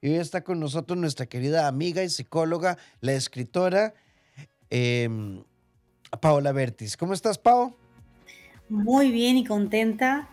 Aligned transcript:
Y 0.00 0.10
hoy 0.10 0.16
está 0.16 0.42
con 0.42 0.60
nosotros 0.60 0.96
nuestra 0.98 1.26
querida 1.26 1.66
amiga 1.66 2.04
y 2.04 2.08
psicóloga, 2.08 2.78
la 3.00 3.14
escritora 3.14 3.94
em, 4.70 5.42
Paola 6.20 6.52
Bertis. 6.52 6.96
¿Cómo 6.96 7.14
estás, 7.14 7.38
Pao? 7.38 7.76
Muy 8.68 9.10
bien 9.10 9.36
y 9.36 9.44
contenta 9.44 10.28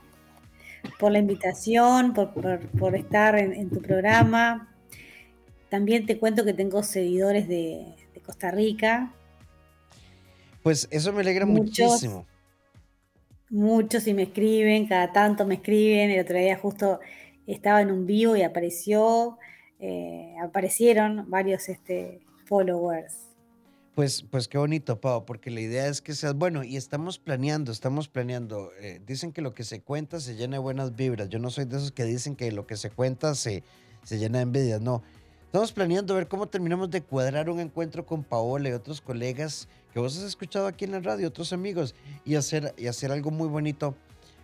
por 0.99 1.11
la 1.11 1.19
invitación, 1.19 2.13
por, 2.13 2.95
estar 2.95 3.37
en, 3.37 3.69
tu 3.69 3.81
programa. 3.81 4.71
También 5.69 6.05
te 6.05 6.19
cuento 6.19 6.45
que 6.45 6.53
tengo 6.53 6.83
seguidores 6.83 7.47
de, 7.47 7.85
Costa 8.23 8.49
Rica. 8.49 9.13
Pues 10.63 10.87
eso 10.89 11.13
me 11.13 11.21
alegra 11.21 11.45
muchísimo. 11.45 12.25
Muchos 13.49 14.07
y 14.07 14.15
me 14.15 14.23
escriben, 14.23 14.87
cada 14.87 15.11
tanto 15.11 15.45
me 15.45 15.55
escriben. 15.55 16.09
El 16.09 16.21
otro 16.21 16.37
día 16.37 16.57
justo 16.57 16.99
estaba 17.45 17.81
en 17.81 17.91
un 17.91 18.07
vivo 18.07 18.35
y 18.35 18.41
apareció, 18.41 19.37
eh, 19.79 20.35
aparecieron 20.41 21.29
varios 21.29 21.69
este, 21.69 22.21
followers. 22.45 23.35
Pues, 23.95 24.25
pues 24.29 24.49
qué 24.49 24.57
bonito, 24.57 24.99
Pau, 24.99 25.23
porque 25.25 25.49
la 25.49 25.61
idea 25.61 25.87
es 25.87 26.01
que 26.01 26.13
seas 26.13 26.35
bueno 26.35 26.65
y 26.65 26.75
estamos 26.75 27.17
planeando, 27.17 27.71
estamos 27.71 28.09
planeando. 28.09 28.71
Eh, 28.81 29.01
dicen 29.05 29.31
que 29.31 29.41
lo 29.41 29.53
que 29.53 29.63
se 29.63 29.81
cuenta 29.81 30.19
se 30.19 30.35
llena 30.35 30.57
de 30.57 30.59
buenas 30.59 30.97
vibras. 30.97 31.29
Yo 31.29 31.39
no 31.39 31.49
soy 31.49 31.63
de 31.63 31.77
esos 31.77 31.93
que 31.93 32.03
dicen 32.03 32.35
que 32.35 32.51
lo 32.51 32.67
que 32.67 32.75
se 32.75 32.89
cuenta 32.89 33.35
se, 33.35 33.63
se 34.03 34.17
llena 34.17 34.39
de 34.39 34.43
envidias. 34.43 34.81
No, 34.81 35.01
estamos 35.45 35.71
planeando 35.71 36.13
ver 36.13 36.27
cómo 36.27 36.47
terminamos 36.47 36.89
de 36.89 37.03
cuadrar 37.03 37.49
un 37.49 37.61
encuentro 37.61 38.05
con 38.05 38.25
Paola 38.25 38.67
y 38.67 38.73
otros 38.73 38.99
colegas 38.99 39.69
que 39.93 40.01
vos 40.01 40.17
has 40.17 40.23
escuchado 40.23 40.67
aquí 40.67 40.83
en 40.83 40.91
la 40.91 40.99
radio, 40.99 41.29
otros 41.29 41.53
amigos, 41.53 41.95
y 42.25 42.35
hacer, 42.35 42.75
y 42.77 42.87
hacer 42.87 43.13
algo 43.13 43.31
muy 43.31 43.47
bonito, 43.47 43.95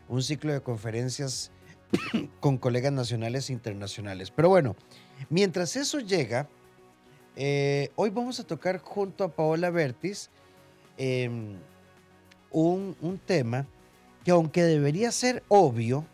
un 0.08 0.24
ciclo 0.24 0.54
de 0.54 0.62
conferencias 0.62 1.52
con 2.40 2.58
colegas 2.58 2.94
nacionales 2.94 3.50
e 3.50 3.54
internacionales. 3.54 4.32
Pero 4.32 4.48
bueno, 4.48 4.78
mientras 5.30 5.76
eso 5.76 6.00
llega, 6.00 6.48
eh, 7.36 7.92
hoy 7.96 8.10
vamos 8.10 8.40
a 8.40 8.44
tocar 8.44 8.80
junto 8.80 9.24
a 9.24 9.30
Paola 9.30 9.70
Bertis 9.70 10.30
em, 10.98 11.58
un, 12.52 12.96
un 13.02 13.18
tema 13.18 13.68
que 14.24 14.32
aunque 14.32 14.64
debería 14.64 15.12
ser 15.12 15.44
obvio, 15.48 16.06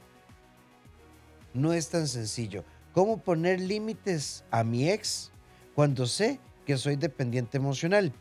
no 1.54 1.74
es 1.74 1.90
tan 1.90 2.08
sencillo. 2.08 2.64
¿Cómo 2.94 3.18
poner 3.18 3.60
límites 3.60 4.44
a 4.52 4.64
mi 4.64 4.90
ex 4.90 5.32
cuando 5.76 6.06
sé 6.06 6.40
que 6.66 6.78
soy 6.78 6.96
dependiente 6.96 7.58
emocional? 7.58 8.14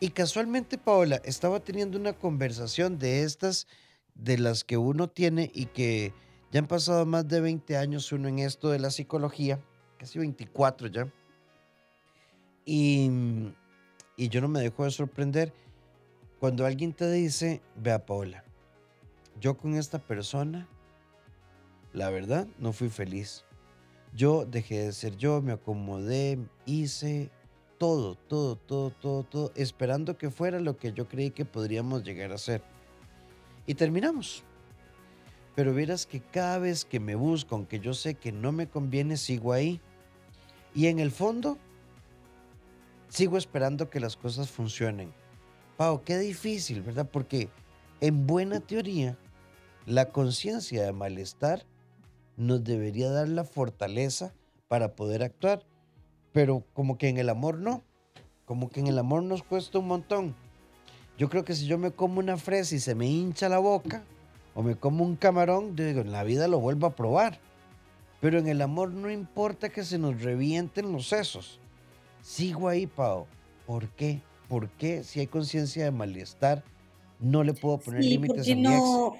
Y 0.00 0.10
casualmente, 0.10 0.78
Paola, 0.78 1.20
estaba 1.24 1.60
teniendo 1.60 1.98
una 1.98 2.12
conversación 2.12 2.98
de 2.98 3.24
estas, 3.24 3.66
de 4.14 4.38
las 4.38 4.64
que 4.64 4.76
uno 4.76 5.08
tiene 5.08 5.50
y 5.54 5.66
que 5.66 6.12
ya 6.52 6.60
han 6.60 6.66
pasado 6.66 7.04
más 7.04 7.26
de 7.28 7.40
20 7.40 7.76
años 7.76 8.12
uno 8.12 8.28
en 8.28 8.38
esto 8.38 8.70
de 8.70 8.78
la 8.78 8.90
psicología, 8.90 9.60
casi 9.98 10.18
24 10.18 10.88
ya. 10.88 11.12
Y, 12.64 13.10
y 14.16 14.28
yo 14.28 14.40
no 14.40 14.48
me 14.48 14.60
dejo 14.60 14.84
de 14.84 14.90
sorprender 14.90 15.52
cuando 16.38 16.64
alguien 16.64 16.92
te 16.92 17.10
dice, 17.10 17.60
vea 17.76 18.06
Paola, 18.06 18.44
yo 19.40 19.56
con 19.56 19.74
esta 19.74 19.98
persona, 19.98 20.68
la 21.92 22.10
verdad, 22.10 22.46
no 22.58 22.72
fui 22.72 22.88
feliz. 22.88 23.44
Yo 24.14 24.44
dejé 24.46 24.84
de 24.84 24.92
ser 24.92 25.16
yo, 25.16 25.42
me 25.42 25.52
acomodé, 25.52 26.38
hice 26.64 27.30
todo, 27.78 28.14
todo, 28.14 28.56
todo, 28.56 28.90
todo, 28.90 29.22
todo, 29.24 29.52
esperando 29.54 30.16
que 30.16 30.30
fuera 30.30 30.60
lo 30.60 30.76
que 30.76 30.92
yo 30.92 31.08
creí 31.08 31.30
que 31.30 31.44
podríamos 31.44 32.04
llegar 32.04 32.32
a 32.32 32.38
ser. 32.38 32.62
Y 33.66 33.74
terminamos. 33.74 34.44
Pero 35.54 35.74
verás 35.74 36.06
que 36.06 36.20
cada 36.20 36.58
vez 36.58 36.84
que 36.84 37.00
me 37.00 37.16
busco, 37.16 37.56
aunque 37.56 37.80
yo 37.80 37.94
sé 37.94 38.14
que 38.14 38.30
no 38.30 38.52
me 38.52 38.68
conviene, 38.68 39.16
sigo 39.16 39.52
ahí. 39.52 39.80
Y 40.78 40.86
en 40.86 41.00
el 41.00 41.10
fondo, 41.10 41.58
sigo 43.08 43.36
esperando 43.36 43.90
que 43.90 43.98
las 43.98 44.16
cosas 44.16 44.48
funcionen. 44.48 45.12
Pau, 45.76 46.04
qué 46.04 46.18
difícil, 46.18 46.82
¿verdad? 46.82 47.08
Porque 47.10 47.48
en 48.00 48.28
buena 48.28 48.60
teoría, 48.60 49.18
la 49.86 50.10
conciencia 50.12 50.84
de 50.84 50.92
malestar 50.92 51.66
nos 52.36 52.62
debería 52.62 53.10
dar 53.10 53.28
la 53.28 53.42
fortaleza 53.42 54.32
para 54.68 54.94
poder 54.94 55.24
actuar, 55.24 55.64
pero 56.32 56.62
como 56.74 56.96
que 56.96 57.08
en 57.08 57.18
el 57.18 57.28
amor 57.28 57.58
no, 57.58 57.82
como 58.44 58.70
que 58.70 58.78
en 58.78 58.86
el 58.86 59.00
amor 59.00 59.24
nos 59.24 59.42
cuesta 59.42 59.80
un 59.80 59.88
montón. 59.88 60.36
Yo 61.18 61.28
creo 61.28 61.44
que 61.44 61.56
si 61.56 61.66
yo 61.66 61.76
me 61.76 61.90
como 61.90 62.20
una 62.20 62.36
fresa 62.36 62.76
y 62.76 62.78
se 62.78 62.94
me 62.94 63.08
hincha 63.08 63.48
la 63.48 63.58
boca, 63.58 64.04
o 64.54 64.62
me 64.62 64.76
como 64.76 65.04
un 65.04 65.16
camarón, 65.16 65.74
digo, 65.74 66.02
en 66.02 66.12
la 66.12 66.22
vida 66.22 66.46
lo 66.46 66.60
vuelvo 66.60 66.86
a 66.86 66.94
probar. 66.94 67.40
Pero 68.20 68.38
en 68.38 68.48
el 68.48 68.60
amor 68.62 68.90
no 68.90 69.10
importa 69.10 69.68
que 69.68 69.84
se 69.84 69.98
nos 69.98 70.22
revienten 70.22 70.92
los 70.92 71.08
sesos. 71.08 71.60
Sigo 72.22 72.68
ahí, 72.68 72.86
Pau. 72.86 73.26
¿Por 73.66 73.88
qué? 73.90 74.20
¿Por 74.48 74.68
qué 74.70 75.04
si 75.04 75.20
hay 75.20 75.26
conciencia 75.26 75.84
de 75.84 75.90
malestar 75.90 76.64
no 77.20 77.42
le 77.42 77.54
puedo 77.54 77.78
poner 77.78 78.04
límites 78.04 78.48
a 78.48 78.54
mi 78.54 78.62
no, 78.62 79.16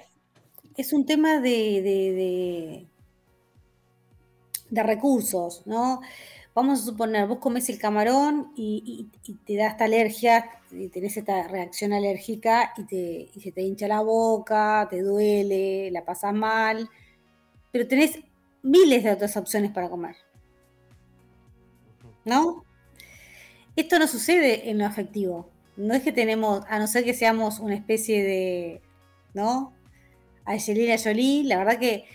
Es 0.77 0.93
un 0.93 1.05
tema 1.05 1.39
de, 1.39 1.81
de, 1.81 2.87
de, 4.69 4.83
recursos, 4.83 5.63
¿no? 5.65 6.01
Vamos 6.55 6.81
a 6.81 6.85
suponer, 6.85 7.27
vos 7.27 7.39
comes 7.39 7.69
el 7.69 7.77
camarón 7.77 8.51
y, 8.55 9.07
te 9.45 9.55
da 9.55 9.67
esta 9.67 9.85
alergia, 9.85 10.49
y 10.71 10.87
tenés 10.87 11.17
esta 11.17 11.47
reacción 11.47 11.93
alérgica 11.93 12.73
y, 12.77 12.83
te, 12.83 13.29
y 13.33 13.41
se 13.41 13.51
te 13.51 13.61
hincha 13.61 13.87
la 13.87 14.01
boca, 14.01 14.87
te 14.89 15.01
duele, 15.01 15.91
la 15.91 16.03
pasas 16.05 16.33
mal, 16.33 16.89
pero 17.71 17.87
tenés 17.87 18.19
miles 18.61 19.03
de 19.03 19.11
otras 19.11 19.35
opciones 19.37 19.71
para 19.71 19.89
comer. 19.89 20.15
¿No? 22.25 22.63
Esto 23.75 23.97
no 23.97 24.07
sucede 24.07 24.69
en 24.69 24.77
lo 24.77 24.85
afectivo. 24.85 25.49
No 25.77 25.93
es 25.93 26.03
que 26.03 26.11
tenemos, 26.11 26.63
a 26.67 26.79
no 26.79 26.87
ser 26.87 27.05
que 27.05 27.13
seamos 27.13 27.59
una 27.59 27.75
especie 27.75 28.23
de, 28.23 28.81
¿no? 29.33 29.73
Angelina 30.45 30.97
Jolie, 30.97 31.43
la 31.43 31.57
verdad 31.59 31.79
que 31.79 32.05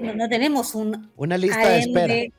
no, 0.00 0.28
tenemos 0.28 0.74
un 0.74 1.12
una 1.16 1.38
lista 1.38 1.68
de 1.68 1.78
espera. 1.78 2.34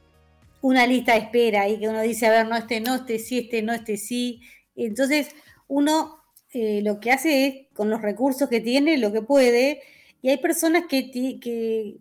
Una 0.61 0.85
lista 0.85 1.13
de 1.13 1.19
espera 1.19 1.69
y 1.69 1.79
que 1.79 1.87
uno 1.87 2.01
dice, 2.01 2.27
a 2.27 2.31
ver, 2.31 2.47
no, 2.47 2.57
este 2.57 2.81
no, 2.81 2.95
este 2.95 3.17
sí, 3.17 3.39
este 3.39 3.61
no, 3.61 3.73
este 3.73 3.95
sí. 3.95 4.41
Entonces, 4.75 5.29
uno 5.67 6.17
eh, 6.51 6.81
lo 6.83 6.99
que 6.99 7.11
hace 7.11 7.47
es, 7.47 7.55
con 7.73 7.89
los 7.89 8.01
recursos 8.01 8.49
que 8.49 8.59
tiene, 8.59 8.97
lo 8.97 9.11
que 9.11 9.21
puede, 9.21 9.81
y 10.21 10.29
hay 10.29 10.37
personas 10.37 10.83
que, 10.89 11.09
que, 11.11 11.97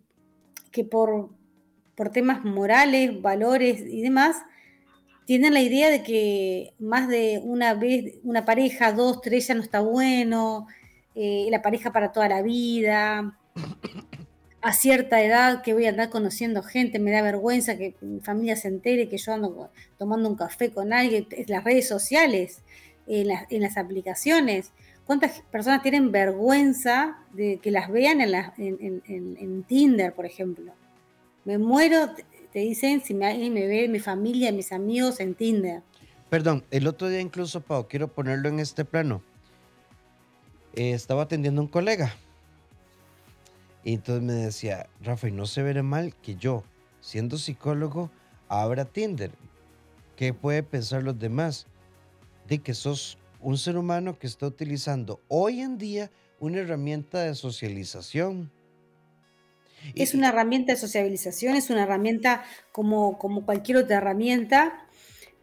que 0.71 0.83
por, 0.83 1.29
por 1.97 2.11
temas 2.11 2.45
morales, 2.45 3.21
valores 3.23 3.81
y 3.81 4.03
demás, 4.03 4.37
tienen 5.25 5.53
la 5.53 5.61
idea 5.61 5.89
de 5.89 6.03
que 6.03 6.73
más 6.77 7.09
de 7.09 7.41
una 7.43 7.73
vez, 7.73 8.19
una 8.23 8.45
pareja, 8.45 8.93
dos, 8.93 9.19
tres 9.19 9.47
ya 9.47 9.55
no 9.55 9.63
está 9.63 9.81
bueno, 9.81 10.67
eh, 11.15 11.47
la 11.49 11.63
pareja 11.63 11.91
para 11.91 12.11
toda 12.11 12.29
la 12.29 12.43
vida, 12.43 13.37
a 14.61 14.73
cierta 14.73 15.21
edad 15.23 15.63
que 15.63 15.73
voy 15.73 15.87
a 15.87 15.89
andar 15.89 16.11
conociendo 16.11 16.61
gente, 16.61 16.99
me 16.99 17.11
da 17.11 17.23
vergüenza 17.23 17.77
que 17.77 17.95
mi 18.01 18.19
familia 18.19 18.55
se 18.55 18.67
entere 18.67 19.09
que 19.09 19.17
yo 19.17 19.33
ando 19.33 19.71
tomando 19.97 20.29
un 20.29 20.35
café 20.35 20.69
con 20.69 20.93
alguien, 20.93 21.27
en 21.31 21.45
las 21.47 21.63
redes 21.63 21.87
sociales, 21.87 22.61
en, 23.07 23.27
las 23.61 23.77
aplicaciones. 23.77 24.71
¿Cuántas 25.05 25.41
personas 25.51 25.81
tienen 25.81 26.11
vergüenza 26.11 27.17
de 27.33 27.57
que 27.57 27.71
las 27.71 27.89
vean 27.89 28.21
en, 28.21 29.01
en 29.07 29.63
Tinder, 29.63 30.13
por 30.13 30.27
ejemplo? 30.27 30.73
Me 31.47 31.57
muero, 31.57 32.09
te 32.51 32.59
dicen 32.59 33.01
si 33.01 33.13
alguien 33.23 33.53
me 33.53 33.67
ve, 33.67 33.87
mi 33.87 33.99
familia, 33.99 34.51
mis 34.51 34.73
amigos 34.73 35.21
en 35.21 35.33
Tinder. 35.33 35.81
Perdón, 36.29 36.65
el 36.71 36.87
otro 36.87 37.07
día 37.07 37.21
incluso, 37.21 37.61
Pau, 37.61 37.87
quiero 37.87 38.09
ponerlo 38.09 38.49
en 38.49 38.59
este 38.59 38.83
plano. 38.83 39.23
Eh, 40.75 40.91
estaba 40.91 41.23
atendiendo 41.23 41.61
a 41.61 41.63
un 41.63 41.69
colega. 41.69 42.13
Y 43.85 43.93
entonces 43.93 44.25
me 44.25 44.33
decía, 44.33 44.89
Rafa, 45.01 45.29
y 45.29 45.31
no 45.31 45.45
se 45.45 45.63
verá 45.63 45.83
mal 45.83 46.13
que 46.15 46.35
yo, 46.35 46.65
siendo 46.99 47.37
psicólogo, 47.37 48.11
abra 48.49 48.83
Tinder. 48.83 49.31
¿Qué 50.17 50.33
puede 50.33 50.63
pensar 50.63 51.03
los 51.03 51.17
demás? 51.17 51.65
De 52.49 52.57
que 52.57 52.73
sos 52.73 53.17
un 53.39 53.57
ser 53.57 53.77
humano 53.77 54.19
que 54.19 54.27
está 54.27 54.47
utilizando 54.47 55.21
hoy 55.29 55.61
en 55.61 55.77
día 55.77 56.11
una 56.41 56.59
herramienta 56.59 57.21
de 57.21 57.35
socialización 57.35 58.51
es 59.95 60.13
una 60.13 60.29
herramienta 60.29 60.73
de 60.73 60.79
sociabilización, 60.79 61.55
es 61.55 61.69
una 61.69 61.83
herramienta 61.83 62.43
como, 62.71 63.17
cualquier 63.45 63.77
otra 63.77 63.97
herramienta, 63.97 64.85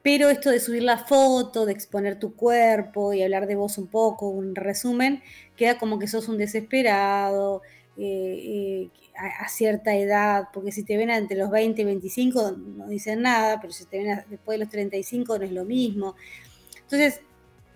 pero 0.03 0.29
esto 0.29 0.51
de 0.51 0.61
subir 0.61 0.83
la 0.83 0.99
foto, 0.99 1.65
de 1.65 1.73
exponer 1.73 2.19
tu 2.19 2.35
cuerpo 2.35 3.15
y 3.15 3.23
hablar 3.23 3.47
de 3.47 3.57
vos 3.57 3.79
un 3.79 3.87
poco, 3.87 4.29
un 4.29 4.55
resumen, 4.55 5.23
queda 5.57 5.79
como 5.79 5.99
que 5.99 6.07
sos 6.07 6.29
un 6.29 6.37
desesperado 6.37 7.63
eh, 7.97 8.91
eh, 8.91 8.91
a, 9.17 9.49
cierta 9.49 9.95
edad, 9.95 10.49
porque 10.53 10.73
si 10.73 10.83
te 10.83 10.97
ven 10.97 11.11
entre 11.11 11.37
los 11.39 11.51
20 11.51 11.81
y 11.81 11.85
25 11.85 12.57
no 12.77 12.89
dicen 12.89 13.23
nada, 13.23 13.61
pero 13.61 13.73
si 13.73 13.87
te 13.87 13.99
ven 13.99 14.25
después 14.29 14.59
de 14.59 14.65
los 14.65 14.73
35 14.73 15.39
no 15.39 15.45
es 15.45 15.53
lo 15.53 15.65
mismo. 15.65 16.17
Entonces, 16.83 17.21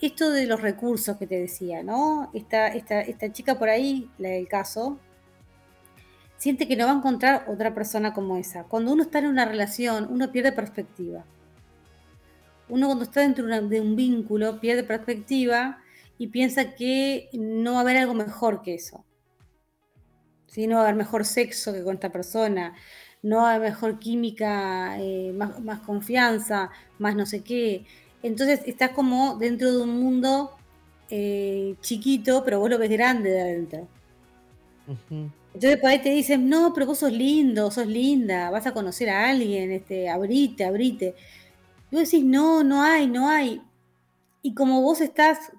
esto 0.01 0.31
de 0.31 0.47
los 0.47 0.61
recursos 0.61 1.17
que 1.17 1.27
te 1.27 1.41
decía, 1.41 1.83
¿no? 1.83 2.31
Esta, 2.35 2.69
esta, 2.69 3.01
esta 3.01 3.33
chica 3.33 3.59
por 3.59 3.69
ahí, 3.69 4.11
la 4.19 4.31
del 4.31 4.49
caso, 4.49 4.99
siente 6.39 6.69
que 6.69 6.77
no 6.77 6.87
va 6.87 6.93
a 6.93 6.97
encontrar 6.97 7.45
otra 7.49 7.75
persona 7.75 8.15
como 8.15 8.37
esa. 8.37 8.65
Cuando 8.65 8.93
uno 8.93 9.03
está 9.03 9.19
en 9.19 9.27
una 9.27 9.45
relación, 9.45 10.07
uno 10.11 10.33
pierde 10.33 10.53
perspectiva. 10.53 11.25
Uno 12.69 12.87
cuando 12.87 13.05
está 13.05 13.21
dentro 13.21 13.47
de 13.47 13.81
un 13.81 13.97
vínculo 13.97 14.61
pierde 14.61 14.85
perspectiva 14.85 15.79
y 16.17 16.29
piensa 16.29 16.75
que 16.75 17.29
no 17.33 17.73
va 17.73 17.79
a 17.79 17.83
haber 17.83 17.97
algo 17.99 18.15
mejor 18.15 18.63
que 18.63 18.75
eso. 18.75 19.05
¿Sí? 20.47 20.67
No 20.67 20.77
va 20.77 20.83
a 20.83 20.85
haber 20.85 20.97
mejor 20.97 21.25
sexo 21.25 21.73
que 21.73 21.83
con 21.83 21.95
esta 21.95 22.11
persona, 22.11 22.75
no 23.23 23.39
va 23.39 23.53
a 23.53 23.55
haber 23.55 23.71
mejor 23.71 23.99
química, 23.99 24.97
eh, 24.99 25.33
más, 25.33 25.81
confianza, 25.81 26.71
más 26.99 27.17
no 27.17 27.27
sé 27.27 27.43
qué. 27.43 27.85
Entonces 28.23 28.61
estás 28.67 28.91
como 28.91 29.37
dentro 29.39 29.73
de 29.73 29.83
un 29.83 30.01
mundo 30.01 30.57
eh, 31.11 31.75
chiquito, 31.81 32.45
pero 32.45 32.61
vos 32.61 32.71
lo 32.71 32.79
ves 32.79 32.91
grande 32.91 33.31
de 33.31 33.41
adentro. 33.41 33.89
Entonces 35.55 35.81
por 35.81 35.91
ahí 35.91 36.01
te 36.01 36.11
dicen, 36.11 36.49
no, 36.49 36.73
pero 36.73 36.87
vos 36.87 36.99
sos 36.99 37.13
lindo, 37.13 37.71
sos 37.71 37.87
linda, 37.87 38.51
vas 38.51 38.67
a 38.67 38.73
conocer 38.73 39.11
a 39.11 39.29
alguien, 39.31 39.73
este, 39.73 40.09
abrite, 40.09 40.65
abrite. 40.65 41.15
Y 41.91 41.97
vos 41.97 42.05
decís, 42.05 42.25
no, 42.25 42.63
no 42.63 42.83
hay, 42.83 43.07
no 43.07 43.29
hay. 43.29 43.63
Y 44.43 44.55
como 44.55 44.83
vos 44.83 45.01
estás 45.01 45.53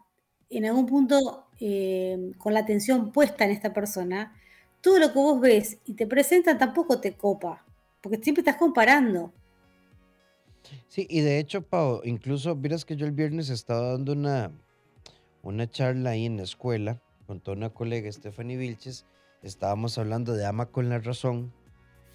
en 0.50 0.66
algún 0.66 0.86
punto 0.86 1.48
eh, 1.60 2.32
con 2.38 2.54
la 2.54 2.62
atención 2.62 3.12
puesta 3.12 3.46
en 3.46 3.52
esta 3.52 3.74
persona, 3.74 4.34
todo 4.82 5.00
lo 5.00 5.12
que 5.12 5.20
vos 5.20 5.42
ves 5.42 5.80
y 5.86 5.94
te 5.94 6.08
presentan 6.08 6.58
tampoco 6.58 7.00
te 7.02 7.14
copa, 7.14 7.66
porque 8.02 8.18
siempre 8.22 8.42
estás 8.42 8.56
comparando. 8.56 9.34
Sí, 10.88 11.06
y 11.10 11.22
de 11.22 11.40
hecho, 11.40 11.62
Pau, 11.62 12.02
incluso, 12.04 12.56
miras 12.56 12.86
que 12.86 12.96
yo 12.96 13.06
el 13.06 13.12
viernes 13.12 13.50
estaba 13.50 13.92
dando 13.92 14.14
una, 14.14 14.52
una 15.42 15.70
charla 15.70 16.12
ahí 16.12 16.26
en 16.26 16.38
la 16.38 16.44
escuela 16.44 17.02
con 17.28 17.40
toda 17.40 17.58
una 17.58 17.70
colega, 17.70 18.12
Stephanie 18.12 18.58
Vilches, 18.58 19.06
estábamos 19.42 19.98
hablando 19.98 20.34
de 20.34 20.46
ama 20.46 20.68
con 20.68 20.90
la 20.90 21.00
razón 21.00 21.54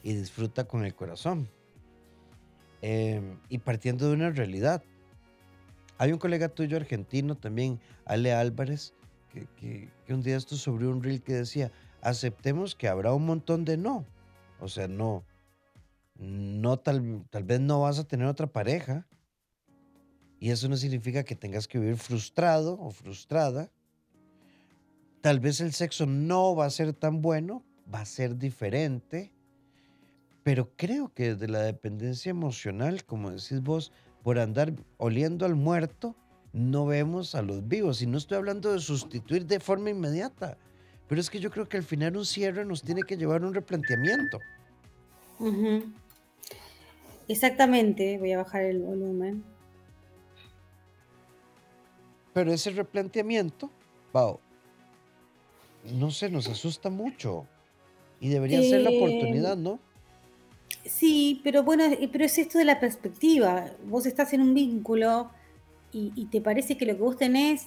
y 0.02 0.14
disfruta 0.14 0.64
con 0.64 0.84
el 0.84 0.94
corazón. 0.94 1.48
Em, 2.82 3.38
y 3.48 3.58
partiendo 3.58 4.08
de 4.08 4.14
una 4.14 4.30
realidad. 4.30 4.82
Hay 5.96 6.12
un 6.12 6.18
colega 6.18 6.48
tuyo 6.48 6.76
argentino 6.76 7.34
también, 7.34 7.80
Ale 8.04 8.34
Álvarez, 8.34 8.92
que, 9.56 9.88
un 10.08 10.22
día 10.22 10.36
esto 10.36 10.56
sobre 10.56 10.86
un 10.86 11.02
reel 11.02 11.22
que 11.22 11.32
decía, 11.32 11.72
aceptemos 12.02 12.74
que 12.74 12.88
habrá 12.88 13.14
un 13.14 13.24
montón 13.24 13.64
de 13.64 13.78
no. 13.78 14.04
O 14.60 14.68
sea, 14.68 14.86
no, 14.86 15.24
no 16.16 16.78
tal, 16.78 17.24
tal 17.30 17.44
vez 17.44 17.60
no 17.60 17.80
vas 17.80 17.98
a 17.98 18.04
tener 18.04 18.26
otra 18.26 18.48
pareja. 18.48 19.06
Y 20.38 20.50
eso 20.50 20.68
no 20.68 20.76
significa 20.76 21.24
que 21.24 21.36
tengas 21.36 21.66
que 21.66 21.78
vivir 21.78 21.96
frustrado 21.96 22.78
o 22.78 22.90
frustrada. 22.90 23.70
Tal 25.24 25.40
vez 25.40 25.62
el 25.62 25.72
sexo 25.72 26.04
no 26.04 26.54
va 26.54 26.66
a 26.66 26.70
ser 26.70 26.92
tan 26.92 27.22
bueno, 27.22 27.64
va 27.92 28.02
a 28.02 28.04
ser 28.04 28.36
diferente. 28.36 29.32
Pero 30.42 30.70
creo 30.76 31.14
que 31.14 31.32
desde 31.32 31.48
la 31.48 31.60
dependencia 31.60 32.28
emocional, 32.28 33.06
como 33.06 33.30
decís 33.30 33.62
vos, 33.62 33.90
por 34.22 34.38
andar 34.38 34.74
oliendo 34.98 35.46
al 35.46 35.54
muerto, 35.54 36.14
no 36.52 36.84
vemos 36.84 37.34
a 37.34 37.40
los 37.40 37.66
vivos. 37.66 38.02
Y 38.02 38.06
no 38.06 38.18
estoy 38.18 38.36
hablando 38.36 38.70
de 38.70 38.80
sustituir 38.80 39.46
de 39.46 39.60
forma 39.60 39.88
inmediata. 39.88 40.58
Pero 41.08 41.22
es 41.22 41.30
que 41.30 41.40
yo 41.40 41.50
creo 41.50 41.70
que 41.70 41.78
al 41.78 41.84
final 41.84 42.18
un 42.18 42.26
cierre 42.26 42.66
nos 42.66 42.82
tiene 42.82 43.02
que 43.02 43.16
llevar 43.16 43.44
a 43.44 43.46
un 43.46 43.54
replanteamiento. 43.54 44.40
Exactamente, 47.28 48.18
voy 48.18 48.32
a 48.32 48.36
bajar 48.42 48.64
el 48.64 48.80
volumen. 48.80 49.42
Pero 52.34 52.52
ese 52.52 52.72
replanteamiento, 52.72 53.70
wow, 54.12 54.38
no 55.92 56.10
sé, 56.10 56.30
nos 56.30 56.48
asusta 56.48 56.90
mucho. 56.90 57.46
Y 58.20 58.28
debería 58.28 58.62
ser 58.62 58.80
la 58.82 58.90
oportunidad, 58.90 59.56
¿no? 59.56 59.78
Sí, 60.84 61.40
pero 61.44 61.62
bueno, 61.62 61.84
eh, 61.84 62.08
pero 62.10 62.24
es 62.24 62.38
esto 62.38 62.58
de 62.58 62.64
la 62.64 62.80
perspectiva. 62.80 63.70
Vos 63.86 64.06
estás 64.06 64.32
en 64.32 64.40
un 64.40 64.54
vínculo 64.54 65.30
y, 65.92 66.26
te 66.26 66.40
parece 66.40 66.76
que 66.76 66.86
lo 66.86 66.96
que 66.96 67.02
vos 67.02 67.16
tenés, 67.16 67.66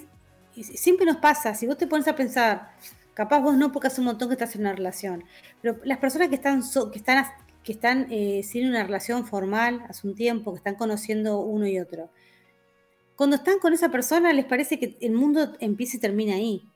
siempre 0.52 1.06
nos 1.06 1.18
pasa, 1.18 1.56
si 1.56 1.66
vos 1.66 1.78
te 1.78 1.88
pones 1.88 2.10
a 2.10 2.16
pensar, 2.16 2.72
capaz 3.14 3.40
vos 3.40 3.56
no 3.56 3.72
porque 3.72 3.88
hace 3.88 4.02
un 4.02 4.08
montón 4.08 4.28
que 4.28 4.34
estás 4.34 4.54
en 4.56 4.62
una 4.62 4.74
relación, 4.74 5.24
pero 5.62 5.80
las 5.86 5.98
personas 6.00 6.28
que 6.28 6.36
están, 6.36 6.62
que 6.92 6.98
están, 7.00 7.26
que 7.64 7.72
están 7.72 8.08
eh, 8.12 8.44
sin 8.44 8.68
una 8.68 8.84
relación 8.84 9.26
formal 9.26 9.82
hace 9.88 10.06
un 10.06 10.14
tiempo, 10.14 10.52
que 10.52 10.58
están 10.58 10.76
conociendo 10.76 11.40
uno 11.40 11.68
y 11.68 11.80
otro, 11.80 12.10
cuando 13.16 13.38
están 13.38 13.60
con 13.60 13.72
esa 13.72 13.90
persona 13.90 14.34
les 14.34 14.44
parece 14.44 14.78
que 14.78 14.98
el 15.00 15.14
mundo 15.14 15.54
empieza 15.62 15.96
y 15.96 16.02
termina 16.02 16.36
ahí 16.36 16.68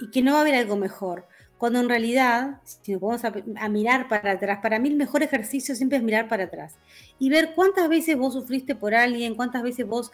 y 0.00 0.08
que 0.10 0.22
no 0.22 0.32
va 0.32 0.38
a 0.38 0.40
haber 0.42 0.54
algo 0.54 0.76
mejor. 0.76 1.26
Cuando 1.62 1.78
en 1.78 1.88
realidad, 1.88 2.60
si 2.64 2.92
nos 2.92 3.00
vamos 3.00 3.22
a, 3.24 3.68
mirar 3.68 4.08
para 4.08 4.32
atrás, 4.32 4.58
para 4.60 4.80
mí 4.80 4.88
el 4.88 4.96
mejor 4.96 5.22
ejercicio 5.22 5.76
siempre 5.76 5.98
es 5.98 6.02
mirar 6.02 6.28
para 6.28 6.44
atrás 6.44 6.74
y 7.20 7.30
ver 7.30 7.52
cuántas 7.54 7.88
veces 7.88 8.16
vos 8.18 8.32
sufriste 8.32 8.74
por 8.74 8.96
alguien, 8.96 9.36
cuántas 9.36 9.62
veces 9.62 9.86
vos 9.86 10.10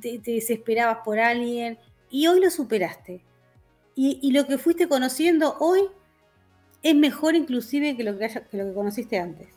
te, 0.00 0.18
desesperabas 0.18 0.98
por 1.04 1.20
alguien 1.20 1.78
y 2.10 2.26
hoy 2.26 2.40
lo 2.40 2.50
superaste. 2.50 3.22
Y, 3.94 4.32
lo 4.32 4.46
que 4.46 4.58
fuiste 4.58 4.88
conociendo 4.88 5.56
hoy 5.60 5.82
es 6.82 6.94
mejor 6.96 7.36
inclusive 7.36 7.96
que 7.96 8.02
lo 8.02 8.18
que, 8.18 8.28
lo 8.50 8.64
que 8.64 8.74
conociste 8.74 9.18
antes. 9.18 9.48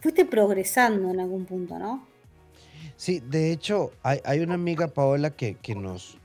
Fuiste 0.00 0.24
progresando 0.24 1.10
en 1.10 1.20
algún 1.20 1.44
punto, 1.44 1.78
¿no? 1.78 2.06
Sí, 2.96 3.20
de 3.20 3.52
hecho, 3.52 3.90
hay, 4.02 4.40
una 4.40 4.54
amiga 4.54 4.88
Paola 4.88 5.30
que, 5.30 5.56
que, 5.56 5.74
nos, 5.74 6.16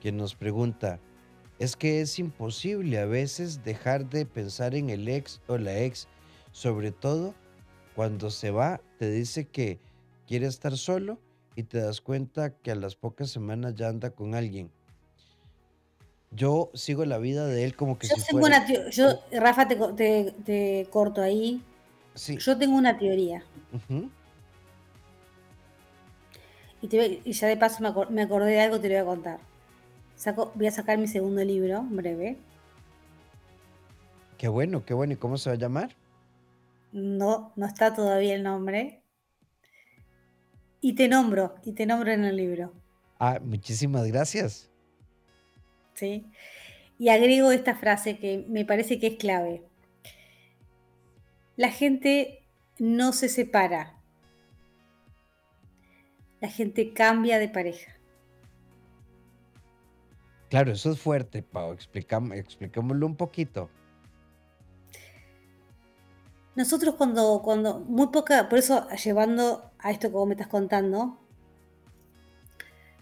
que 0.00 0.12
nos 0.12 0.34
pregunta, 0.34 0.98
es 1.62 1.76
que 1.76 2.00
es 2.00 2.18
imposible 2.18 2.98
a 2.98 3.06
veces 3.06 3.62
dejar 3.62 4.10
de 4.10 4.26
pensar 4.26 4.74
en 4.74 4.90
el 4.90 5.06
ex 5.06 5.40
o 5.46 5.58
la 5.58 5.78
ex, 5.78 6.08
sobre 6.50 6.90
todo 6.90 7.34
cuando 7.94 8.30
se 8.30 8.50
va, 8.50 8.80
te 8.98 9.08
dice 9.08 9.46
que 9.46 9.78
quiere 10.26 10.46
estar 10.46 10.76
solo 10.76 11.20
y 11.54 11.62
te 11.62 11.78
das 11.78 12.00
cuenta 12.00 12.50
que 12.50 12.72
a 12.72 12.74
las 12.74 12.96
pocas 12.96 13.30
semanas 13.30 13.76
ya 13.76 13.86
anda 13.86 14.10
con 14.10 14.34
alguien. 14.34 14.72
Yo 16.32 16.68
sigo 16.74 17.04
la 17.04 17.18
vida 17.18 17.46
de 17.46 17.62
él 17.64 17.76
como 17.76 17.96
que 17.96 18.08
yo 18.08 18.16
tengo 18.28 18.44
Una 18.44 18.66
yo, 18.90 19.20
Rafa, 19.30 19.68
te, 19.68 20.88
corto 20.90 21.22
ahí. 21.22 21.62
Sí. 22.16 22.38
Yo 22.38 22.58
tengo 22.58 22.76
una 22.76 22.98
teoría. 22.98 23.44
y, 26.80 27.32
ya 27.32 27.46
de 27.46 27.56
paso 27.56 27.84
me, 27.84 27.92
me 28.12 28.22
acordé 28.22 28.50
de 28.50 28.60
algo, 28.62 28.80
te 28.80 28.88
lo 28.88 28.94
voy 28.94 29.02
a 29.02 29.04
contar 29.04 29.51
voy 30.54 30.66
a 30.66 30.70
sacar 30.70 30.98
mi 30.98 31.08
segundo 31.08 31.44
libro, 31.44 31.82
breve. 31.82 32.36
Qué 34.38 34.48
bueno, 34.48 34.84
qué 34.84 34.94
bueno. 34.94 35.12
¿Y 35.12 35.16
cómo 35.16 35.38
se 35.38 35.50
va 35.50 35.54
a 35.54 35.58
llamar? 35.58 35.94
No, 36.92 37.52
no 37.56 37.66
está 37.66 37.94
todavía 37.94 38.34
el 38.34 38.42
nombre. 38.42 39.02
Y 40.80 40.94
te 40.94 41.08
nombro, 41.08 41.54
y 41.64 41.72
te 41.72 41.86
nombro 41.86 42.10
en 42.10 42.24
el 42.24 42.36
libro. 42.36 42.72
Ah, 43.18 43.40
muchísimas 43.42 44.06
gracias. 44.08 44.68
Sí. 45.94 46.26
Y 46.98 47.08
agrego 47.08 47.52
esta 47.52 47.74
frase 47.74 48.18
que 48.18 48.44
me 48.48 48.64
parece 48.64 48.98
que 48.98 49.06
es 49.08 49.16
clave. 49.16 49.62
La 51.56 51.70
gente 51.70 52.42
no 52.78 53.12
se 53.12 53.28
separa. 53.28 53.96
La 56.40 56.48
gente 56.48 56.92
cambia 56.92 57.38
de 57.38 57.48
pareja. 57.48 57.92
Claro, 60.52 60.72
eso 60.72 60.92
es 60.92 61.00
fuerte, 61.00 61.42
Pau. 61.42 61.72
expliquémoslo 61.72 63.06
un 63.06 63.16
poquito. 63.16 63.70
Nosotros 66.54 66.94
cuando, 66.96 67.40
cuando, 67.42 67.80
muy 67.80 68.08
poca, 68.08 68.50
por 68.50 68.58
eso 68.58 68.86
llevando 69.02 69.72
a 69.78 69.90
esto 69.90 70.08
que 70.08 70.12
vos 70.12 70.28
me 70.28 70.34
estás 70.34 70.48
contando, 70.48 71.26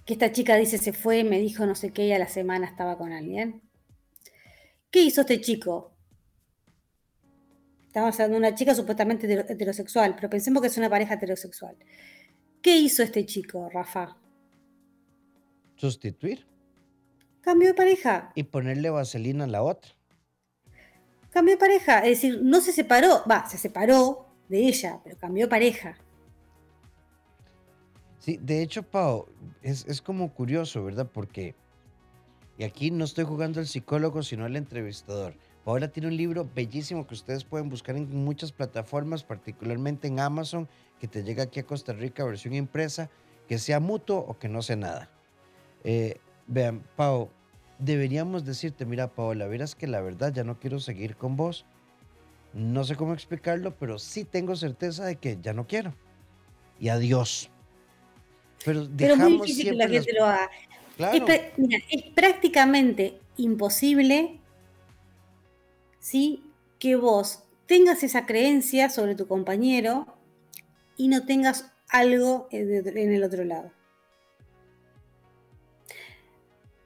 que 0.05 0.13
esta 0.13 0.31
chica 0.31 0.55
dice 0.55 0.79
se 0.79 0.93
fue, 0.93 1.25
me 1.25 1.41
dijo 1.41 1.67
no 1.67 1.75
sé 1.75 1.91
qué 1.93 2.07
y 2.07 2.13
a 2.13 2.21
la 2.21 2.29
semana 2.29 2.69
estaba 2.69 2.97
con 2.97 3.13
alguien. 3.13 3.61
¿Qué 4.93 5.03
hizo 5.03 5.23
este 5.23 5.41
chico? 5.41 5.97
Estamos 7.89 8.15
hablando 8.15 8.35
de 8.35 8.47
una 8.47 8.55
chica 8.55 8.77
supuestamente 8.77 9.27
heterosexual, 9.33 10.15
pero 10.15 10.31
pensemos 10.31 10.63
que 10.63 10.69
es 10.69 10.79
una 10.79 10.89
pareja 10.89 11.15
heterosexual. 11.15 11.77
¿Qué 12.63 12.77
hizo 12.77 13.03
este 13.03 13.27
chico, 13.27 13.69
Rafa? 13.71 14.17
Sustituir. 15.75 16.50
Cambio 17.41 17.69
de 17.69 17.75
pareja. 17.75 18.33
Y 18.35 18.45
ponerle 18.45 18.91
vaselina 18.91 19.45
a 19.45 19.49
la 19.49 19.63
otra. 19.63 19.93
Cambio 21.31 21.55
de 21.55 21.59
pareja. 21.61 21.99
Es 22.01 22.23
decir, 22.23 22.41
no 22.43 22.61
se 22.61 22.73
separó. 22.73 23.23
Va, 23.31 23.49
se 23.49 23.57
separó 23.57 24.27
de 24.49 24.67
ella, 24.67 25.01
pero 25.03 25.17
cambió 25.17 25.47
de 25.47 25.51
pareja. 25.51 25.97
Sí, 28.19 28.39
de 28.43 28.63
hecho, 28.63 28.83
Pau, 28.83 29.27
es, 29.63 30.03
como 30.03 30.35
curioso, 30.35 30.85
¿verdad? 30.85 31.09
Porque, 31.11 31.55
y 32.59 32.65
aquí 32.65 32.91
no 32.91 33.05
estoy 33.05 33.25
jugando 33.25 33.61
al 33.61 33.67
psicólogo, 33.67 34.23
sino 34.23 34.45
al 34.45 34.57
entrevistador. 34.57 35.35
Paola 35.65 35.89
tiene 35.89 36.09
un 36.09 36.17
libro 36.17 36.47
bellísimo 36.55 37.07
que 37.07 37.15
ustedes 37.15 37.45
pueden 37.45 37.71
buscar 37.71 37.97
en 37.97 38.15
muchas 38.15 38.53
plataformas, 38.53 39.25
particularmente 39.25 40.09
en 40.09 40.21
Amazon, 40.21 40.69
que 40.99 41.09
te 41.09 41.23
llega 41.23 41.45
aquí 41.45 41.61
a 41.61 41.67
Costa 41.67 41.95
Rica, 41.95 42.25
versión 42.25 42.55
impresa, 42.55 43.09
que 43.49 43.59
sea 43.59 43.81
mutuo 43.81 44.19
o 44.19 44.39
que 44.39 44.49
no 44.49 44.61
sea 44.61 44.77
nada. 44.77 45.11
Eh, 45.85 46.19
Vean, 46.51 46.83
Pau, 46.97 47.31
deberíamos 47.79 48.45
decirte, 48.45 48.85
mira 48.85 49.07
Paola, 49.07 49.47
verás 49.47 49.77
que 49.77 49.87
la 49.87 50.01
verdad 50.01 50.33
ya 50.35 50.43
no 50.43 50.59
quiero 50.59 50.81
seguir 50.81 51.15
con 51.15 51.37
vos. 51.37 51.65
No 52.53 52.83
sé 52.83 52.97
cómo 52.97 53.15
explicarlo, 53.15 53.77
pero 53.77 54.01
sí 54.01 54.25
tengo 54.25 54.57
certeza 54.57 55.05
de 55.05 55.15
que 55.15 55.39
ya 55.41 55.53
no 55.53 55.69
quiero. 55.69 55.95
Y 56.81 56.89
adiós. 56.89 57.51
Pero 58.65 58.85
dejamos 58.85 59.31
muy 59.31 59.47
difícil 59.47 59.71
que 59.71 59.77
la 59.77 59.89
gente 59.89 60.13
lo 60.13 60.25
haga. 60.25 60.51
mira, 61.57 61.79
es 61.89 62.03
prácticamente 62.15 63.21
imposible 63.37 64.41
¿sí? 66.01 66.43
que 66.81 66.97
vos 66.97 67.45
tengas 67.67 68.03
esa 68.03 68.27
creencia 68.27 68.91
sobre 68.91 69.15
tu 69.15 69.29
compañero 69.29 70.19
y 70.97 71.07
no 71.07 71.25
tengas 71.27 71.73
algo 71.89 72.49
en 72.51 73.13
el 73.13 73.23
otro 73.23 73.45
lado. 73.45 73.71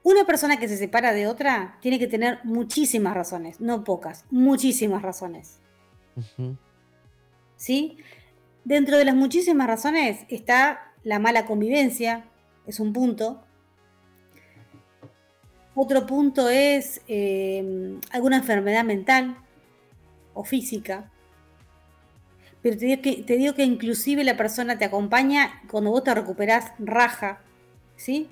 Una 0.05 0.25
persona 0.25 0.59
que 0.59 0.69
se 0.69 0.77
separa 0.77 1.13
de 1.13 1.27
otra 1.27 1.79
tiene 1.81 1.99
que 1.99 2.07
tener 2.07 2.39
muchísimas 2.45 3.15
razones, 3.15 3.61
no 3.61 3.83
pocas, 3.83 4.25
muchísimas 4.31 5.03
razones. 5.03 5.59
¿Sí? 7.57 7.99
Dentro 8.65 8.97
de 8.97 9.07
las 9.07 9.17
muchísimas 9.17 9.67
razones 9.67 10.25
está 10.29 10.93
la 11.03 11.19
mala 11.19 11.47
convivencia, 11.47 12.27
es 12.67 12.79
un 12.79 12.93
punto. 12.93 13.43
Otro 15.75 16.07
punto 16.07 16.49
es 16.49 17.01
eh, 17.09 17.99
alguna 18.13 18.37
enfermedad 18.37 18.85
mental, 18.85 19.39
o 20.35 20.45
física. 20.45 21.11
Pero 22.61 22.77
te 22.77 22.87
digo, 22.87 23.03
que, 23.03 23.23
te 23.23 23.37
digo 23.37 23.55
que 23.55 23.65
inclusive 23.65 24.25
la 24.25 24.37
persona 24.37 24.77
te 24.77 24.85
acompaña 24.85 25.63
cuando 25.71 25.91
vos 25.91 26.05
te 26.05 26.15
recuperás 26.15 26.73
raja, 26.79 27.41
¿sí? 27.97 28.29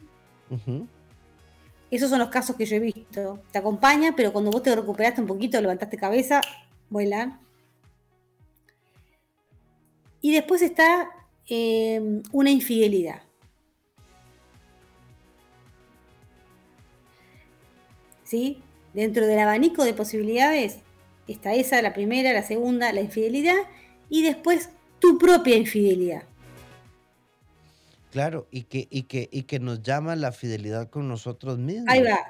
Esos 1.92 2.10
son 2.10 2.18
los 2.18 2.28
casos 2.28 2.56
que 2.56 2.66
yo 2.66 2.74
he 2.74 2.80
visto. 2.80 3.38
Te 3.52 3.58
acompaña, 3.58 4.14
pero 4.16 4.32
cuando 4.32 4.50
vos 4.50 4.64
te 4.64 4.74
recuperaste 4.74 5.20
un 5.20 5.28
poquito, 5.28 5.60
levantaste 5.60 5.96
cabeza, 5.96 6.40
vuelan. 6.90 7.38
Y 10.20 10.32
después 10.32 10.60
está 10.62 11.08
em, 11.46 12.24
una 12.32 12.50
infidelidad. 12.50 13.22
¿Sí? 18.24 18.60
Dentro 18.92 19.26
del 19.26 19.38
abanico 19.38 19.84
de 19.84 19.94
posibilidades 19.94 20.82
Está 21.28 21.54
esa, 21.54 21.80
la 21.82 21.92
primera, 21.92 22.32
la 22.32 22.42
segunda, 22.42 22.92
la 22.92 23.00
infidelidad 23.00 23.56
y 24.08 24.22
después 24.22 24.70
tu 24.98 25.18
propia 25.18 25.56
infidelidad. 25.56 26.24
Claro, 28.12 28.46
y 28.50 28.64
que, 28.64 28.88
y 28.90 29.04
que, 29.04 29.30
y 29.32 29.44
que 29.44 29.58
nos 29.58 29.82
llama 29.82 30.14
la 30.16 30.32
fidelidad 30.32 30.90
con 30.90 31.08
nosotros 31.08 31.56
mismos. 31.56 31.86
Ahí 31.88 32.02
va. 32.02 32.20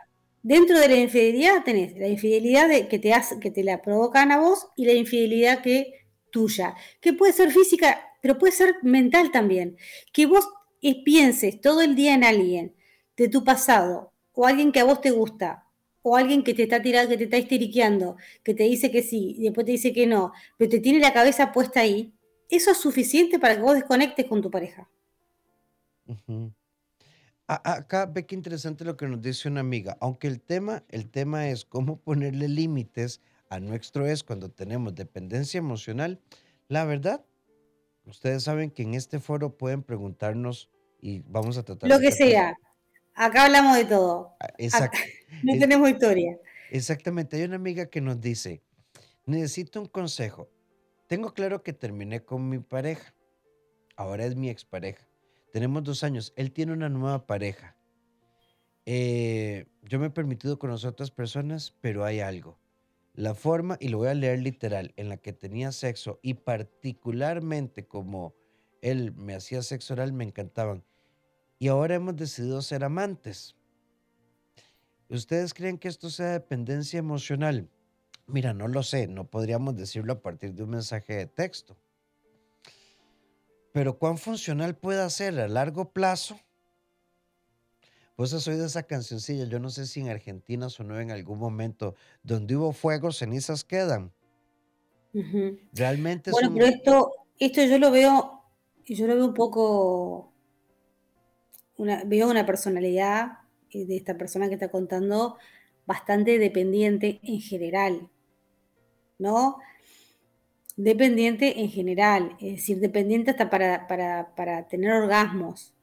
Dentro 0.45 0.79
de 0.79 0.87
la 0.87 0.95
infidelidad 0.95 1.65
tenés 1.65 1.99
la 1.99 2.07
infidelidad 2.07 2.69
de, 2.69 2.87
que, 2.87 3.01
te 3.01 3.13
hace, 3.13 3.41
que 3.41 3.51
te 3.51 3.65
la 3.65 3.83
provocan 3.83 4.31
a 4.31 4.39
vos 4.39 4.69
y 4.77 4.85
la 4.85 4.93
infidelidad 4.93 5.61
que 5.61 6.07
tuya, 6.31 6.77
que 7.01 7.13
puede 7.13 7.33
ser 7.33 7.51
física, 7.51 8.01
pero 8.21 8.39
puede 8.39 8.53
ser 8.53 8.77
mental 8.83 9.33
también. 9.33 9.77
Que 10.13 10.27
vos 10.27 10.49
pienses 11.05 11.61
todo 11.61 11.81
el 11.81 11.97
día 11.97 12.15
en 12.15 12.23
alguien 12.23 12.77
de 13.17 13.27
tu 13.27 13.43
pasado 13.43 14.13
o 14.35 14.47
alguien 14.47 14.71
que 14.71 14.79
a 14.79 14.85
vos 14.85 15.01
te 15.01 15.11
gusta 15.11 15.65
o 16.03 16.17
alguien 16.17 16.45
que 16.45 16.55
te 16.55 16.63
está 16.63 16.81
tirando, 16.81 17.11
que 17.11 17.19
te 17.19 17.25
está 17.25 17.39
histeriqueando, 17.39 18.17
que 18.45 18.55
te 18.55 18.63
dice 18.63 18.93
que 18.93 19.03
sí 19.03 19.35
y 19.37 19.43
después 19.43 19.67
te 19.67 19.73
dice 19.73 19.93
que 19.93 20.07
no, 20.07 20.33
pero 20.59 20.71
te 20.71 20.79
tiene 20.79 21.01
la 21.01 21.13
cabeza 21.13 21.51
puesta 21.53 21.81
ahí, 21.81 22.15
eso 22.49 22.71
es 22.71 22.77
suficiente 22.77 23.41
para 23.41 23.57
que 23.57 23.63
vos 23.63 23.75
desconectes 23.75 24.27
con 24.27 24.43
tu 24.43 24.49
pareja. 24.49 24.89
Acá 27.47 28.07
ve 28.07 28.25
qué 28.25 28.35
interesante 28.35 28.85
lo 28.85 28.97
que 28.97 29.07
nos 29.07 29.21
dice 29.21 29.49
una 29.49 29.61
amiga. 29.61 29.97
Aunque 30.01 30.29
el 30.29 30.41
tema, 30.41 30.85
el 30.89 31.11
tema 31.11 31.49
es 31.49 31.65
cómo 31.65 32.01
ponerle 32.01 32.49
límites 32.49 33.21
a 33.51 33.61
nuestro 33.61 34.07
es 34.07 34.25
cuando 34.25 34.51
tenemos 34.51 34.95
dependencia 34.95 35.59
emocional. 35.59 36.21
La 36.69 36.87
verdad, 36.87 37.23
ustedes 38.07 38.45
saben 38.45 38.71
que 38.71 38.83
en 38.83 38.95
este 38.95 39.21
foro 39.21 39.59
pueden 39.59 39.83
preguntarnos 39.83 40.71
y 41.03 41.21
vamos 41.27 41.59
a 41.59 41.63
tratar 41.63 41.91
lo 41.91 42.01
que 42.01 42.13
sea. 42.13 42.57
Acá 43.15 43.45
hablamos 43.45 43.77
de 43.77 43.85
todo. 43.85 44.35
Ah, 44.41 44.49
exacto. 44.57 44.97
no 45.43 45.59
tenemos 45.59 45.91
historia. 45.91 46.39
Exactamente. 46.71 47.37
Hay 47.37 47.43
una 47.43 47.57
amiga 47.57 47.87
que 47.87 48.01
nos 48.01 48.21
dice, 48.21 48.63
necesito 49.27 49.81
un 49.83 49.87
consejo. 49.87 50.49
Tengo 51.07 51.35
claro 51.35 51.63
que 51.63 51.75
terminé 51.75 52.25
con 52.25 52.49
mi 52.49 52.59
pareja. 52.59 53.15
Ahora 53.97 54.25
es 54.25 54.35
mi 54.35 54.49
expareja. 54.49 55.07
Tenemos 55.53 55.85
dos 55.85 56.03
años. 56.03 56.33
Él 56.37 56.53
tiene 56.53 56.73
una 56.73 56.89
nueva 56.89 57.27
pareja. 57.27 57.77
Eh, 58.85 59.67
yo 59.83 60.01
me 60.01 60.07
he 60.07 60.11
permitido 60.11 60.59
conocer 60.59 60.91
otras 60.91 61.13
personas, 61.13 61.77
pero 61.81 62.05
hay 62.05 62.21
algo. 62.21 62.59
La 63.15 63.35
forma, 63.35 63.77
y 63.79 63.89
lo 63.89 63.99
voy 63.99 64.09
a 64.09 64.15
leer 64.15 64.41
literal, 64.41 64.93
en 64.97 65.09
la 65.09 65.19
que 65.19 65.33
tenía 65.33 65.71
sexo 65.71 66.19
y 66.23 66.35
particularmente 66.35 67.87
como 67.87 68.35
él 68.81 69.13
me 69.13 69.35
hacía 69.35 69.63
sexo 69.63 69.93
oral, 69.95 70.13
me 70.13 70.25
encantaban 70.25 70.83
y 71.63 71.69
ahora 71.69 71.95
hemos 71.95 72.17
decidido 72.17 72.61
ser 72.61 72.83
amantes. 72.83 73.55
¿Ustedes 75.09 75.55
creen 75.55 75.79
que 75.79 75.87
esto 75.87 76.11
sea 76.11 76.33
dependencia 76.33 76.99
emocional? 76.99 77.71
Mira, 78.27 78.53
no 78.53 78.67
lo 78.67 78.83
sé, 78.83 79.07
no 79.07 79.31
podríamos 79.31 79.77
decirlo 79.77 80.15
a 80.15 80.23
partir 80.23 80.55
de 80.55 80.65
un 80.65 80.71
mensaje 80.71 81.15
de 81.15 81.27
texto. 81.27 81.77
Pero 83.73 83.99
¿cuán 83.99 84.19
funcional 84.19 84.77
puede 84.77 85.09
ser 85.11 85.39
a 85.41 85.49
largo 85.49 85.93
plazo? 85.93 86.39
Pues 88.17 88.35
has 88.35 88.47
oído 88.47 88.67
esa 88.67 88.83
cancioncilla, 88.83 89.47
yo 89.47 89.59
no 89.59 89.71
sé 89.71 89.87
si 89.87 90.01
en 90.01 90.11
Argentina 90.11 90.69
sonó 90.69 91.01
en 91.01 91.11
algún 91.11 91.39
momento, 91.39 91.95
donde 92.23 92.57
hubo 92.57 92.73
fuego, 92.73 93.11
cenizas 93.11 93.65
quedan. 93.65 94.13
Realmente 95.73 96.31
Bueno, 96.31 96.53
pero 96.55 96.67
esto, 96.67 97.13
esto 97.39 97.63
yo 97.65 97.79
lo 97.79 97.91
veo, 97.91 98.43
yo 98.85 99.07
lo 99.07 99.15
veo 99.15 99.27
un 99.27 99.35
poco 99.35 100.33
veo 102.05 102.31
una 102.31 102.47
personalidad 102.47 103.39
eh, 103.71 103.87
de 103.87 103.97
esta 103.97 104.17
persona 104.17 104.49
que 104.49 104.55
está 104.55 104.71
contando 104.71 105.39
bastante 105.87 106.39
dependiente 106.39 107.21
en 107.23 107.41
general, 107.41 108.09
¿no? 109.19 109.59
Dependiente 110.77 111.61
en 111.61 111.71
general, 111.71 112.37
es 112.41 112.57
decir, 112.57 112.81
dependiente 112.81 113.31
hasta 113.31 113.51
para, 113.51 113.87
para, 113.87 114.69
tener 114.69 114.93
orgasmos, 114.93 115.75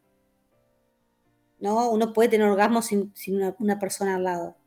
¿no? 1.60 1.92
Uno 1.92 2.12
puede 2.12 2.30
tener 2.30 2.48
orgasmos 2.48 2.88
sin, 2.88 3.14
una, 3.60 3.80
persona 3.80 4.16
al 4.16 4.24
lado. 4.24 4.58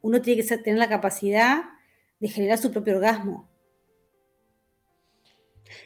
Uno 0.00 0.22
tiene 0.22 0.42
que 0.42 0.56
tener 0.58 0.78
la 0.78 0.88
capacidad 0.88 1.64
de 2.18 2.28
generar 2.28 2.58
su 2.58 2.70
propio 2.70 2.96
orgasmo. 2.96 3.48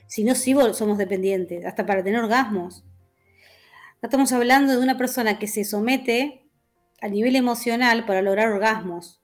Si 0.06 0.22
no, 0.22 0.34
sí 0.34 0.54
somos 0.74 0.96
dependientes, 0.98 1.64
hasta 1.66 1.84
para 1.84 2.04
tener 2.04 2.20
orgasmos 2.20 2.84
estamos 4.06 4.32
hablando 4.32 4.72
de 4.72 4.82
una 4.82 4.98
persona 4.98 5.38
que 5.38 5.46
se 5.46 5.64
somete 5.64 6.50
a 7.00 7.08
nivel 7.08 7.36
emocional 7.36 8.04
para 8.04 8.22
lograr 8.22 8.48
orgasmos. 8.48 9.21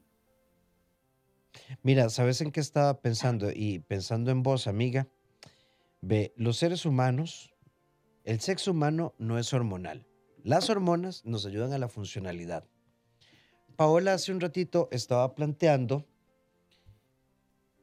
Mira, 1.82 2.08
¿sabes 2.08 2.40
en 2.40 2.50
qué 2.50 2.60
estaba 2.60 3.00
pensando? 3.00 3.50
Y 3.52 3.80
pensando 3.80 4.30
en 4.30 4.42
vos, 4.42 4.66
amiga, 4.66 5.08
ve, 6.00 6.32
los 6.36 6.56
seres 6.56 6.86
humanos, 6.86 7.54
el 8.24 8.40
sexo 8.40 8.70
humano 8.70 9.14
no 9.18 9.38
es 9.38 9.52
hormonal. 9.52 10.06
Las 10.44 10.70
hormonas 10.70 11.24
nos 11.24 11.46
ayudan 11.46 11.72
a 11.72 11.78
la 11.78 11.88
funcionalidad. 11.88 12.64
Paola 13.76 14.14
hace 14.14 14.32
un 14.32 14.40
ratito 14.40 14.88
estaba 14.90 15.34
planteando 15.34 16.06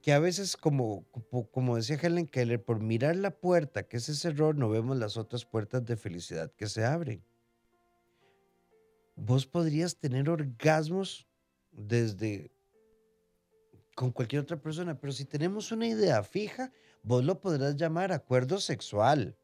que 0.01 0.13
a 0.13 0.19
veces, 0.19 0.55
como, 0.55 1.05
como 1.51 1.77
decía 1.77 1.97
Helen 1.99 2.27
Keller, 2.27 2.63
por 2.63 2.79
mirar 2.79 3.15
la 3.15 3.31
puerta, 3.31 3.87
que 3.87 3.97
es 3.97 4.07
ese 4.07 4.27
error, 4.27 4.55
no 4.55 4.69
vemos 4.69 4.97
las 4.97 5.17
otras 5.17 5.45
puertas 5.45 5.83
de 5.83 5.97
felicidad 5.97 6.51
que 6.51 6.67
se 6.67 6.85
abren. 6.85 7.23
Vos 9.15 9.47
podrías 9.47 9.97
tener 9.97 10.29
orgasmos 10.29 11.27
desde 11.71 12.51
con 13.95 14.11
cualquier 14.11 14.41
otra 14.41 14.61
persona, 14.61 14.99
pero 14.99 15.13
si 15.13 15.25
tenemos 15.25 15.71
una 15.71 15.87
idea 15.87 16.21
fija, 16.21 16.71
vos 17.01 17.23
lo 17.23 17.39
podrás 17.39 17.75
llamar 17.77 18.11
acuerdo 18.11 18.59
sexual 18.59 19.37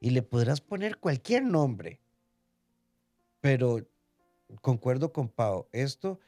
y 0.00 0.10
le 0.10 0.22
podrás 0.22 0.60
poner 0.60 0.98
cualquier 0.98 1.44
nombre. 1.44 2.00
Pero 3.40 3.86
concuerdo 4.60 5.12
con 5.12 5.28
Pau, 5.28 5.68
esto 5.72 6.18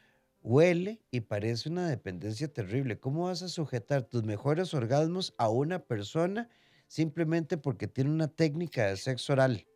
Huele 0.44 1.00
y 1.11 1.21
parece 1.21 1.71
una 1.71 1.88
dependencia 1.88 2.52
terrible. 2.52 3.00
¿Cómo 3.00 3.25
vas 3.25 3.42
a 3.42 3.49
sujetar 3.49 4.02
tus 4.02 4.25
mejores 4.25 4.75
orgasmos 4.75 5.35
a 5.38 5.49
una 5.49 5.78
persona 5.78 6.50
simplemente 6.87 7.56
porque 7.56 7.88
tiene 7.88 8.11
una 8.11 8.28
técnica 8.28 8.87
de 8.87 8.99
sexo 8.99 9.33
oral? 9.33 9.66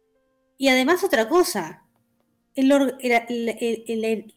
Y 0.59 0.69
además 0.69 1.03
otra 1.03 1.27
cosa, 1.27 1.89
el, 2.55 4.35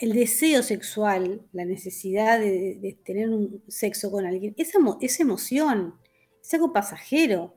deseo 0.00 0.62
sexual, 0.62 1.42
la 1.52 1.64
necesidad 1.64 2.38
de, 2.38 2.98
tener 3.04 3.28
un 3.30 3.62
sexo 3.68 4.10
con 4.10 4.26
alguien, 4.26 4.54
es, 4.56 4.72
es 5.00 5.20
emoción, 5.20 5.94
es 6.42 6.54
algo 6.54 6.72
pasajero. 6.72 7.54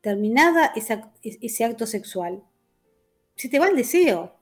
Terminada 0.00 0.72
ese 0.74 1.64
acto 1.64 1.86
sexual, 1.86 2.42
se 3.34 3.48
te 3.48 3.58
va 3.58 3.68
el 3.68 3.76
deseo. 3.76 4.34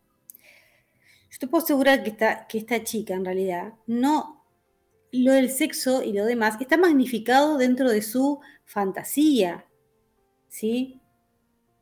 yo 1.30 1.38
te 1.38 1.46
puedo 1.46 1.64
asegurar 1.64 2.02
que 2.02 2.10
esta, 2.10 2.46
que 2.46 2.58
esta 2.58 2.82
chica 2.84 3.14
en 3.14 3.24
realidad 3.24 3.74
no, 3.86 4.36
lo 5.12 5.32
del 5.32 5.50
sexo 5.50 6.02
y 6.02 6.12
lo 6.12 6.24
demás 6.24 6.56
está 6.60 6.76
magnificado 6.76 7.58
dentro 7.58 7.90
de 7.90 8.02
su 8.02 8.40
fantasía, 8.64 9.66
¿sí? 10.48 11.00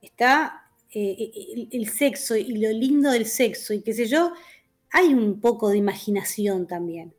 Está 0.03 0.65
eh, 0.91 1.17
eh, 1.19 1.69
el, 1.73 1.89
sexo 1.89 2.37
y 2.37 2.57
lo 2.57 2.71
lindo 2.71 3.11
del 3.11 3.27
sexo 3.27 3.73
y 3.75 3.83
qué 3.83 3.93
sé 3.93 4.07
yo, 4.07 4.33
hay 4.95 5.13
un 5.13 5.41
poco 5.41 5.71
de 5.71 5.79
imaginación 5.79 6.69
también. 6.69 7.13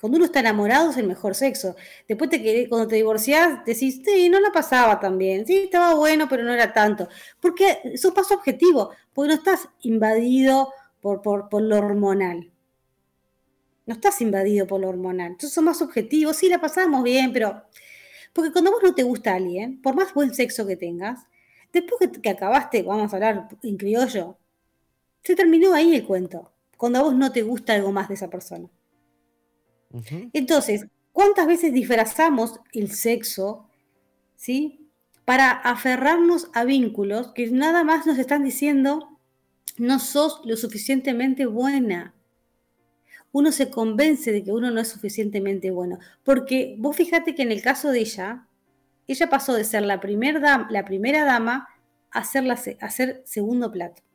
Cuando 0.00 0.16
uno 0.16 0.24
está 0.24 0.40
enamorado 0.40 0.90
es 0.90 0.96
el 0.96 1.06
mejor 1.06 1.34
sexo. 1.34 1.76
Después 2.08 2.30
te 2.30 2.66
cuando 2.70 2.88
te 2.88 2.96
divorcias, 2.96 3.62
decís, 3.66 4.00
sí, 4.02 4.30
no 4.30 4.40
la 4.40 4.50
pasaba 4.52 4.98
tan 4.98 5.18
bien. 5.18 5.46
Sí, 5.46 5.64
estaba 5.64 5.94
bueno, 5.94 6.26
pero 6.30 6.44
no 6.44 6.54
era 6.54 6.72
tanto. 6.72 7.08
Porque 7.40 7.80
eso 7.84 8.14
pasa 8.14 8.34
objetivo, 8.34 8.90
porque 9.12 9.28
no 9.28 9.34
estás 9.34 9.68
invadido 9.82 10.72
por, 11.02 11.20
por, 11.20 11.60
lo 11.60 11.76
hormonal. 11.76 12.50
No 13.84 13.94
estás 13.94 14.22
invadido 14.22 14.66
por 14.66 14.80
lo 14.80 14.88
hormonal. 14.88 15.32
Entonces 15.32 15.52
son 15.52 15.66
más 15.66 15.82
objetivos. 15.82 16.38
Sí, 16.38 16.48
la 16.48 16.58
pasamos 16.58 17.02
bien, 17.02 17.34
pero. 17.34 17.64
Porque 18.32 18.50
cuando 18.50 18.70
vos 18.70 18.82
no 18.82 18.94
te 18.94 19.02
gusta 19.02 19.34
alguien, 19.34 19.82
por 19.82 19.94
más 19.94 20.14
buen 20.14 20.34
sexo 20.34 20.66
que 20.66 20.76
tengas, 20.76 21.26
después 21.70 22.10
que, 22.10 22.20
que 22.22 22.30
acabaste, 22.30 22.82
vamos 22.82 23.12
a 23.12 23.16
hablar 23.16 23.48
en 23.62 23.76
criollo, 23.76 24.38
se 25.26 25.34
terminó 25.34 25.74
ahí 25.74 25.92
el 25.92 26.06
cuento. 26.06 26.52
Cuando 26.76 27.00
a 27.00 27.02
vos 27.02 27.16
no 27.16 27.32
te 27.32 27.42
gusta 27.42 27.74
algo 27.74 27.90
más 27.90 28.06
de 28.06 28.14
esa 28.14 28.30
persona. 28.30 28.68
Entonces, 30.32 30.86
¿cuántas 31.10 31.48
veces 31.48 31.72
disfrazamos 31.72 32.60
el 32.72 32.92
sexo, 32.92 33.68
¿sí? 34.36 34.88
Para 35.24 35.50
aferrarnos 35.50 36.48
a 36.54 36.64
vínculos 36.64 37.32
que 37.34 37.50
nada 37.50 37.82
más 37.82 38.06
nos 38.06 38.18
están 38.18 38.44
diciendo, 38.44 39.18
no 39.78 39.98
sos 39.98 40.42
lo 40.44 40.56
suficientemente 40.56 41.44
buena. 41.46 42.14
Uno 43.32 43.50
se 43.50 43.68
convence 43.68 44.30
de 44.30 44.44
que 44.44 44.52
uno 44.52 44.70
no 44.70 44.80
es 44.80 44.86
suficientemente 44.86 45.72
bueno. 45.72 45.98
Porque 46.22 46.76
vos 46.78 46.94
fíjate 46.94 47.34
que 47.34 47.42
en 47.42 47.50
el 47.50 47.62
caso 47.62 47.90
de 47.90 47.98
ella, 47.98 48.46
ella 49.08 49.28
pasó 49.28 49.54
de 49.54 49.64
ser 49.64 49.82
la, 49.82 49.98
primer 49.98 50.40
la 50.40 50.84
primera 50.84 51.24
dama 51.24 51.68
a 52.12 52.22
ser, 52.22 52.44
la, 52.44 52.60
a 52.80 52.90
ser 52.90 53.22
segundo 53.24 53.72
plato. 53.72 54.06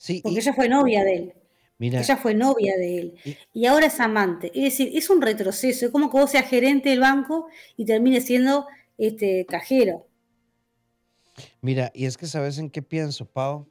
Sí, 0.00 0.22
Porque 0.22 0.38
ella 0.38 0.54
fue 0.54 0.66
novia 0.66 1.04
de 1.04 1.14
él. 1.14 1.34
Ella 1.78 2.16
fue 2.16 2.32
novia 2.32 2.74
de 2.78 2.98
él. 2.98 3.14
Y, 3.52 3.66
ahora 3.66 3.84
es 3.84 4.00
amante. 4.00 4.50
Es 4.54 4.64
decir, 4.64 4.96
es 4.96 5.10
un 5.10 5.20
retroceso. 5.20 5.84
Es 5.84 5.92
como 5.92 6.10
que 6.10 6.16
vos 6.16 6.30
seas 6.30 6.48
gerente 6.48 6.88
del 6.88 7.00
banco 7.00 7.48
y 7.76 7.84
termines 7.84 8.24
siendo 8.24 8.66
este 8.96 9.44
cajero. 9.44 10.08
Mira, 11.60 11.92
y 11.94 12.06
es 12.06 12.16
que 12.16 12.26
sabes 12.26 12.56
en 12.56 12.70
qué 12.70 12.80
pienso, 12.80 13.26
Pau. 13.26 13.68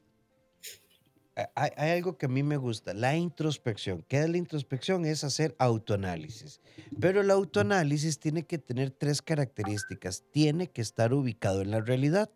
Hay, 1.56 1.72
hay, 1.76 1.92
algo 1.98 2.16
que 2.16 2.28
a 2.28 2.30
mí 2.30 2.44
me 2.44 2.58
gusta, 2.58 2.94
la 2.94 3.16
introspección. 3.16 4.06
¿Qué 4.08 4.20
es 4.20 4.30
la 4.30 4.38
introspección? 4.38 5.06
Es 5.06 5.24
hacer 5.24 5.56
autoanálisis. 5.58 6.62
Pero 7.00 7.22
el 7.22 7.32
autoanálisis 7.32 8.20
tiene 8.20 8.46
que 8.46 8.60
tener 8.60 8.92
tres 8.92 9.24
características. 9.24 10.26
Tiene 10.32 10.68
que 10.70 10.82
estar 10.82 11.12
ubicado 11.12 11.64
en 11.64 11.72
la 11.72 11.82
realidad. 11.82 12.30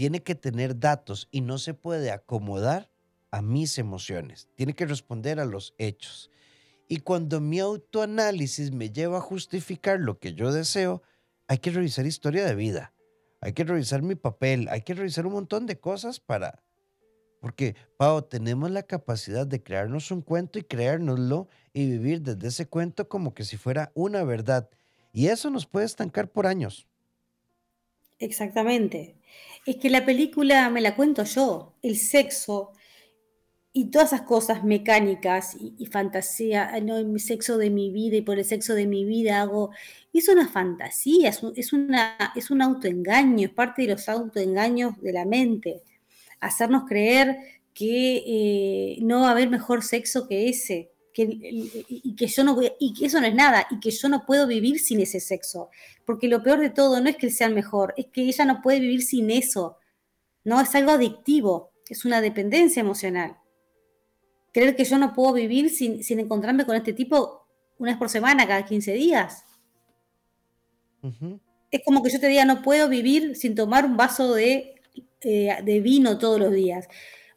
Tiene 0.00 0.22
que 0.22 0.34
tener 0.34 0.80
datos 0.80 1.28
y 1.30 1.42
no 1.42 1.58
se 1.58 1.74
puede 1.74 2.10
acomodar 2.10 2.90
a 3.30 3.42
mis 3.42 3.76
emociones, 3.76 4.48
tiene 4.54 4.72
que 4.72 4.86
responder 4.86 5.38
a 5.38 5.44
los 5.44 5.74
hechos. 5.76 6.30
Y 6.88 7.00
cuando 7.00 7.38
mi 7.38 7.60
autoanálisis 7.60 8.72
me 8.72 8.88
lleva 8.88 9.18
a 9.18 9.20
justificar 9.20 10.00
lo 10.00 10.18
que 10.18 10.32
yo 10.32 10.52
deseo, 10.52 11.02
hay 11.48 11.58
que 11.58 11.70
revisar 11.70 12.06
historia 12.06 12.46
de 12.46 12.54
vida, 12.54 12.94
hay 13.42 13.52
que 13.52 13.62
revisar 13.62 14.00
mi 14.00 14.14
papel, 14.14 14.68
hay 14.70 14.80
que 14.80 14.94
revisar 14.94 15.26
un 15.26 15.34
montón 15.34 15.66
de 15.66 15.78
cosas 15.78 16.18
para... 16.18 16.64
Porque, 17.38 17.76
Pau, 17.98 18.22
tenemos 18.22 18.70
la 18.70 18.84
capacidad 18.84 19.46
de 19.46 19.62
crearnos 19.62 20.10
un 20.10 20.22
cuento 20.22 20.58
y 20.58 20.62
creárnoslo 20.62 21.50
y 21.74 21.90
vivir 21.90 22.22
desde 22.22 22.48
ese 22.48 22.66
cuento 22.66 23.06
como 23.06 23.34
que 23.34 23.44
si 23.44 23.58
fuera 23.58 23.92
una 23.94 24.24
verdad. 24.24 24.70
Y 25.12 25.26
eso 25.26 25.50
nos 25.50 25.66
puede 25.66 25.84
estancar 25.84 26.30
por 26.30 26.46
años. 26.46 26.88
Exactamente. 28.18 29.19
Es 29.66 29.76
que 29.76 29.90
la 29.90 30.04
película 30.04 30.68
me 30.70 30.80
la 30.80 30.96
cuento 30.96 31.24
yo. 31.24 31.74
El 31.82 31.96
sexo, 31.96 32.72
y 33.72 33.90
todas 33.90 34.12
esas 34.12 34.22
cosas 34.22 34.64
mecánicas 34.64 35.56
y, 35.58 35.86
fantasía, 35.86 36.72
no, 36.82 36.96
el 36.96 37.20
sexo 37.20 37.56
de 37.56 37.70
mi 37.70 37.90
vida 37.90 38.16
y 38.16 38.22
por 38.22 38.38
el 38.38 38.44
sexo 38.44 38.74
de 38.74 38.86
mi 38.86 39.04
vida 39.04 39.40
hago, 39.40 39.70
es 40.12 40.28
una 40.28 40.48
fantasía, 40.48 41.28
es 41.28 41.42
un, 41.42 41.54
una, 41.72 42.32
es 42.34 42.50
un 42.50 42.62
autoengaño, 42.62 43.46
es 43.46 43.54
parte 43.54 43.82
de 43.82 43.88
los 43.88 44.08
autoengaños 44.08 45.00
de 45.00 45.12
la 45.12 45.24
mente. 45.24 45.82
Hacernos 46.40 46.84
creer 46.88 47.36
que 47.72 48.24
eh, 48.26 48.98
no 49.02 49.20
va 49.20 49.28
a 49.28 49.32
haber 49.32 49.48
mejor 49.48 49.84
sexo 49.84 50.26
que 50.26 50.48
ese, 50.48 50.90
que, 51.12 51.28
y 51.88 52.14
que 52.16 52.26
yo 52.26 52.44
no 52.44 52.54
voy, 52.54 52.72
y 52.78 52.94
que 52.94 53.06
eso 53.06 53.20
no 53.20 53.26
es 53.26 53.34
nada, 53.34 53.66
y 53.70 53.80
que 53.80 53.90
yo 53.90 54.08
no 54.08 54.24
puedo 54.26 54.46
vivir 54.46 54.78
sin 54.78 55.00
ese 55.00 55.20
sexo. 55.20 55.70
Porque 56.04 56.28
lo 56.28 56.42
peor 56.42 56.60
de 56.60 56.70
todo 56.70 57.00
no 57.00 57.08
es 57.08 57.16
que 57.16 57.26
él 57.26 57.32
sea 57.32 57.48
mejor, 57.48 57.94
es 57.96 58.06
que 58.06 58.22
ella 58.22 58.44
no 58.44 58.62
puede 58.62 58.80
vivir 58.80 59.02
sin 59.02 59.30
eso. 59.30 59.78
No, 60.44 60.60
es 60.60 60.74
algo 60.74 60.92
adictivo, 60.92 61.72
es 61.88 62.04
una 62.04 62.20
dependencia 62.20 62.80
emocional 62.80 63.40
creer 64.52 64.76
que 64.76 64.84
yo 64.84 64.98
no 64.98 65.14
puedo 65.14 65.32
vivir 65.32 65.70
sin, 65.70 66.02
encontrarme 66.18 66.64
con 66.64 66.76
este 66.76 66.92
tipo 66.92 67.46
una 67.78 67.92
vez 67.92 67.98
por 67.98 68.08
semana, 68.08 68.46
cada 68.46 68.64
15 68.64 68.92
días. 68.92 69.44
Es 71.70 71.80
como 71.84 72.02
que 72.02 72.10
yo 72.10 72.20
te 72.20 72.28
diga, 72.28 72.44
no 72.44 72.62
puedo 72.62 72.88
vivir 72.88 73.36
sin 73.36 73.54
tomar 73.54 73.86
un 73.86 73.96
vaso 73.96 74.34
de, 74.34 74.74
eh, 75.22 75.56
de 75.64 75.80
vino 75.80 76.18
todos 76.18 76.38
los 76.38 76.52
días. 76.52 76.88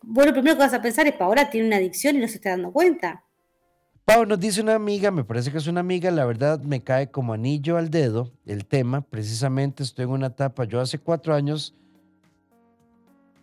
Bueno, 0.01 0.31
lo 0.31 0.33
primero 0.33 0.57
que 0.57 0.63
vas 0.63 0.73
a 0.73 0.81
pensar 0.81 1.07
es, 1.07 1.15
ahora 1.19 1.49
tiene 1.49 1.67
una 1.67 1.77
adicción 1.77 2.17
y 2.17 2.19
no 2.19 2.27
se 2.27 2.36
está 2.36 2.49
dando 2.49 2.73
cuenta. 2.73 3.23
Pau, 4.05 4.25
nos 4.25 4.37
dice 4.37 4.61
una 4.61 4.75
amiga, 4.75 5.11
me 5.11 5.23
parece 5.23 5.49
que 5.49 5.57
es 5.57 5.67
una 5.67 5.79
amiga, 5.79 6.11
la 6.11 6.25
verdad 6.25 6.59
me 6.59 6.83
cae 6.83 7.09
como 7.09 7.31
anillo 7.31 7.77
al 7.77 7.89
dedo 7.89 8.33
el 8.45 8.65
tema. 8.65 8.99
Precisamente 8.99 9.81
estoy 9.81 10.03
en 10.03 10.11
una 10.11 10.27
etapa, 10.27 10.65
yo 10.65 10.81
hace 10.81 10.99
cuatro 10.99 11.33
años 11.33 11.73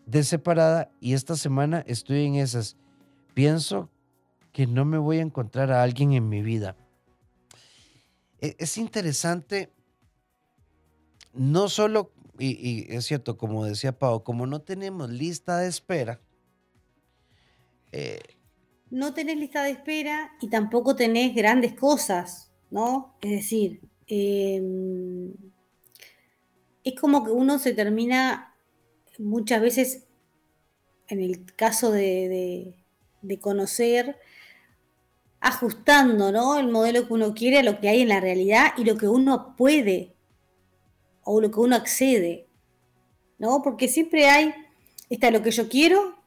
de 0.05 0.23
separada 0.23 0.91
y 1.01 1.15
esta 1.15 1.35
semana 1.35 1.83
estoy 1.87 2.27
en 2.27 2.35
esas 2.35 2.77
pienso 3.33 3.89
que 4.53 4.67
no 4.67 4.85
me 4.85 4.99
voy 4.99 5.19
a 5.19 5.23
encontrar 5.23 5.73
a 5.73 5.83
alguien 5.83 6.13
en 6.13 6.29
mi 6.29 6.43
vida. 6.43 6.77
E, 8.43 8.55
es 8.59 8.77
interesante, 8.77 9.73
no 11.33 11.71
solo, 11.71 12.13
y, 12.39 12.87
es 12.95 13.07
cierto, 13.07 13.39
como 13.39 13.65
decía 13.65 13.99
Pau, 13.99 14.23
como 14.25 14.47
no 14.47 14.61
tenemos 14.61 15.09
lista 15.09 15.57
de 15.57 15.69
espera. 15.69 16.21
Eh, 17.93 18.21
no 18.91 19.15
tenés 19.15 19.37
lista 19.37 19.63
de 19.63 19.71
espera 19.71 20.33
y 20.41 20.49
tampoco 20.49 20.97
tenés 20.97 21.35
grandes 21.35 21.75
cosas, 21.75 22.53
¿no? 22.71 23.17
Es 23.21 23.31
decir, 23.31 23.81
em, 24.07 25.33
es 26.85 27.01
como 27.01 27.25
que 27.25 27.31
uno 27.31 27.59
se 27.59 27.73
termina 27.75 28.55
muchas 29.19 29.61
veces, 29.61 30.07
en 31.09 31.21
el 31.21 31.45
caso 31.55 31.93
de 31.93 32.81
de 33.23 33.39
conocer, 33.39 34.19
ajustando 35.41 36.33
¿no? 36.33 36.59
el 36.59 36.69
modelo 36.69 37.07
que 37.07 37.13
uno 37.13 37.35
quiere 37.35 37.59
a 37.59 37.63
lo 37.63 37.81
que 37.81 37.89
hay 37.89 38.03
en 38.03 38.09
la 38.09 38.21
realidad 38.21 38.73
y 38.77 38.85
lo 38.85 38.97
que 38.97 39.09
uno 39.09 39.57
puede 39.57 40.15
o 41.23 41.41
lo 41.41 41.51
que 41.51 41.61
uno 41.61 41.77
accede. 41.77 42.49
¿no? 43.39 43.63
Porque 43.63 43.89
siempre 43.89 44.29
hay, 44.29 44.55
está 45.09 45.31
lo 45.31 45.43
que 45.43 45.51
yo 45.51 45.69
quiero, 45.69 46.20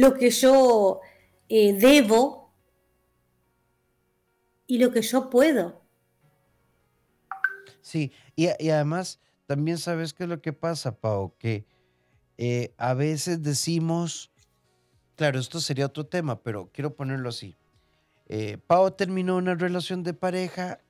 lo 0.00 0.14
que 0.14 0.30
yo 0.30 1.00
eh, 1.48 1.72
debo 1.72 2.52
y 4.66 4.78
lo 4.78 4.90
que 4.90 5.02
yo 5.02 5.30
puedo. 5.30 5.82
Sí, 7.80 8.12
y, 8.34 8.48
además 8.48 9.20
también 9.46 9.78
sabes 9.78 10.12
qué 10.14 10.24
es 10.24 10.28
lo 10.28 10.40
que 10.40 10.52
pasa, 10.52 10.96
Pau, 10.96 11.34
que 11.38 11.66
eh, 12.38 12.74
a 12.78 12.94
veces 12.94 13.42
decimos, 13.42 14.32
Claro, 15.16 15.38
esto 15.38 15.60
sería 15.60 15.86
otro 15.86 16.06
tema, 16.06 16.42
pero 16.42 16.70
quiero 16.72 16.96
ponerlo 16.96 17.28
así. 17.28 17.56
Eh, 18.26 18.58
Pau 18.66 18.90
terminó 18.90 19.36
una 19.36 19.54
relación 19.54 20.02
de 20.02 20.12
pareja, 20.12 20.80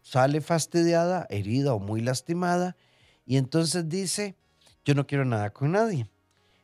sale 0.00 0.40
fastidiada, 0.40 1.26
herida 1.28 1.74
o 1.74 1.78
muy 1.78 2.00
lastimada, 2.00 2.76
y 3.26 3.36
entonces 3.36 3.88
dice, 3.88 4.36
yo 4.86 4.94
no 4.94 5.06
quiero 5.06 5.26
nada 5.26 5.50
con 5.50 5.72
nadie. 5.72 6.08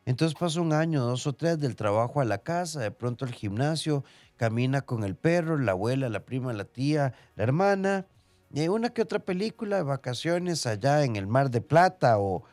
Entonces 0.05 0.37
pasa 0.37 0.61
un 0.61 0.73
año, 0.73 1.03
dos 1.03 1.25
o 1.27 1.33
tres 1.33 1.59
del 1.59 1.75
trabajo 1.75 2.21
a 2.21 2.25
la 2.25 2.39
casa, 2.39 2.79
de 2.79 2.91
pronto 2.91 3.25
al 3.25 3.33
gimnasio, 3.33 4.03
camina 4.37 4.81
con 4.81 5.03
el 5.03 5.15
perro, 5.15 5.57
la 5.57 5.71
abuela, 5.71 6.09
la 6.09 6.25
prima, 6.25 6.53
la 6.53 6.65
tía, 6.65 7.13
la 7.35 7.43
hermana, 7.43 8.05
y 8.53 8.61
hay 8.61 8.67
una 8.67 8.89
que 8.89 9.01
otra 9.01 9.19
película 9.19 9.77
de 9.77 9.83
vacaciones 9.83 10.65
allá 10.65 11.03
en 11.03 11.15
el 11.15 11.27
Mar 11.27 11.49
de 11.49 11.61
Plata 11.61 12.19
o, 12.19 12.43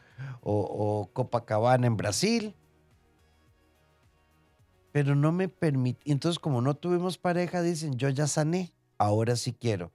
o 0.41 1.11
Copacabana 1.13 1.87
en 1.87 1.97
Brasil 1.97 2.57
pero 4.93 5.17
no 5.17 5.33
me 5.33 5.49
permite. 5.49 6.13
Entonces, 6.13 6.39
como 6.39 6.61
no 6.61 6.75
tuvimos 6.75 7.19
pareja, 7.19 7.63
dicen, 7.63 7.97
yo 7.97 8.11
ya 8.11 8.27
sané, 8.27 8.75
ahora 8.99 9.37
sí 9.37 9.55
quiero. 9.55 9.91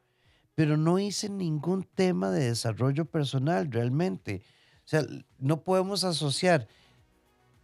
Pero 0.56 0.76
no 0.76 0.98
hice 0.98 1.30
ningún 1.30 1.84
tema 1.84 2.32
de 2.32 2.48
desarrollo 2.48 3.06
personal 3.06 3.72
realmente. 3.72 4.42
O 4.80 4.88
sea, 4.88 5.06
no 5.38 5.64
podemos 5.64 6.04
asociar 6.04 6.68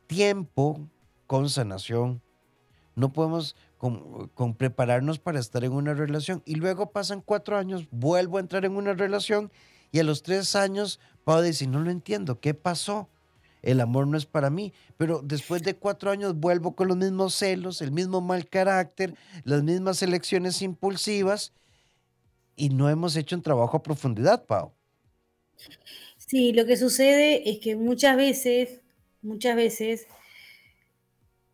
tiempo 0.08 0.90
con 1.28 1.50
sanación, 1.50 2.22
no 2.96 3.12
podemos 3.12 3.56
con, 3.78 4.56
prepararnos 4.56 5.20
para 5.20 5.40
estar 5.40 5.64
en 5.64 5.74
una 5.74 5.94
relación. 5.94 6.42
Y 6.46 6.56
luego 6.56 6.92
pasan 6.92 7.22
cuatro 7.22 7.58
años, 7.58 7.88
vuelvo 7.92 8.38
a 8.38 8.42
entrar 8.42 8.66
en 8.66 8.76
una 8.76 8.94
relación 8.94 9.52
y 9.92 10.00
a 10.00 10.04
los 10.04 10.24
tres 10.24 10.56
años 10.56 11.00
puedo 11.24 11.42
decir, 11.42 11.68
no 11.70 11.80
lo 11.80 11.92
entiendo, 11.92 12.40
¿qué 12.40 12.54
pasó? 12.54 13.10
El 13.62 13.80
amor 13.80 14.08
no 14.08 14.18
es 14.18 14.26
para 14.26 14.50
mí, 14.50 14.74
pero 14.98 15.22
después 15.24 15.64
de 15.64 15.76
cuatro 15.76 16.12
años 16.12 16.36
vuelvo 16.36 16.76
con 16.76 16.90
los 16.90 16.98
mismos 16.98 17.34
celos, 17.34 17.82
el 17.82 17.92
mismo 17.92 18.20
mal 18.20 18.48
carácter, 18.48 19.16
las 19.44 19.64
mismas 19.64 20.02
elecciones 20.02 20.62
impulsivas 20.62 21.54
y 22.56 22.70
no 22.70 22.90
hemos 22.90 23.16
hecho 23.16 23.36
un 23.36 23.42
trabajo 23.42 23.78
a 23.78 23.84
profundidad, 23.84 24.46
Pau. 24.46 24.74
Sí, 26.18 26.52
lo 26.54 26.66
que 26.66 26.78
sucede 26.78 27.50
es 27.50 27.60
que 27.60 27.76
muchas 27.76 28.16
veces, 28.18 28.82
muchas 29.24 29.56
veces, 29.56 30.08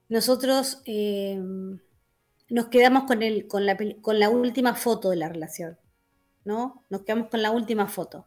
nosotros 0.10 0.82
em, 0.86 1.80
nos 2.50 2.68
quedamos 2.68 3.04
con, 3.04 3.22
el, 3.22 3.48
con, 3.48 3.66
la, 3.66 3.78
con 4.02 4.20
la 4.20 4.30
última 4.30 4.76
foto 4.76 5.12
de 5.12 5.18
la 5.18 5.30
relación, 5.30 5.78
¿no? 6.44 6.84
Nos 6.90 7.04
quedamos 7.04 7.30
con 7.30 7.42
la 7.42 7.52
última 7.52 7.88
foto, 7.88 8.26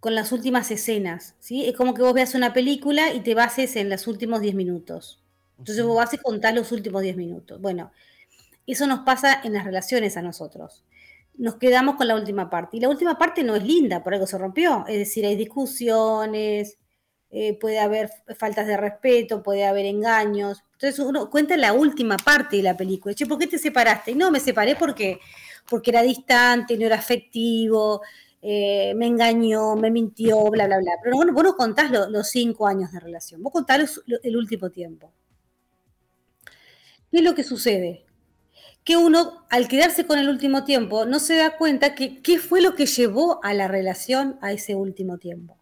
con 0.00 0.14
las 0.14 0.32
últimas 0.32 0.70
escenas, 0.70 1.34
¿sí? 1.40 1.66
Es 1.66 1.76
como 1.76 1.92
que 1.92 2.02
vos 2.02 2.14
veas 2.14 2.34
una 2.34 2.52
película 2.52 3.12
y 3.12 3.20
te 3.20 3.34
bases 3.34 3.76
en 3.76 3.90
los 3.90 4.06
últimos 4.06 4.40
10 4.40 4.54
minutos. 4.54 5.22
Entonces 5.58 5.84
vos 5.84 5.96
vas 5.96 6.14
a 6.14 6.18
contar 6.18 6.54
los 6.54 6.72
últimos 6.72 7.02
10 7.02 7.16
minutos. 7.16 7.60
Bueno, 7.60 7.92
eso 8.66 8.86
nos 8.86 9.00
pasa 9.00 9.40
en 9.42 9.52
las 9.52 9.64
relaciones 9.64 10.16
a 10.16 10.22
nosotros. 10.22 10.84
Nos 11.36 11.56
quedamos 11.56 11.96
con 11.96 12.06
la 12.06 12.14
última 12.14 12.48
parte. 12.48 12.76
Y 12.76 12.80
la 12.80 12.88
última 12.88 13.18
parte 13.18 13.42
no 13.42 13.56
es 13.56 13.64
linda, 13.64 14.04
por 14.04 14.14
algo 14.14 14.26
se 14.26 14.38
rompió. 14.38 14.84
Es 14.86 14.98
decir, 14.98 15.26
hay 15.26 15.36
discusiones, 15.36 16.78
eh, 17.36 17.58
puede 17.58 17.80
haber 17.80 18.10
faltas 18.38 18.64
de 18.68 18.76
respeto, 18.76 19.42
puede 19.42 19.64
haber 19.64 19.86
engaños. 19.86 20.62
Entonces 20.74 21.00
uno 21.00 21.28
cuenta 21.30 21.56
la 21.56 21.72
última 21.72 22.16
parte 22.16 22.58
de 22.58 22.62
la 22.62 22.76
película. 22.76 23.12
¿por 23.28 23.38
qué 23.38 23.48
te 23.48 23.58
separaste? 23.58 24.14
No, 24.14 24.30
me 24.30 24.38
separé 24.38 24.76
porque, 24.76 25.18
porque 25.68 25.90
era 25.90 26.02
distante, 26.02 26.78
no 26.78 26.86
era 26.86 26.94
afectivo, 26.94 28.02
eh, 28.40 28.94
me 28.94 29.08
engañó, 29.08 29.74
me 29.74 29.90
mintió, 29.90 30.44
bla, 30.44 30.66
bla, 30.66 30.78
bla. 30.78 30.92
Pero 31.02 31.16
bueno, 31.16 31.32
vos 31.32 31.42
no 31.42 31.56
contás 31.56 31.90
los 31.90 32.28
cinco 32.28 32.68
años 32.68 32.92
de 32.92 33.00
relación, 33.00 33.42
vos 33.42 33.52
contás 33.52 34.00
el 34.22 34.36
último 34.36 34.70
tiempo. 34.70 35.10
¿Qué 37.10 37.18
es 37.18 37.24
lo 37.24 37.34
que 37.34 37.42
sucede? 37.42 38.06
Que 38.84 38.96
uno, 38.96 39.44
al 39.50 39.66
quedarse 39.66 40.06
con 40.06 40.20
el 40.20 40.28
último 40.28 40.62
tiempo, 40.62 41.04
no 41.04 41.18
se 41.18 41.34
da 41.34 41.56
cuenta 41.56 41.96
que 41.96 42.22
qué 42.22 42.38
fue 42.38 42.60
lo 42.60 42.76
que 42.76 42.86
llevó 42.86 43.40
a 43.42 43.54
la 43.54 43.66
relación 43.66 44.38
a 44.40 44.52
ese 44.52 44.76
último 44.76 45.18
tiempo. 45.18 45.58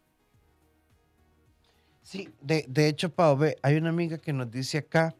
Sí, 2.12 2.28
de, 2.42 2.88
hecho, 2.88 3.08
Pau, 3.08 3.38
ve, 3.38 3.56
hay 3.62 3.76
una 3.76 3.88
amiga 3.88 4.18
que 4.18 4.34
nos 4.34 4.50
dice 4.50 4.76
acá, 4.76 5.16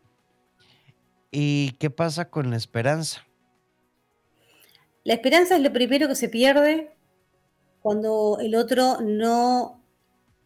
¿y 1.30 1.70
qué 1.78 1.88
pasa 1.88 2.28
con 2.28 2.50
la 2.50 2.58
esperanza? 2.58 3.26
La 5.02 5.14
esperanza 5.14 5.56
es 5.56 5.62
lo 5.62 5.72
primero 5.72 6.06
que 6.06 6.14
se 6.14 6.28
pierde 6.28 6.94
cuando 7.80 8.36
el 8.42 8.54
otro 8.54 9.00
no, 9.00 9.82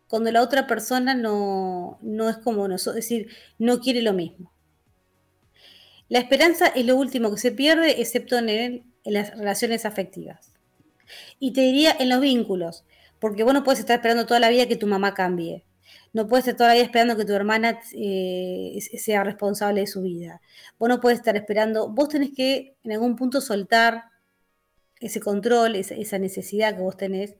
cuando 0.06 0.30
la 0.30 0.40
otra 0.40 0.68
persona 0.68 1.16
no, 1.16 1.98
no 2.00 2.30
es 2.30 2.36
como 2.36 2.68
nosotros, 2.68 2.98
es 3.00 3.08
decir, 3.08 3.28
no 3.58 3.80
quiere 3.80 4.00
lo 4.00 4.12
mismo. 4.12 4.52
La 6.08 6.20
esperanza 6.20 6.68
es 6.68 6.86
lo 6.86 6.94
último 6.94 7.32
que 7.32 7.38
se 7.38 7.50
pierde, 7.50 8.00
excepto 8.00 8.38
en, 8.38 8.48
en 8.48 8.84
las 9.02 9.36
relaciones 9.36 9.84
afectivas. 9.84 10.52
Y 11.40 11.52
te 11.52 11.62
diría 11.62 11.96
en 11.98 12.08
los 12.08 12.20
vínculos, 12.20 12.84
porque 13.18 13.42
vos 13.42 13.52
no 13.52 13.64
puedes 13.64 13.80
estar 13.80 13.96
esperando 13.96 14.26
toda 14.26 14.38
la 14.38 14.48
vida 14.48 14.68
que 14.68 14.76
tu 14.76 14.86
mamá 14.86 15.12
cambie 15.12 15.64
no 16.16 16.26
puedes 16.26 16.48
estar 16.48 16.56
todavía 16.56 16.82
esperando 16.82 17.14
que 17.14 17.26
tu 17.26 17.34
hermana 17.34 17.78
eh, 17.92 18.78
sea 18.80 19.22
responsable 19.22 19.82
de 19.82 19.86
su 19.86 20.00
vida. 20.00 20.40
Vos 20.78 20.88
no 20.88 20.98
puedes 20.98 21.18
estar 21.18 21.36
esperando, 21.36 21.90
vos 21.90 22.08
tenés 22.08 22.30
que 22.34 22.74
en 22.84 22.92
algún 22.92 23.16
punto 23.16 23.42
soltar 23.42 24.04
ese 24.98 25.20
control, 25.20 25.76
esa, 25.76 26.18
necesidad 26.18 26.74
que 26.74 26.80
vos 26.80 26.96
tenés 26.96 27.34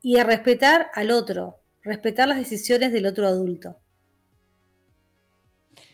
y 0.00 0.22
respetar 0.22 0.92
al 0.94 1.10
otro, 1.10 1.58
respetar 1.82 2.28
las 2.28 2.38
decisiones 2.38 2.92
del 2.92 3.06
otro 3.06 3.26
adulto. 3.26 3.80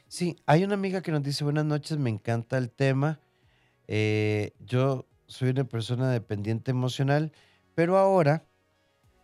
Sí, 0.07 0.37
hay 0.45 0.63
una 0.63 0.75
amiga 0.75 1.01
que 1.01 1.13
nos 1.13 1.23
dice 1.23 1.43
buenas 1.43 1.65
noches, 1.65 1.97
me 1.97 2.11
encanta 2.11 2.59
el 2.59 2.71
tema. 2.71 3.19
Eh, 3.89 4.53
yo 4.59 5.07
soy 5.27 5.49
una 5.49 5.65
persona 5.65 6.11
dependiente 6.11 6.71
emocional, 6.71 7.33
pero 7.75 7.97
ahora 7.97 8.45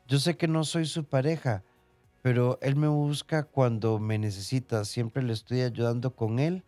yo 0.09 0.19
sé 0.19 0.39
que 0.39 0.49
no 0.49 0.65
soy 0.65 0.87
su 0.87 1.05
pareja 1.05 1.63
pero 2.27 2.59
él 2.61 2.75
me 2.75 2.89
busca 2.89 3.45
cuando 3.45 4.01
me 4.01 4.19
necesita. 4.19 4.85
Siempre 4.85 5.23
le 5.23 5.33
estoy 5.33 5.61
ayudando 5.61 6.17
con 6.17 6.41
él, 6.41 6.65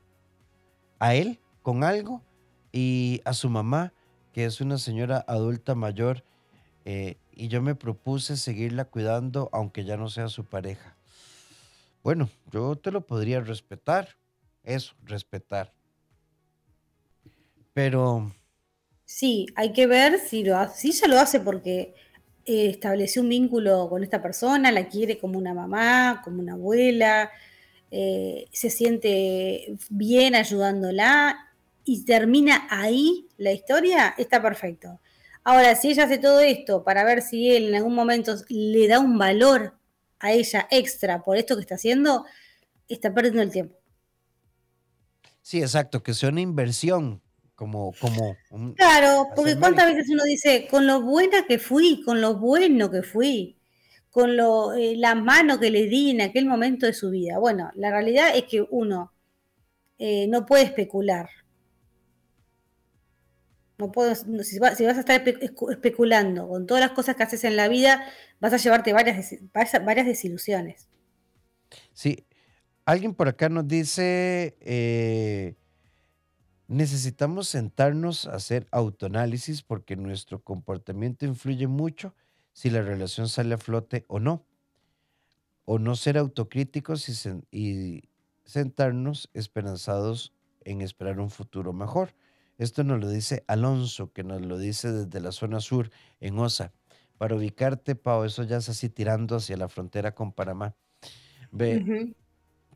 a 1.01 1.17
él, 1.17 1.41
con 1.63 1.83
algo, 1.83 2.23
y 2.71 3.21
a 3.25 3.33
su 3.33 3.51
mamá, 3.51 3.93
que 4.33 4.45
es 4.45 4.61
una 4.61 4.79
señora 4.79 5.25
adulta 5.27 5.75
mayor, 5.75 6.23
eh, 6.85 7.17
y 7.33 7.49
yo 7.49 7.61
me 7.61 7.75
propuse 7.75 8.37
seguirla 8.37 8.85
cuidando 8.85 9.51
aunque 9.53 9.85
ya 9.85 9.97
no 9.97 10.09
sea 10.09 10.29
su 10.29 10.45
pareja. 10.45 10.97
Bueno, 12.05 12.31
yo 12.53 12.77
te 12.77 12.93
lo 12.93 13.05
podría 13.05 13.41
respetar, 13.41 14.17
eso, 14.63 14.95
respetar. 15.03 15.75
Pero... 17.75 18.33
Sí, 19.05 19.47
hay 19.57 19.73
que 19.73 19.89
ver 19.89 20.21
si 20.21 20.45
lo 20.45 20.55
lo 20.55 21.19
hace 21.19 21.41
porque 21.41 21.97
eh, 22.49 22.71
estableció 22.71 23.21
un 23.21 23.29
vínculo 23.29 23.91
con 23.91 24.03
esta 24.03 24.23
persona, 24.23 24.73
la 24.73 24.89
quiere 24.89 25.19
como 25.19 25.37
una 25.37 25.53
mamá, 25.53 26.23
como 26.25 26.41
una 26.41 26.55
abuela, 26.55 27.31
eh, 27.91 28.47
se 28.53 28.71
siente 28.71 29.77
bien 29.91 30.35
ayudándola 30.35 31.47
y 31.85 32.07
termina 32.07 32.67
ahí 32.71 33.29
la 33.37 33.53
historia, 33.53 34.15
está 34.17 34.41
perfecto. 34.41 34.99
Ahora, 35.45 35.77
si 35.77 35.91
ella 35.91 36.05
hace 36.05 36.17
todo 36.17 36.41
esto 36.41 36.83
para 36.85 37.05
ver 37.05 37.21
si 37.21 37.55
él 37.55 37.69
en 37.69 37.75
algún 37.75 37.95
momento 37.95 38.35
le 38.49 38.89
da 38.89 38.99
un 38.99 39.19
valor 39.19 39.75
a 40.19 40.33
ella 40.33 40.67
extra 40.71 41.23
por 41.23 41.37
esto 41.37 41.55
que 41.55 41.61
está 41.61 41.75
haciendo, 41.75 42.25
está 42.89 43.13
perdiendo 43.13 43.43
el 43.43 43.51
tiempo. 43.51 43.77
Sí, 45.43 45.61
exacto, 45.61 46.03
que 46.03 46.15
sea 46.15 46.31
una 46.31 46.41
inversión 46.41 47.21
como, 47.59 47.93
como 47.99 48.37
claro, 48.77 49.31
porque 49.35 49.59
cuántas 49.59 49.93
veces 49.93 50.09
uno 50.11 50.23
dice, 50.23 50.69
con 50.71 50.87
lo 50.87 51.03
buena 51.03 51.45
que 51.45 51.59
fui, 51.59 52.05
con 52.05 52.21
lo 52.21 52.39
bueno 52.39 52.89
que 52.89 53.03
fui, 53.03 53.59
con 54.11 54.37
lo, 54.37 54.75
eh, 54.75 54.95
la 54.97 55.17
mano 55.17 55.59
que 55.59 55.73
le 55.73 55.87
di 55.87 56.11
en 56.11 56.21
aquel 56.21 56.47
momento 56.47 56.87
de 56.87 56.93
su 56.93 57.11
vida. 57.11 57.37
Bueno, 57.41 57.73
la 57.75 57.91
realidad 57.91 58.31
es 58.37 58.45
que 58.45 58.65
uno 58.71 59.13
eh, 59.99 60.29
no 60.29 60.47
puede 60.47 60.63
especular. 60.63 61.29
No 63.77 63.91
puedo, 63.91 64.15
si, 64.15 64.61
vas, 64.61 64.81
a 64.81 65.01
estar 65.01 65.25
especulando 65.71 66.47
con 66.47 66.65
todas 66.65 66.81
las 66.81 66.93
cosas 66.93 67.17
que 67.17 67.25
haces 67.25 67.43
en 67.43 67.57
la 67.57 67.67
vida, 67.67 68.07
vas 68.39 68.53
a 68.53 68.59
llevarte 68.59 68.93
varias, 68.93 69.35
varias 69.85 70.07
desilusiones. 70.07 70.89
Sí, 71.93 72.25
alguien 72.85 73.17
por 73.17 73.27
acá 73.27 73.49
nos 73.49 73.67
dice, 73.67 74.57
eh, 74.61 75.57
Necesitamos 76.69 77.49
sentarnos 77.49 78.27
a 78.27 78.35
hacer 78.35 78.69
autoanálisis 78.71 79.63
porque 79.63 79.97
nuestro 79.97 80.43
comportamiento 80.43 81.25
influye 81.25 81.67
mucho 81.67 82.15
si 82.53 82.69
la 82.69 82.83
relación 82.83 83.29
sale 83.29 83.55
a 83.55 83.59
flote 83.59 84.05
o 84.07 84.21
no. 84.21 84.45
O 85.65 85.79
no 85.79 85.97
ser 85.97 86.19
autocríticos 86.19 87.09
y, 87.51 88.03
sentarnos 88.45 89.31
esperanzados 89.33 90.35
en 90.65 90.83
esperar 90.83 91.21
un 91.21 91.31
futuro 91.31 91.73
mejor. 91.73 92.15
Esto 92.59 92.85
nos 92.85 93.01
lo 93.01 93.09
dice 93.09 93.45
Alonso, 93.47 94.13
que 94.13 94.25
nos 94.25 94.43
lo 94.45 94.59
dice 94.59 94.93
desde 94.93 95.21
la 95.21 95.33
zona 95.33 95.61
sur, 95.61 95.91
en 96.21 96.39
Osa. 96.39 96.73
Para 97.17 97.35
ubicarte, 97.35 97.95
Pau, 97.95 98.25
eso 98.25 98.43
ya 98.43 98.59
es 98.59 98.69
así 98.69 98.91
tirando 98.91 99.37
hacia 99.37 99.57
la 99.57 99.69
frontera 99.69 100.15
con 100.15 100.33
Panamá. 100.33 100.75
Ve, 101.51 102.15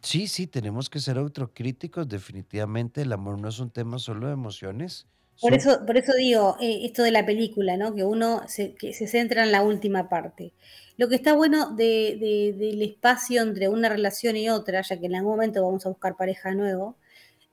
Sí, 0.02 0.26
sí, 0.26 0.48
tenemos 0.48 0.90
que 0.90 0.98
ser 0.98 1.16
autocríticos, 1.16 2.08
definitivamente. 2.08 3.02
El 3.02 3.12
amor 3.12 3.38
no 3.38 3.48
es 3.48 3.60
un 3.60 3.70
tema 3.70 3.98
solo 3.98 4.26
de 4.26 4.32
emociones. 4.32 5.06
Por 5.40 5.54
eso, 5.54 5.86
por 5.86 5.96
eso 5.96 6.12
digo, 6.14 6.56
eh, 6.60 6.80
esto 6.84 7.02
de 7.02 7.10
la 7.10 7.24
película, 7.24 7.76
¿no? 7.76 7.94
Que 7.94 8.04
uno 8.04 8.42
se, 8.48 8.74
que 8.74 8.92
se 8.92 9.06
centra 9.06 9.44
en 9.44 9.52
la 9.52 9.62
última 9.62 10.08
parte. 10.08 10.52
Lo 10.96 11.08
que 11.08 11.14
está 11.14 11.34
bueno 11.34 11.74
de, 11.74 12.54
del 12.58 12.82
espacio 12.82 13.42
entre 13.42 13.68
una 13.68 13.88
relación 13.88 14.36
y 14.36 14.50
otra, 14.50 14.82
ya 14.82 14.98
que 14.98 15.06
en 15.06 15.14
algún 15.14 15.32
momento 15.32 15.64
vamos 15.64 15.86
a 15.86 15.88
buscar 15.88 16.16
pareja 16.16 16.52
nuevo, 16.52 16.96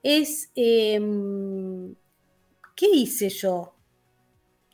es 0.04 0.52
em, 0.56 1.96
¿qué 2.76 2.88
hice 2.94 3.30
yo? 3.30 3.76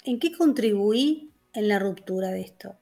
¿En 0.04 0.20
qué 0.20 0.32
contribuí 0.32 1.32
en 1.54 1.68
la 1.68 1.80
ruptura 1.80 2.30
de 2.32 2.42
esto? 2.42 2.78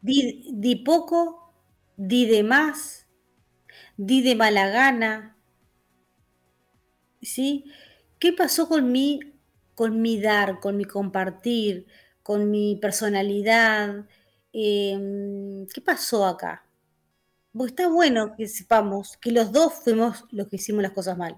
di, 0.00 0.50
di 0.52 0.76
poco, 0.76 1.54
di 1.96 2.26
de 2.26 2.42
más, 2.42 3.01
di 4.06 4.22
de 4.22 4.34
mala 4.34 4.68
gana. 4.68 5.36
¿Sí? 7.20 7.64
¿Qué 8.18 8.32
pasó 8.32 8.68
con 8.68 8.90
mi, 8.90 9.20
con 9.74 10.02
mi 10.02 10.20
dar, 10.20 10.60
con 10.60 10.76
mi 10.76 10.84
compartir, 10.84 11.86
con 12.22 12.50
mi 12.50 12.76
personalidad? 12.76 14.06
Em, 14.52 15.66
¿Qué 15.68 15.80
pasó 15.80 16.26
acá? 16.26 16.66
Porque 17.52 17.70
está 17.70 17.88
bueno 17.88 18.34
que 18.36 18.48
sepamos 18.48 19.16
que 19.18 19.30
los 19.30 19.52
dos 19.52 19.72
fuimos 19.84 20.24
los 20.30 20.48
que 20.48 20.56
hicimos 20.56 20.82
las 20.82 20.92
cosas 20.92 21.16
mal. 21.16 21.36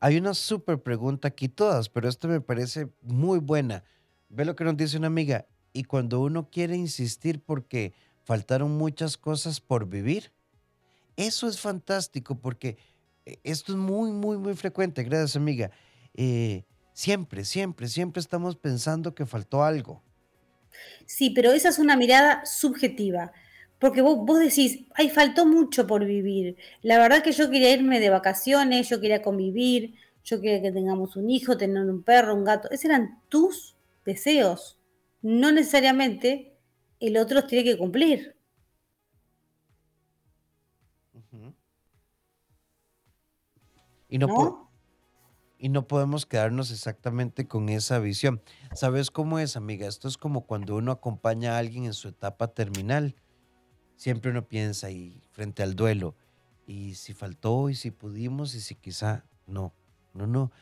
Hay 0.00 0.16
una 0.16 0.34
súper 0.34 0.82
pregunta 0.82 1.28
aquí 1.28 1.48
todas, 1.48 1.88
pero 1.88 2.08
esto 2.08 2.26
me 2.26 2.40
parece 2.40 2.88
muy 3.02 3.38
buena. 3.38 3.84
Ve 4.28 4.44
lo 4.44 4.56
que 4.56 4.64
nos 4.64 4.76
dice 4.76 4.98
una 4.98 5.06
amiga. 5.06 5.46
Y 5.72 5.84
cuando 5.84 6.20
uno 6.20 6.50
quiere 6.50 6.74
insistir 6.74 7.40
porque 7.40 7.94
faltaron 8.24 8.76
muchas 8.76 9.16
cosas 9.16 9.60
por 9.60 9.86
vivir, 9.86 10.32
eso 11.16 11.48
es 11.48 11.60
fantástico 11.60 12.38
porque 12.38 12.76
eh, 13.26 13.38
esto 13.44 13.72
es 13.72 13.78
muy, 13.78 14.12
muy, 14.12 14.38
muy 14.38 14.54
frecuente. 14.54 15.02
Gracias, 15.04 15.36
amiga. 15.36 15.70
Eh, 16.14 16.64
siempre, 16.92 17.44
siempre, 17.44 17.88
siempre 17.88 18.20
estamos 18.20 18.56
pensando 18.56 19.14
que 19.14 19.26
faltó 19.26 19.62
algo. 19.62 20.02
Sí, 21.06 21.30
pero 21.30 21.52
esa 21.52 21.68
es 21.68 21.78
una 21.78 21.96
mirada 21.96 22.44
subjetiva. 22.44 23.32
Porque 23.78 24.00
vos, 24.00 24.38
decís, 24.38 24.84
ay, 24.94 25.10
faltó 25.10 25.44
mucho 25.44 25.88
por 25.88 26.04
vivir. 26.04 26.56
La 26.82 26.98
verdad 26.98 27.22
que 27.22 27.32
yo 27.32 27.50
quería 27.50 27.72
irme 27.72 27.98
de 27.98 28.10
vacaciones, 28.10 28.88
yo 28.88 29.00
quería 29.00 29.22
convivir, 29.22 29.94
yo 30.22 30.40
quería 30.40 30.62
que 30.62 30.70
tengamos 30.70 31.16
un 31.16 31.28
hijo, 31.28 31.56
tener 31.56 31.82
un 31.82 32.04
perro, 32.04 32.34
un 32.34 32.44
gato. 32.44 32.70
Esos 32.70 32.84
eran 32.84 33.20
tus 33.28 33.74
deseos. 34.04 34.78
No 35.20 35.50
necesariamente 35.50 36.54
el 37.00 37.16
otro 37.16 37.44
tiene 37.44 37.64
que 37.64 37.76
cumplir. 37.76 38.36
Y 44.12 44.18
no, 44.18 44.70
y 45.56 45.70
no 45.70 45.88
podemos 45.88 46.26
quedarnos 46.26 46.70
exactamente 46.70 47.48
con 47.48 47.70
esa 47.70 47.98
visión. 47.98 48.42
¿Sabes 48.74 49.10
cómo 49.10 49.38
es, 49.38 49.56
amiga? 49.56 49.88
Esto 49.88 50.06
es 50.06 50.18
como 50.18 50.44
cuando 50.44 50.76
uno 50.76 50.92
acompaña 50.92 51.54
a 51.54 51.58
alguien 51.58 51.86
en 51.86 51.94
su 51.94 52.08
etapa 52.08 52.48
terminal. 52.48 53.16
Siempre 53.96 54.30
uno 54.30 54.46
piensa 54.46 54.88
ahí 54.88 55.22
frente 55.30 55.62
al 55.62 55.76
duelo, 55.76 56.14
y 56.66 56.94
si 56.96 57.14
faltó, 57.14 57.70
y 57.70 57.74
si 57.74 57.90
pudimos, 57.90 58.54
y 58.54 58.60
si 58.60 58.74
quizá 58.74 59.24
no, 59.46 59.72
no, 60.12 60.26
no. 60.26 60.52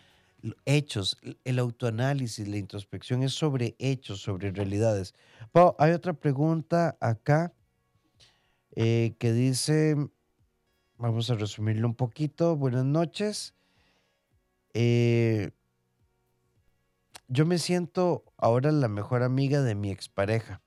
Hechos, 0.65 1.19
el 1.43 1.59
autoanálisis, 1.59 2.47
la 2.47 2.57
introspección 2.57 3.25
es 3.25 3.33
sobre 3.33 3.75
hechos, 3.81 4.21
sobre 4.21 4.53
realidades. 4.53 5.13
Pau, 5.51 5.75
hay 5.81 5.91
otra 5.91 6.13
pregunta 6.13 6.97
acá 7.01 7.53
eh, 8.77 9.17
que 9.19 9.33
dice, 9.33 9.97
Vamos 11.01 11.31
a 11.31 11.35
resumirlo 11.35 11.89
un 11.89 11.95
poquito. 11.95 12.57
Buenas 12.57 12.85
noches. 12.85 13.55
Eh, 14.75 15.51
yo 17.27 17.47
me 17.47 17.57
siento 17.57 18.23
ahora 18.37 18.71
la 18.71 18.89
mejor 18.89 19.23
amiga 19.23 19.63
de 19.63 19.75
mi 19.75 19.91
expareja. 19.91 20.61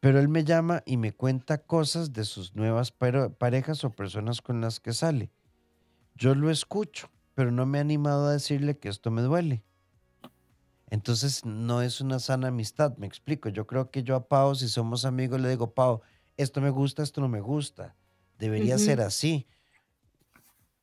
Pero 0.00 0.18
él 0.18 0.28
me 0.28 0.44
llama 0.44 0.82
y 0.84 0.98
me 0.98 1.14
cuenta 1.14 1.64
cosas 1.64 2.12
de 2.12 2.26
sus 2.26 2.56
nuevas 2.56 2.92
parejas 2.92 3.84
o 3.84 3.90
personas 3.90 4.42
con 4.42 4.60
las 4.60 4.80
que 4.80 4.92
sale. 4.92 5.32
Yo 6.14 6.34
lo 6.34 6.50
escucho, 6.50 7.08
pero 7.34 7.50
no 7.50 7.64
me 7.64 7.78
he 7.78 7.80
animado 7.80 8.26
a 8.26 8.32
decirle 8.32 8.78
que 8.78 8.90
esto 8.90 9.10
me 9.10 9.22
duele. 9.22 9.64
Entonces 10.90 11.46
no 11.46 11.80
es 11.80 12.02
una 12.02 12.18
sana 12.18 12.48
amistad, 12.48 12.98
me 12.98 13.06
explico. 13.06 13.48
Yo 13.48 13.66
creo 13.66 13.90
que 13.90 14.02
yo 14.02 14.14
a 14.14 14.28
Pau, 14.28 14.54
si 14.54 14.68
somos 14.68 15.06
amigos, 15.06 15.40
le 15.40 15.48
digo, 15.48 15.72
Pau, 15.72 16.02
esto 16.36 16.60
me 16.60 16.68
gusta, 16.68 17.02
esto 17.02 17.22
no 17.22 17.28
me 17.28 17.40
gusta 17.40 17.96
debería 18.38 18.78
ser 18.78 19.00
así. 19.00 19.46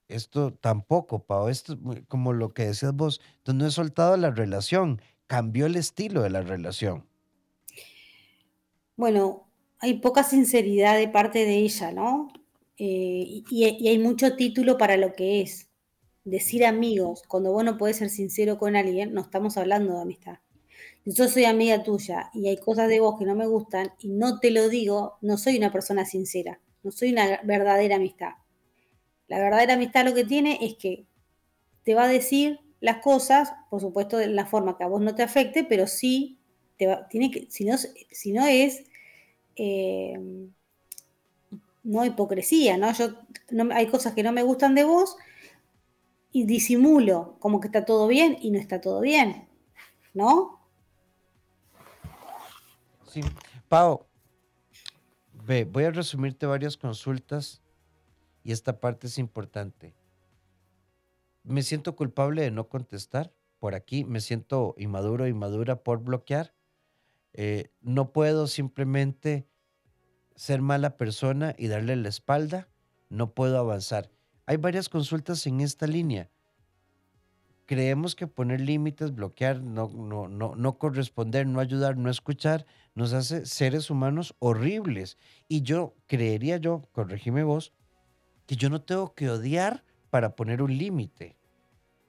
Esto 0.08 0.54
tampoco, 0.54 1.24
Pau, 1.24 1.50
esto 1.50 1.74
es 1.94 2.04
como 2.08 2.34
lo 2.34 2.54
que 2.54 2.66
decías 2.66 2.94
vos, 2.94 3.22
entonces 3.38 3.60
no 3.60 3.68
he 3.68 3.72
soltado 3.72 4.18
la 4.18 4.30
relación, 4.30 5.02
cambió 5.26 5.66
el 5.66 5.76
estilo 5.76 6.22
de 6.22 6.30
la 6.30 6.42
relación. 6.42 7.08
Bueno, 8.96 9.50
hay 9.80 9.96
poca 9.96 10.24
sinceridad 10.24 10.98
de 10.98 11.08
parte 11.08 11.40
de 11.40 11.58
ella, 11.58 11.92
¿no? 11.92 12.28
Eh, 12.78 13.44
y, 13.50 13.64
hay 13.64 13.98
mucho 13.98 14.36
título 14.36 14.78
para 14.78 14.96
lo 14.96 15.14
que 15.14 15.42
es. 15.42 15.70
Decir 16.24 16.66
amigos, 16.66 17.24
cuando 17.28 17.52
vos 17.52 17.64
no 17.64 17.78
podés 17.78 17.98
ser 17.98 18.10
sincero 18.10 18.58
con 18.58 18.76
alguien, 18.76 19.14
no 19.14 19.22
estamos 19.22 19.58
hablando 19.58 19.96
de 19.96 20.02
amistad. 20.02 20.38
yo 21.06 21.28
soy 21.28 21.46
amiga 21.46 21.84
tuya 21.84 22.30
y 22.34 22.48
hay 22.48 22.58
cosas 22.58 22.90
de 22.90 23.00
vos 23.00 23.18
que 23.18 23.26
no 23.26 23.36
me 23.36 23.48
gustan 23.48 23.92
y 24.00 24.10
no 24.10 24.40
te 24.40 24.52
lo 24.52 24.70
digo, 24.70 25.18
no 25.22 25.38
soy 25.38 25.58
una 25.58 25.72
persona 25.72 26.06
sincera 26.06 26.60
no 26.86 26.92
soy 26.92 27.12
una 27.12 27.42
verdadera 27.44 27.96
amistad. 27.96 28.34
La 29.28 29.40
verdadera 29.40 29.74
amistad 29.74 30.06
lo 30.06 30.14
que 30.14 30.24
tiene 30.24 30.60
es 30.62 30.76
que 30.76 31.08
te 31.84 31.96
va 31.96 32.04
a 32.04 32.08
decir 32.08 32.60
las 32.80 32.98
cosas, 32.98 33.54
por 33.72 33.82
supuesto, 33.82 34.18
de 34.18 34.28
la 34.28 34.46
forma 34.46 34.78
que 34.78 34.84
a 34.84 34.88
vos 34.88 35.02
no 35.02 35.16
te 35.16 35.24
afecte, 35.24 35.64
pero 35.64 35.88
sí 35.88 36.38
te 36.78 36.96
tiene 37.10 37.32
que, 37.32 37.48
si 37.50 37.66
no, 37.66 37.76
si 37.78 38.32
no 38.32 38.46
es 38.46 38.84
eh, 39.56 40.48
no 41.84 42.06
hipocresía, 42.06 42.78
¿no? 42.78 42.94
Yo 42.94 43.16
hay 43.74 43.88
cosas 43.88 44.14
que 44.14 44.22
no 44.22 44.32
me 44.32 44.44
gustan 44.44 44.76
de 44.76 44.84
vos 44.84 45.18
y 46.32 46.46
disimulo 46.46 47.38
como 47.40 47.60
que 47.60 47.68
está 47.68 47.84
todo 47.84 48.08
bien 48.08 48.38
y 48.42 48.52
no 48.52 48.60
está 48.60 48.80
todo 48.80 49.02
bien, 49.02 49.48
¿no? 50.14 50.60
Sí. 53.08 53.22
Pau, 53.70 54.06
Ve, 55.46 55.64
voy 55.64 55.84
a 55.84 55.92
resumirte 55.92 56.48
varias 56.48 56.76
consultas 56.76 57.62
y 58.44 58.52
esta 58.52 58.80
parte 58.80 59.06
es 59.06 59.20
importante. 59.20 59.94
Me 61.44 61.62
siento 61.62 61.96
culpable 61.96 62.42
de 62.42 62.50
no 62.50 62.68
contestar 62.68 63.32
por 63.60 63.76
aquí, 63.76 64.06
me 64.06 64.22
siento 64.22 64.74
inmaduro, 64.76 65.28
inmadura 65.28 65.84
por 65.84 66.04
bloquear. 66.04 66.56
Eh, 67.34 67.70
no 67.82 68.12
puedo 68.12 68.48
simplemente 68.48 69.48
ser 70.36 70.64
mala 70.64 70.98
persona 70.98 71.54
y 71.60 71.68
darle 71.68 71.96
la 71.96 72.10
espalda, 72.10 72.68
no 73.10 73.36
puedo 73.36 73.60
avanzar. 73.60 74.10
Hay 74.48 74.58
varias 74.58 74.90
consultas 74.90 75.46
en 75.46 75.62
esta 75.62 75.86
línea. 75.86 76.32
Creemos 77.66 78.16
que 78.16 78.28
poner 78.28 78.62
límites, 78.62 79.16
bloquear, 79.16 79.62
no, 79.62 79.90
no, 79.90 80.28
no, 80.28 80.56
no 80.56 80.78
corresponder, 80.78 81.48
no 81.48 81.60
ayudar, 81.60 81.98
no 81.98 82.10
escuchar, 82.10 82.66
nos 82.94 83.14
hace 83.14 83.46
seres 83.46 83.90
humanos 83.90 84.36
horribles. 84.40 85.18
Y 85.48 85.64
yo 85.64 85.96
creería 86.08 86.58
yo, 86.58 86.84
corregime 86.92 87.44
vos, 87.44 87.74
que 88.46 88.56
yo 88.56 88.70
no 88.70 88.82
tengo 88.82 89.16
que 89.16 89.30
odiar 89.30 89.84
para 90.12 90.36
poner 90.36 90.62
un 90.62 90.78
límite. 90.78 91.36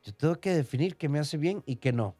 Yo 0.05 0.15
tengo 0.15 0.41
que 0.41 0.55
definir 0.55 0.97
qué 0.97 1.09
me 1.09 1.19
hace 1.19 1.39
bien 1.39 1.63
y 1.67 1.77
qué 1.77 1.93
no. 1.93 2.15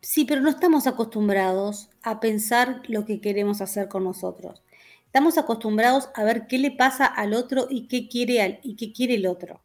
Sí, 0.00 0.24
pero 0.24 0.40
no 0.40 0.50
estamos 0.50 0.86
acostumbrados 0.86 1.90
a 2.02 2.20
pensar 2.20 2.82
lo 2.88 3.04
que 3.04 3.20
queremos 3.20 3.60
hacer 3.60 3.88
con 3.88 4.04
nosotros. 4.04 4.62
Estamos 5.06 5.38
acostumbrados 5.38 6.10
a 6.14 6.24
ver 6.24 6.46
qué 6.46 6.58
le 6.58 6.70
pasa 6.70 7.06
al 7.06 7.32
otro 7.32 7.66
y 7.70 7.88
qué 7.88 8.08
quiere, 8.08 8.60
y 8.62 8.76
qué 8.76 8.92
quiere 8.92 9.14
el 9.14 9.26
otro. 9.26 9.62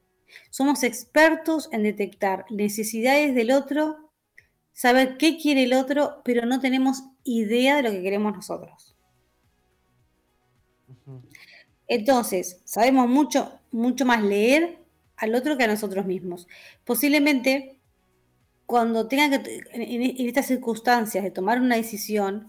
Somos 0.50 0.84
expertos 0.84 1.70
en 1.72 1.84
detectar 1.84 2.46
necesidades 2.50 3.36
del 3.36 3.52
otro 3.52 4.12
saber 4.74 5.17
qué 5.17 5.38
quiere 5.38 5.63
el 5.63 5.74
otro, 5.74 6.22
pero 6.24 6.46
no 6.46 6.60
tenemos 6.60 7.04
idea 7.24 7.76
de 7.76 7.84
lo 7.84 7.91
que 7.91 8.02
queremos 8.02 8.34
nosotros. 8.34 8.96
Entonces, 11.88 12.62
sabemos 12.63 13.08
mucho, 13.08 13.60
mucho 13.72 14.06
más 14.06 14.24
leer 14.24 14.80
al 15.17 15.36
otro 15.36 15.58
que 15.58 15.65
a 15.65 15.67
nosotros 15.67 16.06
mismos. 16.06 16.48
Posiblemente, 16.86 17.80
cuando 18.65 19.08
tenga 19.08 19.44
que, 19.44 19.62
en, 19.74 20.28
estas 20.28 20.48
circunstancias 20.48 21.24
de 21.24 21.32
tomar 21.32 21.60
una 21.60 21.76
decisión 21.76 22.48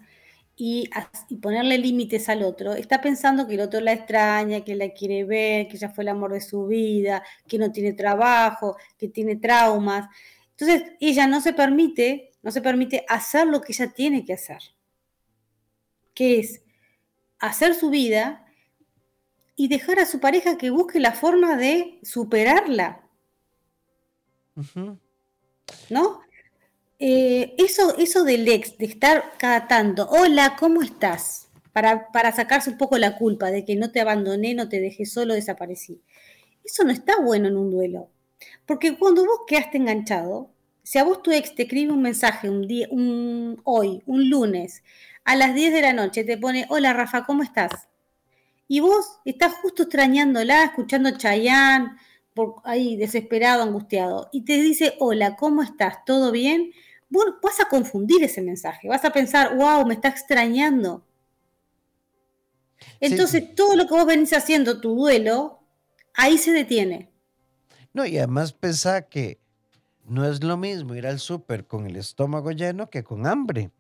y, 0.64 0.88
y 1.29 1.37
ponerle 1.38 1.77
límites 1.77 2.29
al 2.29 2.44
otro, 2.44 2.75
está 2.75 3.01
pensando 3.01 3.48
que 3.48 3.55
el 3.55 3.62
otro 3.62 3.81
la 3.81 3.94
extraña, 3.94 4.61
que 4.61 4.77
la 4.77 4.90
quiere 4.90 5.25
ver, 5.25 5.66
que 5.66 5.77
ya 5.77 5.88
fue 5.88 6.05
el 6.05 6.09
amor 6.11 6.33
de 6.35 6.40
su 6.40 6.68
vida, 6.68 7.25
que 7.48 7.59
no 7.59 7.72
tiene 7.72 7.94
trabajo, 7.94 8.77
que 8.96 9.09
tiene 9.09 9.35
traumas. 9.35 10.09
Entonces, 10.53 10.92
ella 11.01 11.27
no 11.27 11.40
se 11.40 11.53
permite, 11.53 12.31
no 12.42 12.53
se 12.53 12.62
permite 12.62 13.05
hacer 13.09 13.48
lo 13.48 13.61
que 13.61 13.72
ella 13.72 13.92
tiene 13.92 14.25
que 14.25 14.35
hacer, 14.35 14.62
que 16.14 16.38
es 16.38 16.62
hacer 17.40 17.75
su 17.75 17.90
vida 17.90 18.46
y 19.57 19.66
dejar 19.66 19.98
a 19.98 20.07
su 20.07 20.20
pareja 20.20 20.59
que 20.59 20.70
busque 20.70 21.01
la 21.01 21.11
forma 21.11 21.57
de 21.57 21.98
superarla. 22.05 23.05
¿No? 25.90 26.20
Eh, 27.05 27.57
eso, 27.59 27.99
eso 27.99 28.23
del 28.23 28.47
ex, 28.47 28.79
de 28.79 28.87
estar 28.87 29.33
cada 29.37 29.67
tanto, 29.67 30.09
hola, 30.09 30.55
¿cómo 30.57 30.83
estás? 30.83 31.49
Para, 31.73 32.12
para 32.12 32.31
sacarse 32.31 32.71
un 32.71 32.79
poco 32.79 32.97
la 32.97 33.19
culpa 33.19 33.51
de 33.51 33.65
que 33.65 33.75
no 33.75 33.91
te 33.91 34.01
abandoné, 34.01 34.55
no 34.55 34.69
te 34.69 34.79
dejé 34.79 35.05
solo, 35.05 35.35
desaparecí. 35.35 36.01
Eso 36.65 36.85
no 36.85 36.93
está 36.93 37.21
bueno 37.21 37.49
en 37.49 37.57
un 37.57 37.73
duelo. 37.73 38.09
Porque 38.67 38.97
cuando 38.97 39.25
vos 39.25 39.41
quedaste 39.49 39.79
enganchado, 39.79 40.53
si 40.85 40.99
a 40.99 41.03
vos 41.03 41.25
tu 41.25 41.33
ex 41.33 41.57
te 41.57 41.65
escribe 41.65 41.93
un 41.93 42.03
mensaje 42.03 42.49
un 42.49 42.69
día, 42.69 42.87
un, 42.93 43.61
hoy, 43.65 44.05
un 44.07 44.31
lunes, 44.31 44.85
a 45.25 45.35
las 45.35 45.57
10 45.57 45.73
de 45.73 45.83
la 45.83 45.93
noche, 45.93 46.23
te 46.23 46.38
pone, 46.38 46.67
hola 46.69 46.93
Rafa, 46.93 47.25
¿cómo 47.25 47.43
estás? 47.43 47.88
Y 48.69 48.79
vos 48.79 49.19
estás 49.25 49.55
justo 49.55 49.83
extrañándola, 49.83 50.62
escuchando 50.67 51.19
Chayanne, 51.19 51.97
por 52.33 52.62
ahí 52.62 52.97
desesperado, 52.97 53.65
angustiado, 53.65 54.29
y 54.33 54.45
te 54.45 54.62
dice, 54.62 54.95
hola, 55.01 55.35
¿cómo 55.35 55.65
estás? 55.65 56.05
¿Todo 56.05 56.31
bien? 56.31 56.71
Vas 57.42 57.61
a 57.61 57.68
confundir 57.68 58.22
ese 58.25 58.40
mensaje, 58.40 58.88
vas 58.88 59.05
a 59.05 59.12
pensar, 59.12 59.57
wow, 59.57 59.87
me 59.87 59.94
está 59.94 60.09
extrañando. 60.09 61.05
Entonces, 63.01 63.55
todo 63.55 63.77
lo 63.77 63.87
que 63.87 63.94
vos 63.94 64.07
venís 64.07 64.33
haciendo, 64.33 64.81
tu 64.81 64.94
duelo, 64.94 65.61
ahí 66.14 66.38
se 66.38 66.53
detiene. 66.53 67.11
No, 67.92 68.07
y 68.07 68.16
además 68.18 68.53
pensá 68.53 69.03
que 69.03 69.40
no 70.05 70.25
es 70.25 70.42
lo 70.42 70.57
mismo 70.57 70.94
ir 70.94 71.07
al 71.07 71.20
súper 71.20 71.66
con 71.66 71.87
el 71.87 71.96
estómago 71.96 72.51
lleno 72.51 72.90
que 72.90 73.05
con 73.05 73.27
hambre. 73.27 73.70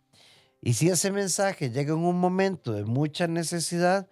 Y 0.60 0.74
si 0.74 0.88
ese 0.88 1.10
mensaje 1.10 1.70
llega 1.70 1.92
en 1.92 2.00
un 2.00 2.20
momento 2.20 2.72
de 2.72 2.84
mucha 2.84 3.26
necesidad, 3.26 4.08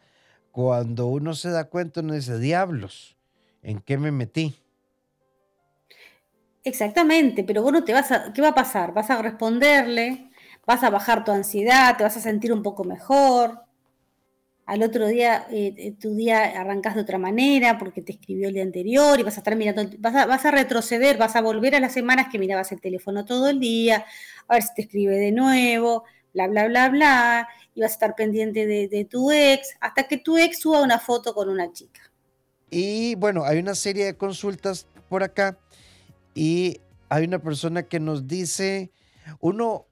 cuando 0.50 1.06
uno 1.06 1.34
se 1.34 1.50
da 1.50 1.68
cuenta, 1.68 2.00
uno 2.00 2.14
dice, 2.14 2.38
diablos, 2.38 3.16
¿en 3.62 3.80
qué 3.80 3.98
me 3.98 4.10
metí? 4.10 4.60
Exactamente, 6.62 7.42
pero 7.42 7.62
vos 7.62 7.72
no 7.72 7.84
te 7.84 7.92
vas 7.92 8.12
a, 8.12 8.32
¿qué 8.32 8.42
va 8.42 8.48
a 8.48 8.54
pasar? 8.54 8.92
Vas 8.92 9.08
a 9.10 9.22
responderle, 9.22 10.30
vas 10.66 10.82
a 10.82 10.90
bajar 10.90 11.24
tu 11.24 11.32
ansiedad, 11.32 11.96
te 11.96 12.04
vas 12.04 12.16
a 12.16 12.20
sentir 12.20 12.52
un 12.52 12.62
poco 12.62 12.84
mejor. 12.84 13.62
Al 14.66 14.82
otro 14.82 15.08
día, 15.08 15.46
eh, 15.50 15.74
eh, 15.76 15.92
tu 15.98 16.14
día 16.14 16.60
arrancas 16.60 16.94
de 16.94 17.00
otra 17.00 17.18
manera 17.18 17.78
porque 17.78 18.02
te 18.02 18.12
escribió 18.12 18.48
el 18.48 18.54
día 18.54 18.62
anterior 18.62 19.18
y 19.18 19.22
vas 19.22 19.36
a 19.36 19.40
estar 19.40 19.56
mirando, 19.56 19.90
vas 19.98 20.14
a, 20.14 20.26
vas 20.26 20.44
a 20.44 20.50
retroceder, 20.50 21.16
vas 21.16 21.34
a 21.34 21.40
volver 21.40 21.74
a 21.74 21.80
las 21.80 21.92
semanas 21.92 22.28
que 22.30 22.38
mirabas 22.38 22.70
el 22.72 22.80
teléfono 22.80 23.24
todo 23.24 23.48
el 23.48 23.58
día, 23.58 24.04
a 24.46 24.54
ver 24.54 24.62
si 24.62 24.74
te 24.74 24.82
escribe 24.82 25.16
de 25.16 25.32
nuevo, 25.32 26.04
bla, 26.34 26.46
bla, 26.46 26.68
bla, 26.68 26.88
bla, 26.90 27.48
y 27.74 27.80
vas 27.80 27.92
a 27.92 27.94
estar 27.94 28.14
pendiente 28.14 28.66
de, 28.66 28.86
de 28.86 29.04
tu 29.06 29.32
ex, 29.32 29.76
hasta 29.80 30.04
que 30.04 30.18
tu 30.18 30.36
ex 30.36 30.60
suba 30.60 30.82
una 30.82 31.00
foto 31.00 31.34
con 31.34 31.48
una 31.48 31.72
chica. 31.72 32.02
Y 32.70 33.16
bueno, 33.16 33.44
hay 33.44 33.58
una 33.58 33.74
serie 33.74 34.04
de 34.04 34.16
consultas 34.16 34.86
por 35.08 35.24
acá 35.24 35.58
y 36.34 36.80
hay 37.08 37.24
una 37.24 37.40
persona 37.40 37.84
que 37.84 38.00
nos 38.00 38.26
dice, 38.26 38.92
uno 39.40 39.86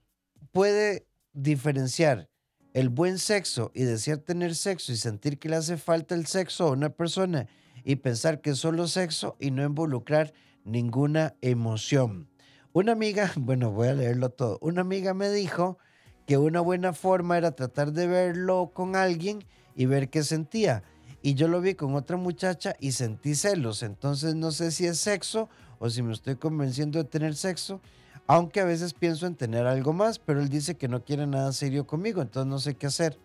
puede 0.52 1.06
diferenciar 1.32 2.28
el 2.74 2.88
buen 2.90 3.18
sexo 3.18 3.70
y 3.74 3.82
desear 3.82 4.18
tener 4.18 4.54
sexo 4.54 4.92
y 4.92 4.96
sentir 4.96 5.38
que 5.38 5.48
le 5.48 5.56
hace 5.56 5.76
falta 5.76 6.14
el 6.14 6.26
sexo 6.26 6.68
a 6.68 6.72
una 6.72 6.90
persona 6.90 7.48
y 7.84 7.96
pensar 7.96 8.40
que 8.40 8.50
es 8.50 8.58
solo 8.58 8.86
sexo 8.86 9.36
y 9.40 9.50
no 9.50 9.64
involucrar 9.64 10.32
ninguna 10.64 11.34
emoción. 11.40 12.28
Una 12.72 12.92
amiga, 12.92 13.32
bueno, 13.36 13.70
voy 13.70 13.88
a 13.88 13.94
leerlo 13.94 14.30
todo, 14.30 14.58
una 14.60 14.82
amiga 14.82 15.14
me 15.14 15.30
dijo 15.30 15.78
que 16.26 16.36
una 16.36 16.60
buena 16.60 16.92
forma 16.92 17.38
era 17.38 17.52
tratar 17.52 17.92
de 17.92 18.06
verlo 18.06 18.72
con 18.74 18.96
alguien 18.96 19.44
y 19.74 19.86
ver 19.86 20.10
qué 20.10 20.22
sentía. 20.22 20.82
Y 21.22 21.34
yo 21.34 21.48
lo 21.48 21.60
vi 21.60 21.74
con 21.74 21.94
otra 21.94 22.16
muchacha 22.16 22.76
y 22.78 22.92
sentí 22.92 23.34
celos, 23.34 23.82
entonces 23.82 24.34
no 24.34 24.52
sé 24.52 24.70
si 24.70 24.86
es 24.86 24.98
sexo 24.98 25.48
o 25.78 25.88
si 25.88 26.02
me 26.02 26.12
estoy 26.12 26.36
convenciendo 26.36 26.98
de 26.98 27.04
tener 27.04 27.34
sexo, 27.34 27.80
aunque 28.26 28.60
a 28.60 28.64
veces 28.64 28.92
pienso 28.92 29.26
en 29.26 29.34
tener 29.34 29.66
algo 29.66 29.92
más, 29.92 30.18
pero 30.18 30.40
él 30.40 30.48
dice 30.48 30.76
que 30.76 30.88
no 30.88 31.04
quiere 31.04 31.26
nada 31.26 31.52
serio 31.52 31.86
conmigo, 31.86 32.20
entonces 32.20 32.50
no 32.50 32.58
sé 32.58 32.74
qué 32.74 32.86
hacer. 32.86 33.18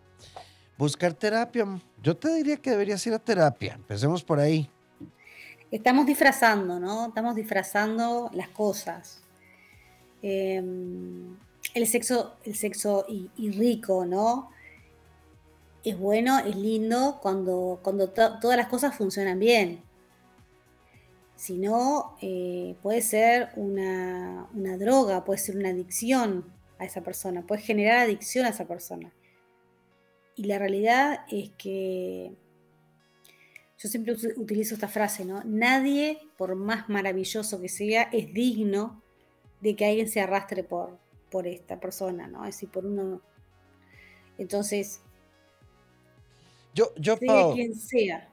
Buscar 0.77 1.13
terapia, 1.13 1.65
yo 2.01 2.15
te 2.15 2.33
diría 2.33 2.57
que 2.57 2.71
deberías 2.71 3.05
ir 3.05 3.13
a 3.13 3.19
terapia, 3.19 3.73
empecemos 3.73 4.23
por 4.23 4.39
ahí. 4.39 4.69
Estamos 5.71 6.05
disfrazando, 6.05 6.79
¿no? 6.79 7.07
Estamos 7.07 7.35
disfrazando 7.35 8.29
las 8.33 8.49
cosas. 8.49 9.21
Em, 10.21 11.35
el 11.73 11.87
sexo, 11.87 12.35
el 12.45 12.55
sexo 12.55 13.05
y, 13.09 13.51
rico, 13.51 14.05
¿no? 14.05 14.51
Es 15.83 15.97
bueno, 15.97 16.39
es 16.39 16.55
lindo 16.55 17.19
cuando, 17.21 17.79
cuando 17.83 18.09
todas 18.09 18.55
las 18.55 18.67
cosas 18.67 18.95
funcionan 18.95 19.37
bien 19.39 19.82
sino 21.43 22.15
eh, 22.21 22.77
puede 22.81 23.01
ser 23.01 23.49
una, 23.57 24.47
droga, 24.79 25.25
puede 25.25 25.39
ser 25.39 25.57
una 25.57 25.71
adicción 25.71 26.45
a 26.79 26.85
esa 26.85 27.01
persona, 27.01 27.45
puede 27.45 27.61
generar 27.61 27.97
adicción 27.97 28.45
a 28.45 28.49
esa 28.49 28.65
persona. 28.65 29.11
Y 30.37 30.45
la 30.45 30.57
realidad 30.57 31.25
es 31.29 31.51
que 31.57 32.31
yo 33.77 33.89
siempre 33.89 34.15
utilizo 34.37 34.75
esta 34.75 34.87
frase, 34.87 35.25
¿no? 35.25 35.43
Nadie, 35.43 36.17
por 36.37 36.55
más 36.55 36.87
maravilloso 36.87 37.59
que 37.59 37.67
sea, 37.67 38.03
es 38.03 38.33
digno 38.33 39.03
de 39.59 39.75
que 39.75 39.85
alguien 39.85 40.07
se 40.07 40.21
arrastre 40.21 40.63
por, 40.63 40.97
por 41.29 41.45
esta 41.45 41.77
persona, 41.77 42.25
¿no? 42.25 42.45
Es 42.45 42.55
decir, 42.55 42.69
por 42.69 42.85
uno. 42.85 43.21
Entonces, 44.37 45.01
yo, 46.73 46.93
yo 46.95 47.17
sea 47.17 47.51
quien 47.53 47.75
sea, 47.75 48.32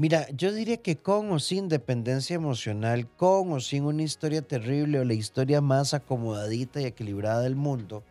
Mira, 0.00 0.28
yo 0.30 0.52
diría 0.52 0.76
que 0.76 0.96
con 0.96 1.32
o 1.32 1.40
sin 1.40 1.68
dependencia 1.68 2.36
emocional, 2.36 3.08
con 3.16 3.50
o 3.50 3.58
sin 3.58 3.82
una 3.82 4.04
historia 4.04 4.42
terrible 4.42 5.00
o 5.00 5.04
la 5.04 5.14
historia 5.14 5.60
más 5.60 5.92
acomodadita 5.92 6.80
y 6.80 6.84
equilibrada 6.84 7.40
del 7.40 7.56
mundo, 7.56 8.04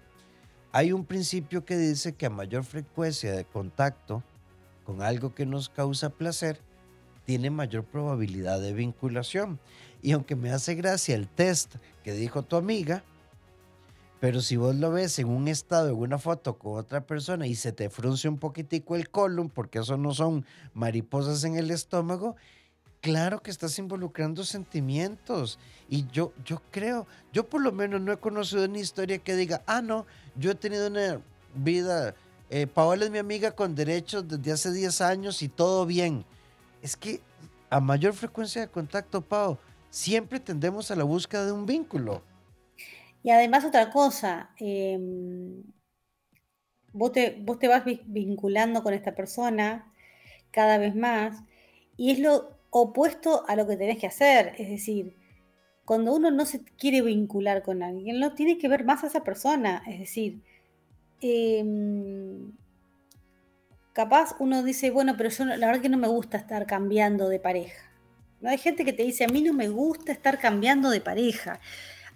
hay 0.73 0.91
un 0.91 1.05
principio 1.05 1.63
que 1.63 1.77
dice 1.77 2.11
que 2.11 2.25
a 2.25 2.29
mayor 2.29 2.65
frecuencia 2.65 3.31
de 3.31 3.45
contacto 3.45 4.21
con 4.85 5.01
algo 5.01 5.33
que 5.33 5.45
nos 5.45 5.69
causa 5.69 6.09
placer, 6.09 6.59
tiene 7.23 7.51
mayor 7.51 7.85
probabilidad 7.85 8.59
de 8.59 8.73
vinculación. 8.73 9.57
Y 10.01 10.11
aunque 10.11 10.35
me 10.35 10.51
hace 10.51 10.75
gracia 10.75 11.15
el 11.15 11.29
test 11.29 11.75
que 12.03 12.11
dijo 12.11 12.43
tu 12.43 12.57
amiga, 12.57 13.01
pero 14.19 14.41
si 14.41 14.57
vos 14.57 14.75
lo 14.75 14.91
ves 14.91 15.19
en 15.19 15.27
un 15.27 15.47
estado, 15.47 15.89
en 15.89 15.95
una 15.95 16.17
foto 16.17 16.57
con 16.57 16.79
otra 16.79 17.05
persona 17.05 17.45
y 17.45 17.55
se 17.55 17.71
te 17.71 17.89
frunce 17.89 18.27
un 18.27 18.37
poquitico 18.37 18.95
el 18.95 19.09
colon, 19.09 19.49
porque 19.49 19.79
eso 19.79 19.97
no 19.97 20.13
son 20.13 20.45
mariposas 20.73 21.43
en 21.43 21.55
el 21.55 21.69
estómago, 21.69 22.35
claro 23.01 23.41
que 23.41 23.51
estás 23.51 23.77
involucrando 23.77 24.43
sentimientos. 24.43 25.59
Y 25.87 26.07
yo, 26.07 26.33
yo 26.43 26.61
creo, 26.71 27.05
yo 27.31 27.47
por 27.47 27.61
lo 27.61 27.71
menos 27.71 28.01
no 28.01 28.11
he 28.11 28.17
conocido 28.17 28.65
una 28.65 28.79
historia 28.79 29.19
que 29.19 29.35
diga, 29.35 29.61
ah, 29.67 29.81
no, 29.81 30.05
yo 30.35 30.51
he 30.51 30.55
tenido 30.55 30.87
una 30.87 31.21
vida, 31.53 32.15
eh, 32.49 32.65
Paola 32.65 33.05
es 33.05 33.11
mi 33.11 33.19
amiga 33.19 33.51
con 33.51 33.75
derechos 33.75 34.27
desde 34.27 34.51
hace 34.51 34.71
10 34.71 35.01
años 35.01 35.41
y 35.43 35.47
todo 35.47 35.85
bien. 35.85 36.25
Es 36.81 36.97
que 36.97 37.21
a 37.69 37.79
mayor 37.79 38.13
frecuencia 38.13 38.61
de 38.61 38.67
contacto, 38.67 39.21
Pao, 39.21 39.59
siempre 39.91 40.39
tendemos 40.39 40.89
a 40.89 40.95
la 40.95 41.03
búsqueda 41.03 41.45
de 41.45 41.51
un 41.51 41.65
vínculo. 41.65 42.23
Y 43.23 43.31
además 43.31 43.65
otra 43.65 43.91
cosa, 43.91 44.51
em, 44.57 45.63
vos, 46.93 47.11
te, 47.11 47.37
vos 47.41 47.59
te 47.59 47.67
vas 47.67 47.83
vinculando 48.05 48.83
con 48.83 48.93
esta 48.93 49.15
persona 49.15 49.93
cada 50.51 50.77
vez 50.77 50.95
más 50.95 51.43
y 51.97 52.11
es 52.11 52.19
lo 52.19 52.57
opuesto 52.69 53.43
a 53.47 53.55
lo 53.55 53.67
que 53.67 53.77
tenés 53.77 53.97
que 53.97 54.07
hacer. 54.07 54.53
Es 54.57 54.69
decir, 54.69 55.15
cuando 55.85 56.13
uno 56.15 56.31
no 56.31 56.45
se 56.45 56.63
quiere 56.63 57.01
vincular 57.01 57.63
con 57.63 57.83
alguien, 57.83 58.19
no 58.19 58.33
tiene 58.33 58.57
que 58.57 58.67
ver 58.67 58.85
más 58.85 59.03
a 59.03 59.07
esa 59.07 59.23
persona. 59.23 59.83
Es 59.87 59.99
decir, 59.99 60.41
em, 61.21 62.51
capaz 63.93 64.35
uno 64.39 64.63
dice, 64.63 64.91
bueno, 64.91 65.15
pero 65.17 65.29
yo 65.29 65.45
la 65.45 65.67
verdad 65.67 65.81
que 65.81 65.89
no 65.89 65.97
me 65.97 66.07
gusta 66.07 66.37
estar 66.37 66.65
cambiando 66.65 67.29
de 67.29 67.39
pareja. 67.39 67.91
¿No? 68.41 68.49
Hay 68.49 68.57
gente 68.57 68.85
que 68.85 68.93
te 68.93 69.03
dice, 69.03 69.23
a 69.23 69.27
mí 69.27 69.41
no 69.41 69.53
me 69.53 69.69
gusta 69.69 70.11
estar 70.11 70.39
cambiando 70.39 70.89
de 70.91 71.01
pareja 71.01 71.59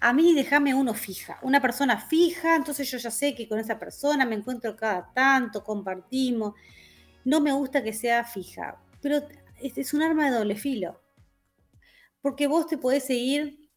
a 0.04 0.14
mí 0.14 0.34
déjame 0.34 0.74
uno 0.74 0.96
fija, 0.96 1.38
una 1.44 1.62
persona 1.62 1.96
fija, 1.96 2.56
entonces 2.56 2.90
yo 2.90 2.98
ya 2.98 3.12
sé 3.12 3.36
que 3.36 3.48
con 3.48 3.60
esa 3.60 3.78
persona 3.78 4.26
me 4.26 4.36
encuentro 4.36 4.76
cada 4.76 5.14
tanto, 5.14 5.64
compartimos. 5.64 6.56
No 7.24 7.40
me 7.40 7.52
gusta 7.52 7.84
que 7.84 7.94
sea 7.94 8.24
fija, 8.24 8.82
pero 9.00 9.22
es 9.62 9.94
un 9.94 10.02
arma 10.02 10.26
de 10.26 10.38
doble 10.38 10.56
filo. 10.56 11.00
Porque 12.20 12.48
vos 12.48 12.66
te 12.66 12.80
podés 12.80 13.06
seguir 13.06 13.70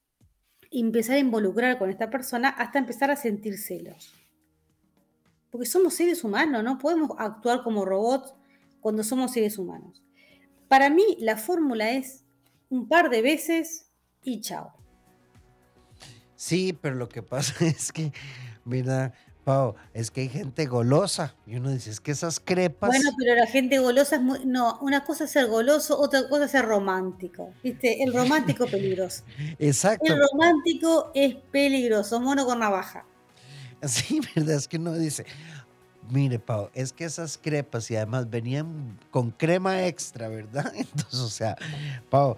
y 0.70 0.80
empezar 0.80 1.16
a 1.16 1.18
involucrar 1.18 1.78
con 1.78 1.90
esta 1.90 2.08
persona 2.08 2.48
hasta 2.48 2.78
empezar 2.78 3.10
a 3.10 3.16
sentir 3.16 3.58
celos. 3.58 4.14
Porque 5.50 5.66
somos 5.66 5.92
seres 5.92 6.24
humanos, 6.24 6.64
no 6.64 6.78
podemos 6.78 7.10
actuar 7.18 7.62
como 7.62 7.84
robots 7.84 8.34
cuando 8.80 9.04
somos 9.04 9.32
seres 9.32 9.58
humanos. 9.58 10.02
Para 10.68 10.88
mí 10.88 11.04
la 11.20 11.36
fórmula 11.36 11.90
es 11.90 12.24
un 12.70 12.88
par 12.88 13.10
de 13.10 13.20
veces 13.20 13.90
y 14.22 14.40
chao. 14.40 14.83
Sí, 16.36 16.76
pero 16.80 16.96
lo 16.96 17.08
que 17.08 17.22
pasa 17.22 17.54
es 17.66 17.92
que, 17.92 18.12
mira, 18.64 19.12
Pau, 19.44 19.74
es 19.92 20.10
que 20.10 20.22
hay 20.22 20.28
gente 20.28 20.66
golosa. 20.66 21.34
Y 21.46 21.56
uno 21.56 21.70
dice, 21.70 21.90
es 21.90 22.00
que 22.00 22.12
esas 22.12 22.40
crepas. 22.40 22.88
Bueno, 22.88 23.10
pero 23.18 23.34
la 23.34 23.46
gente 23.46 23.78
golosa 23.78 24.16
es 24.16 24.22
muy. 24.22 24.44
No, 24.46 24.78
una 24.80 25.04
cosa 25.04 25.24
es 25.24 25.30
ser 25.30 25.46
goloso, 25.46 25.98
otra 25.98 26.28
cosa 26.28 26.46
es 26.46 26.50
ser 26.50 26.64
romántico. 26.64 27.52
¿Viste? 27.62 28.02
El 28.02 28.14
romántico 28.14 28.66
peligroso. 28.66 29.22
Exacto. 29.58 30.12
El 30.12 30.20
romántico 30.20 31.10
es 31.14 31.34
peligroso, 31.52 32.20
mono 32.20 32.46
con 32.46 32.58
navaja. 32.58 33.04
Sí, 33.86 34.18
verdad, 34.34 34.56
es 34.56 34.66
que 34.66 34.78
uno 34.78 34.94
dice, 34.94 35.26
Mire, 36.10 36.38
Pau, 36.38 36.70
es 36.74 36.92
que 36.92 37.04
esas 37.04 37.38
crepas 37.38 37.90
y 37.90 37.96
además 37.96 38.28
venían 38.28 38.98
con 39.10 39.30
crema 39.30 39.86
extra, 39.86 40.28
¿verdad? 40.28 40.72
Entonces, 40.76 41.20
o 41.20 41.28
sea, 41.28 41.56
Pau, 42.10 42.36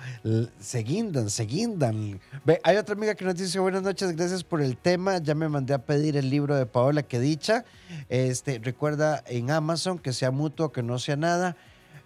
se 0.61 0.79
guindan, 0.81 1.31
se 1.31 1.45
guindan. 1.45 2.21
Ve, 2.45 2.61
hay 2.63 2.77
otra 2.77 2.95
amiga 2.95 3.15
que 3.15 3.25
nos 3.25 3.35
dice 3.35 3.59
buenas 3.59 3.83
noches, 3.83 4.15
gracias 4.15 4.45
por 4.45 4.63
el 4.63 4.77
tema. 4.77 5.19
Ya 5.19 5.35
me 5.35 5.49
mandé 5.49 5.75
a 5.75 5.79
pedir 5.79 6.17
el 6.17 6.31
libro 6.31 6.55
de 6.55 6.67
Paola 6.67 7.03
que 7.03 7.19
dicha. 7.19 7.65
Este, 8.09 8.59
recuerda 8.59 9.23
en 9.27 9.51
Amazon 9.51 9.99
que 9.99 10.13
sea 10.13 10.31
mutuo, 10.31 10.71
que 10.71 10.83
no 10.83 10.99
sea 10.99 11.17
nada. 11.17 11.57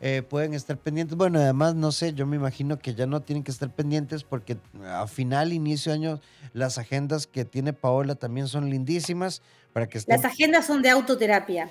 Eh, 0.02 0.22
pueden 0.22 0.54
estar 0.54 0.78
pendientes. 0.78 1.16
Bueno, 1.16 1.38
además, 1.38 1.74
no 1.74 1.92
sé, 1.92 2.14
yo 2.14 2.26
me 2.26 2.36
imagino 2.36 2.78
que 2.78 2.94
ya 2.94 3.06
no 3.06 3.20
tienen 3.20 3.44
que 3.44 3.50
estar 3.50 3.70
pendientes 3.70 4.24
porque 4.24 4.56
a 4.82 5.06
final, 5.06 5.52
inicio 5.52 5.92
de 5.92 5.98
año, 5.98 6.20
las 6.54 6.78
agendas 6.78 7.26
que 7.26 7.44
tiene 7.44 7.74
Paola 7.74 8.14
también 8.14 8.48
son 8.48 8.70
lindísimas. 8.70 9.42
Para 9.74 9.88
que 9.88 10.00
Las 10.06 10.24
agendas 10.24 10.66
son 10.66 10.80
de 10.80 10.88
autoterapia. 10.88 11.68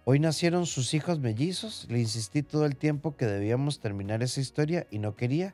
Hoy 0.03 0.19
nacieron 0.19 0.65
sus 0.65 0.95
hijos 0.95 1.19
mellizos. 1.19 1.85
Le 1.89 1.99
insistí 1.99 2.41
todo 2.41 2.65
el 2.65 2.75
tiempo 2.75 3.15
que 3.15 3.27
debíamos 3.27 3.79
terminar 3.79 4.23
esa 4.23 4.41
historia 4.41 4.87
y 4.89 4.97
no 4.97 5.15
quería. 5.15 5.53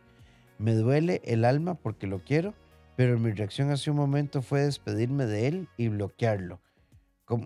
Me 0.57 0.73
duele 0.73 1.21
el 1.25 1.45
alma 1.45 1.75
porque 1.75 2.07
lo 2.07 2.23
quiero, 2.23 2.53
pero 2.95 3.19
mi 3.19 3.31
reacción 3.31 3.71
hace 3.71 3.91
un 3.91 3.97
momento 3.97 4.41
fue 4.41 4.61
despedirme 4.61 5.25
de 5.25 5.47
él 5.47 5.69
y 5.77 5.89
bloquearlo. 5.89 6.61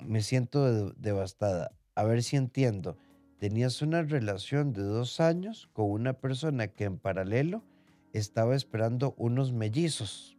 Me 0.06 0.22
siento 0.22 0.72
de- 0.72 0.94
devastada. 0.98 1.72
A 1.96 2.04
ver 2.04 2.22
si 2.24 2.36
entiendo. 2.36 2.98
Tenías 3.40 3.82
una 3.82 4.02
relación 4.04 4.74
de 4.74 4.82
dos 4.84 5.20
años 5.20 5.70
con 5.74 5.90
una 5.90 6.14
persona 6.14 6.68
que 6.68 6.84
en 6.84 6.98
paralelo 6.98 7.64
estaba 8.14 8.56
esperando 8.56 9.16
unos 9.18 9.54
mellizos. 9.54 10.38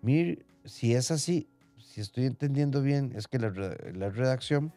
Mir, 0.00 0.44
si 0.64 0.94
es 0.94 1.10
así, 1.10 1.46
si 1.78 2.00
estoy 2.00 2.24
entendiendo 2.24 2.80
bien, 2.82 3.12
es 3.14 3.28
que 3.28 3.38
la, 3.38 3.50
la 3.50 4.08
redacción 4.10 4.72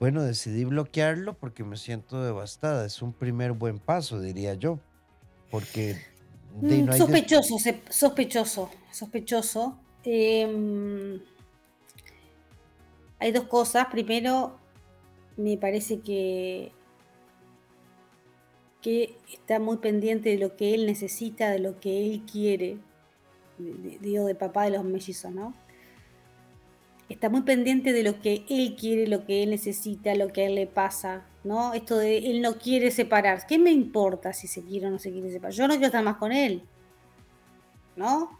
bueno, 0.00 0.22
decidí 0.22 0.64
bloquearlo 0.64 1.34
porque 1.34 1.62
me 1.62 1.76
siento 1.76 2.24
devastada. 2.24 2.86
Es 2.86 3.02
un 3.02 3.12
primer 3.12 3.52
buen 3.52 3.78
paso, 3.78 4.18
diría 4.18 4.54
yo. 4.54 4.80
Porque 5.50 5.96
de, 6.60 6.82
Mm, 6.82 6.86
no 6.86 6.92
hay 6.92 6.98
des- 6.98 6.98
sospechoso, 6.98 7.56
sospechoso, 7.90 8.70
sospechoso. 8.92 9.78
Em, 10.04 11.20
hay 13.18 13.32
dos 13.32 13.44
cosas. 13.44 13.86
Primero, 13.90 14.58
me 15.36 15.56
parece 15.56 16.00
que, 16.00 16.72
que 18.82 19.16
está 19.32 19.58
muy 19.60 19.76
pendiente 19.78 20.30
de 20.30 20.38
lo 20.38 20.56
que 20.56 20.74
él 20.74 20.86
necesita, 20.86 21.50
de 21.50 21.58
lo 21.58 21.80
que 21.80 22.06
él 22.06 22.22
quiere. 22.30 22.78
digo, 23.58 24.24
de 24.24 24.34
papá 24.34 24.64
de 24.64 24.70
los 24.70 24.84
mellizos, 24.84 25.30
¿no? 25.32 25.52
Está 27.10 27.28
muy 27.28 27.42
pendiente 27.42 27.92
de 27.92 28.02
lo 28.02 28.20
que 28.22 28.44
él 28.48 28.74
quiere, 28.78 29.06
lo 29.06 29.26
que 29.26 29.42
él 29.42 29.50
necesita, 29.50 30.14
lo 30.14 30.28
que 30.28 30.42
a 30.42 30.46
él 30.46 30.54
le 30.54 30.66
pasa, 30.66 31.26
¿no? 31.44 31.72
Esto 31.74 31.96
de 31.98 32.18
él 32.18 32.42
no 32.42 32.54
quiere 32.58 32.90
separar. 32.90 33.46
¿Qué 33.46 33.58
me 33.58 33.70
importa 33.70 34.32
si 34.32 34.46
se 34.46 34.62
quiere 34.62 34.86
o 34.86 34.90
no 34.90 34.98
se 34.98 35.10
quiere 35.12 35.30
separar? 35.30 35.52
Yo 35.54 35.66
no 35.66 35.74
quiero 35.74 35.86
estar 35.86 36.04
más 36.04 36.16
con 36.16 36.32
él. 36.32 36.62
¿no? 37.96 38.38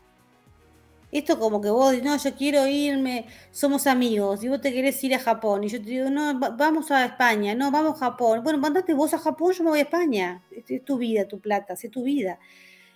Esto 1.12 1.38
como 1.40 1.60
que 1.60 1.70
vos, 1.70 2.00
no, 2.04 2.16
yo 2.16 2.34
quiero 2.36 2.66
irme, 2.68 3.26
somos 3.50 3.88
amigos, 3.88 4.44
y 4.44 4.48
vos 4.48 4.60
te 4.60 4.72
querés 4.72 5.02
ir 5.02 5.12
a 5.14 5.18
Japón, 5.18 5.64
y 5.64 5.68
yo 5.68 5.80
te 5.82 5.90
digo, 5.90 6.08
no, 6.08 6.38
va- 6.38 6.50
vamos 6.50 6.92
a 6.92 7.04
España, 7.04 7.52
no, 7.56 7.72
vamos 7.72 7.96
a 7.96 8.10
Japón. 8.10 8.42
Bueno, 8.44 8.58
mandate 8.60 8.94
vos 8.94 9.12
a 9.12 9.18
Japón, 9.18 9.52
yo 9.52 9.64
me 9.64 9.70
voy 9.70 9.80
a 9.80 9.82
España. 9.82 10.44
Es, 10.52 10.84
tu 10.84 10.98
vida, 10.98 11.26
tu 11.26 11.40
plata, 11.40 11.74
es 11.74 11.90
tu 11.90 12.04
vida. 12.04 12.38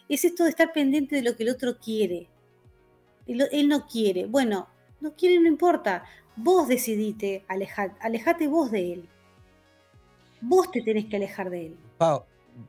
Es 0.08 0.24
esto 0.24 0.44
de 0.44 0.50
estar 0.50 0.72
pendiente 0.72 1.16
de 1.16 1.22
lo 1.22 1.34
que 1.36 1.42
el 1.42 1.48
otro 1.50 1.76
quiere. 1.78 2.28
Él, 3.26 3.48
él 3.50 3.68
no 3.68 3.86
quiere. 3.88 4.26
Bueno, 4.26 4.68
no 5.00 5.14
quiere, 5.16 5.40
no 5.40 5.48
importa. 5.48 6.04
Vos 6.36 6.68
decidite 6.68 7.44
alejar, 7.48 7.94
alejate 8.00 8.46
vos 8.46 8.70
de 8.70 8.92
él. 8.92 9.08
Vos 10.46 10.70
te 10.70 10.82
tenés 10.82 11.06
que 11.06 11.16
alejar 11.16 11.48
de 11.48 11.66
él. 11.66 11.76
Pau, 11.96 12.24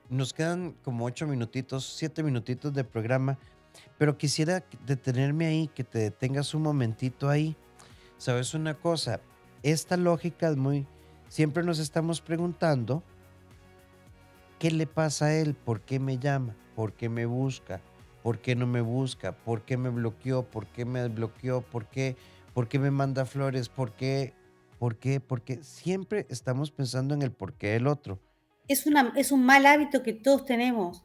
nos 0.10 0.34
quedan 0.34 0.76
como 0.82 1.06
ocho 1.06 1.28
minutitos, 1.28 1.86
siete 1.86 2.24
minutitos 2.24 2.74
de 2.74 2.86
programa, 2.86 3.38
pero 3.98 4.18
quisiera 4.18 4.64
detenerme 4.86 5.46
ahí, 5.46 5.68
que 5.68 5.84
te 5.84 6.00
detengas 6.00 6.54
un 6.54 6.62
momentito 6.62 7.30
ahí. 7.30 7.56
¿Sabes 8.18 8.54
una 8.54 8.76
cosa? 8.76 9.20
Esta 9.62 9.98
lógica 9.98 10.50
es 10.50 10.56
muy... 10.56 10.88
Siempre 11.28 11.64
nos 11.64 11.80
estamos 11.80 12.22
preguntando, 12.22 13.04
¿qué 14.58 14.72
le 14.72 14.88
pasa 14.88 15.26
a 15.26 15.34
él? 15.34 15.54
¿Por 15.54 15.82
qué 15.82 16.00
me 16.00 16.18
llama? 16.18 16.56
¿Por 16.76 16.94
qué 16.94 17.10
me 17.10 17.26
busca? 17.26 17.82
¿Por 18.24 18.40
qué 18.40 18.56
no 18.56 18.68
me 18.68 18.80
busca? 18.80 19.34
¿Por 19.34 19.64
qué 19.64 19.76
me 19.76 19.90
bloqueó? 19.90 20.44
¿Por 20.44 20.68
qué 20.68 20.86
me 20.86 21.02
desbloqueó? 21.02 21.62
¿Por 21.62 21.88
qué, 21.88 22.16
¿Por 22.54 22.70
qué 22.70 22.80
me 22.80 22.90
manda 22.90 23.26
flores? 23.26 23.68
¿Por 23.68 23.92
qué? 23.92 24.34
¿Por 24.78 24.98
qué? 24.98 25.20
Porque 25.20 25.64
siempre 25.64 26.26
estamos 26.30 26.72
pensando 26.72 27.14
en 27.14 27.22
el 27.22 27.32
por 27.32 27.54
qué 27.54 27.72
del 27.72 27.88
otro. 27.88 28.20
Es, 28.68 28.86
una, 28.86 29.14
es 29.16 29.32
un 29.32 29.46
mal 29.46 29.66
hábito 29.66 30.04
que 30.04 30.14
todos 30.14 30.46
tenemos, 30.46 31.04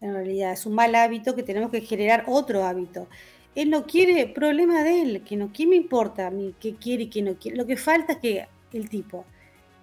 en 0.00 0.14
realidad. 0.14 0.52
Es 0.52 0.66
un 0.66 0.74
mal 0.74 0.94
hábito 0.94 1.34
que 1.34 1.42
tenemos 1.42 1.70
que 1.70 1.80
generar 1.80 2.24
otro 2.26 2.64
hábito. 2.64 3.08
Él 3.54 3.70
no 3.70 3.86
quiere, 3.86 4.26
problema 4.26 4.82
de 4.82 5.02
él, 5.02 5.24
que 5.24 5.36
no, 5.36 5.52
¿qué 5.52 5.66
me 5.66 5.76
importa 5.76 6.26
a 6.26 6.30
mí 6.30 6.54
qué 6.58 6.74
quiere 6.74 7.04
y 7.04 7.10
qué 7.10 7.22
no 7.22 7.34
quiere? 7.34 7.56
Lo 7.56 7.66
que 7.66 7.76
falta 7.76 8.14
es 8.14 8.18
que 8.18 8.48
el 8.72 8.88
tipo 8.88 9.24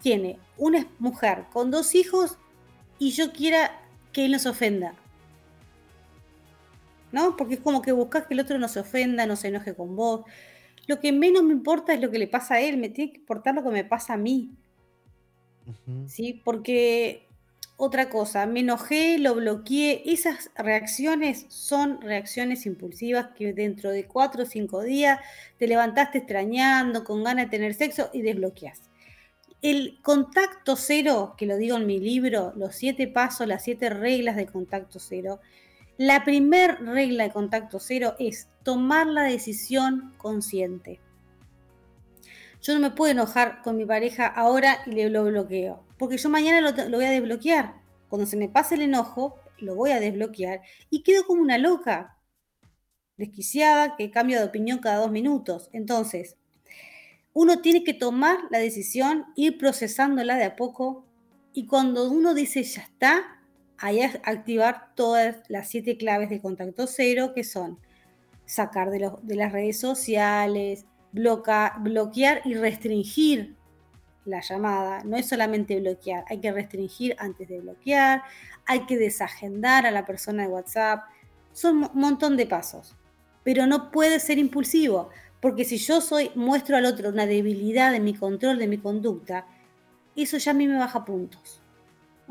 tiene 0.02 0.40
una 0.58 0.88
mujer 1.00 1.46
con 1.54 1.72
dos 1.72 1.96
hijos 1.96 2.38
y 3.00 3.12
yo 3.12 3.32
quiera 3.32 3.80
que 4.12 4.26
él 4.26 4.32
no 4.32 4.40
se 4.40 4.50
ofenda. 4.50 4.94
¿No? 7.12 7.36
Porque 7.36 7.56
es 7.56 7.60
como 7.60 7.82
que 7.82 7.92
buscas 7.92 8.26
que 8.26 8.34
el 8.34 8.40
otro 8.40 8.58
no 8.58 8.68
se 8.68 8.80
ofenda, 8.80 9.26
no 9.26 9.36
se 9.36 9.50
enoje 9.50 9.74
con 9.74 9.96
vos. 9.96 10.22
Lo 10.92 11.00
que 11.00 11.14
menos 11.14 11.42
me 11.44 11.54
importa 11.54 11.94
es 11.94 12.02
lo 12.02 12.12
que 12.12 12.20
le 12.20 12.28
pasa 12.28 12.56
a 12.56 12.60
él, 12.60 12.76
me 12.76 12.90
tiene 12.90 13.14
que 13.14 13.20
importar 13.20 13.56
lo 13.56 13.64
que 13.64 13.70
me 13.70 13.86
pasa 13.86 14.16
a 14.16 14.18
mí. 14.18 14.52
¿sí? 16.06 16.42
Porque 16.44 17.30
otra 17.78 18.10
cosa, 18.10 18.46
me 18.46 18.60
enojé, 18.60 19.18
lo 19.18 19.36
bloqueé, 19.36 20.04
esas 20.06 20.52
reacciones 20.54 21.46
son 21.48 22.02
reacciones 22.02 22.66
impulsivas 22.66 23.30
que 23.38 23.54
dentro 23.54 23.90
de 23.90 24.04
cuatro 24.04 24.44
o 24.44 24.46
cinco 24.46 24.82
días 24.82 25.22
te 25.58 25.66
levantaste 25.66 26.18
extrañando, 26.18 27.06
con 27.06 27.24
ganas 27.24 27.46
de 27.46 27.52
tener 27.52 27.74
sexo 27.74 28.10
y 28.12 28.22
desbloqueas. 28.22 28.82
El 29.62 29.98
contacto 30.02 30.76
cero, 30.76 31.36
que 31.38 31.46
lo 31.46 31.56
digo 31.56 31.78
en 31.78 31.86
mi 31.86 32.02
libro, 32.02 32.52
los 32.58 32.76
siete 32.76 33.08
pasos, 33.08 33.48
las 33.48 33.64
siete 33.64 33.90
reglas 33.90 34.36
de 34.36 34.46
contacto 34.46 35.00
cero, 35.00 35.40
la 35.96 36.26
primer 36.26 36.84
regla 36.84 37.24
de 37.24 37.32
contacto 37.32 37.80
cero 37.80 38.16
es 38.20 38.50
tomar 38.64 39.08
la 39.08 39.24
decisión 39.24 40.14
consciente. 40.18 41.00
Yo 42.62 42.74
no 42.74 42.80
me 42.80 42.92
puedo 42.92 43.12
enojar 43.12 43.62
con 43.64 43.76
mi 43.76 43.86
pareja 43.86 44.28
ahora 44.28 44.80
y 44.86 44.92
le 44.92 45.10
lo 45.10 45.24
bloqueo, 45.26 45.84
porque 45.98 46.18
yo 46.18 46.30
mañana 46.30 46.62
lo, 46.62 46.74
voy 46.74 47.06
a 47.06 47.12
desbloquear. 47.12 47.82
Cuando 48.08 48.28
se 48.28 48.38
me 48.38 48.50
pase 48.50 48.76
el 48.76 48.82
enojo, 48.82 49.40
lo 49.58 49.76
voy 49.76 49.92
a 49.92 50.00
desbloquear 50.00 50.62
y 50.90 51.02
quedo 51.02 51.26
como 51.26 51.42
una 51.42 51.58
loca, 51.58 52.18
desquiciada, 53.18 53.96
que 53.96 54.12
cambia 54.12 54.40
de 54.40 54.46
opinión 54.46 54.80
cada 54.80 54.98
dos 54.98 55.12
minutos. 55.12 55.70
Entonces, 55.74 56.38
uno 57.34 57.62
tiene 57.62 57.84
que 57.84 57.94
tomar 57.94 58.38
la 58.52 58.60
decisión, 58.60 59.26
ir 59.36 59.58
procesándola 59.58 60.36
de 60.36 60.46
a 60.46 60.56
poco 60.56 61.06
y 61.54 61.66
cuando 61.66 62.12
uno 62.12 62.34
dice 62.34 62.64
ya 62.64 62.82
está, 62.82 63.42
ahí 63.78 64.02
a 64.02 64.22
activar 64.24 64.94
todas 64.96 65.38
las 65.48 65.70
siete 65.70 65.98
claves 65.98 66.30
de 66.30 66.42
contacto 66.42 66.86
cero 66.86 67.32
que 67.34 67.44
son 67.44 67.80
sacar 68.52 68.90
de, 68.92 69.10
de 69.22 69.36
las 69.36 69.54
redes 69.54 69.80
sociales, 69.80 70.86
bloquear 71.14 72.42
y 72.44 72.56
restringir 72.56 73.56
la 74.26 74.42
llamada. 74.42 75.04
No 75.06 75.16
es 75.16 75.28
solamente 75.28 75.80
bloquear, 75.80 76.26
hay 76.28 76.40
que 76.40 76.52
restringir 76.52 77.16
antes 77.18 77.48
de 77.48 77.62
bloquear, 77.62 78.24
hay 78.66 78.86
que 78.86 78.98
desagendar 78.98 79.86
a 79.86 79.92
la 79.92 80.06
persona 80.06 80.44
de 80.44 80.50
WhatsApp. 80.50 81.04
Son 81.54 81.78
un 81.78 81.90
montón 81.94 82.36
de 82.36 82.46
pasos. 82.46 82.96
Pero 83.44 83.66
no 83.66 83.90
puede 83.90 84.20
ser 84.20 84.38
impulsivo, 84.38 85.10
porque 85.40 85.64
si 85.64 85.78
yo 85.78 86.02
soy, 86.02 86.32
muestro 86.36 86.76
al 86.76 86.86
otro 86.86 87.10
una 87.10 87.26
debilidad 87.26 87.96
en 87.96 88.04
mi 88.04 88.14
control 88.14 88.60
de 88.60 88.68
mi 88.68 88.78
conducta, 88.78 89.48
eso 90.16 90.38
ya 90.38 90.52
a 90.52 90.54
mí 90.54 90.68
me 90.68 90.78
baja 90.78 91.06
puntos. 91.06 91.61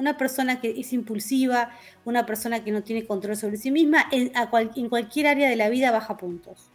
Una 0.01 0.17
persona 0.17 0.63
que 0.63 0.81
es 0.81 0.95
impulsiva, 0.95 1.71
una 2.07 2.25
persona 2.25 2.65
que 2.65 2.73
no 2.73 2.83
tiene 2.83 3.07
control 3.07 3.37
sobre 3.37 3.59
sí 3.59 3.71
misma, 3.71 4.07
en, 4.11 4.33
en 4.75 4.89
cualquier 4.89 5.27
área 5.27 5.51
de 5.51 5.57
la 5.57 5.69
vida 5.69 5.91
baja 5.91 6.17
puntos. 6.17 6.71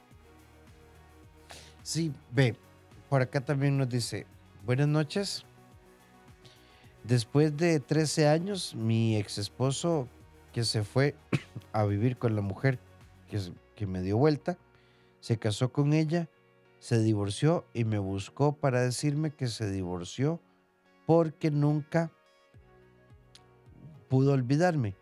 Sí, 1.82 2.14
ve, 2.32 2.56
por 3.10 3.24
acá 3.24 3.42
también 3.42 3.80
nos 3.80 3.90
dice, 3.90 4.28
buenas 4.64 4.88
noches. 4.88 5.44
Después 7.04 7.58
de 7.58 7.80
13 7.80 8.28
años, 8.28 8.76
mi 8.76 9.18
ex 9.18 9.40
esposo 9.40 10.08
que 10.54 10.64
se 10.64 10.84
fue 10.84 11.16
a 11.74 11.84
vivir 11.86 12.18
con 12.18 12.36
la 12.36 12.42
mujer 12.42 12.78
que, 13.28 13.40
que 13.76 13.88
me 13.88 14.04
dio 14.04 14.18
vuelta, 14.18 14.56
se 15.20 15.40
casó 15.40 15.74
con 15.74 15.94
ella, 15.94 16.30
se 16.78 17.00
divorció 17.00 17.66
y 17.74 17.86
me 17.86 17.98
buscó 17.98 18.56
para 18.56 18.82
decirme 18.82 19.32
que 19.32 19.48
se 19.48 19.72
divorció 19.72 20.40
porque 21.08 21.50
nunca 21.50 22.12
pudo 24.10 24.34
olvidarme. 24.34 24.96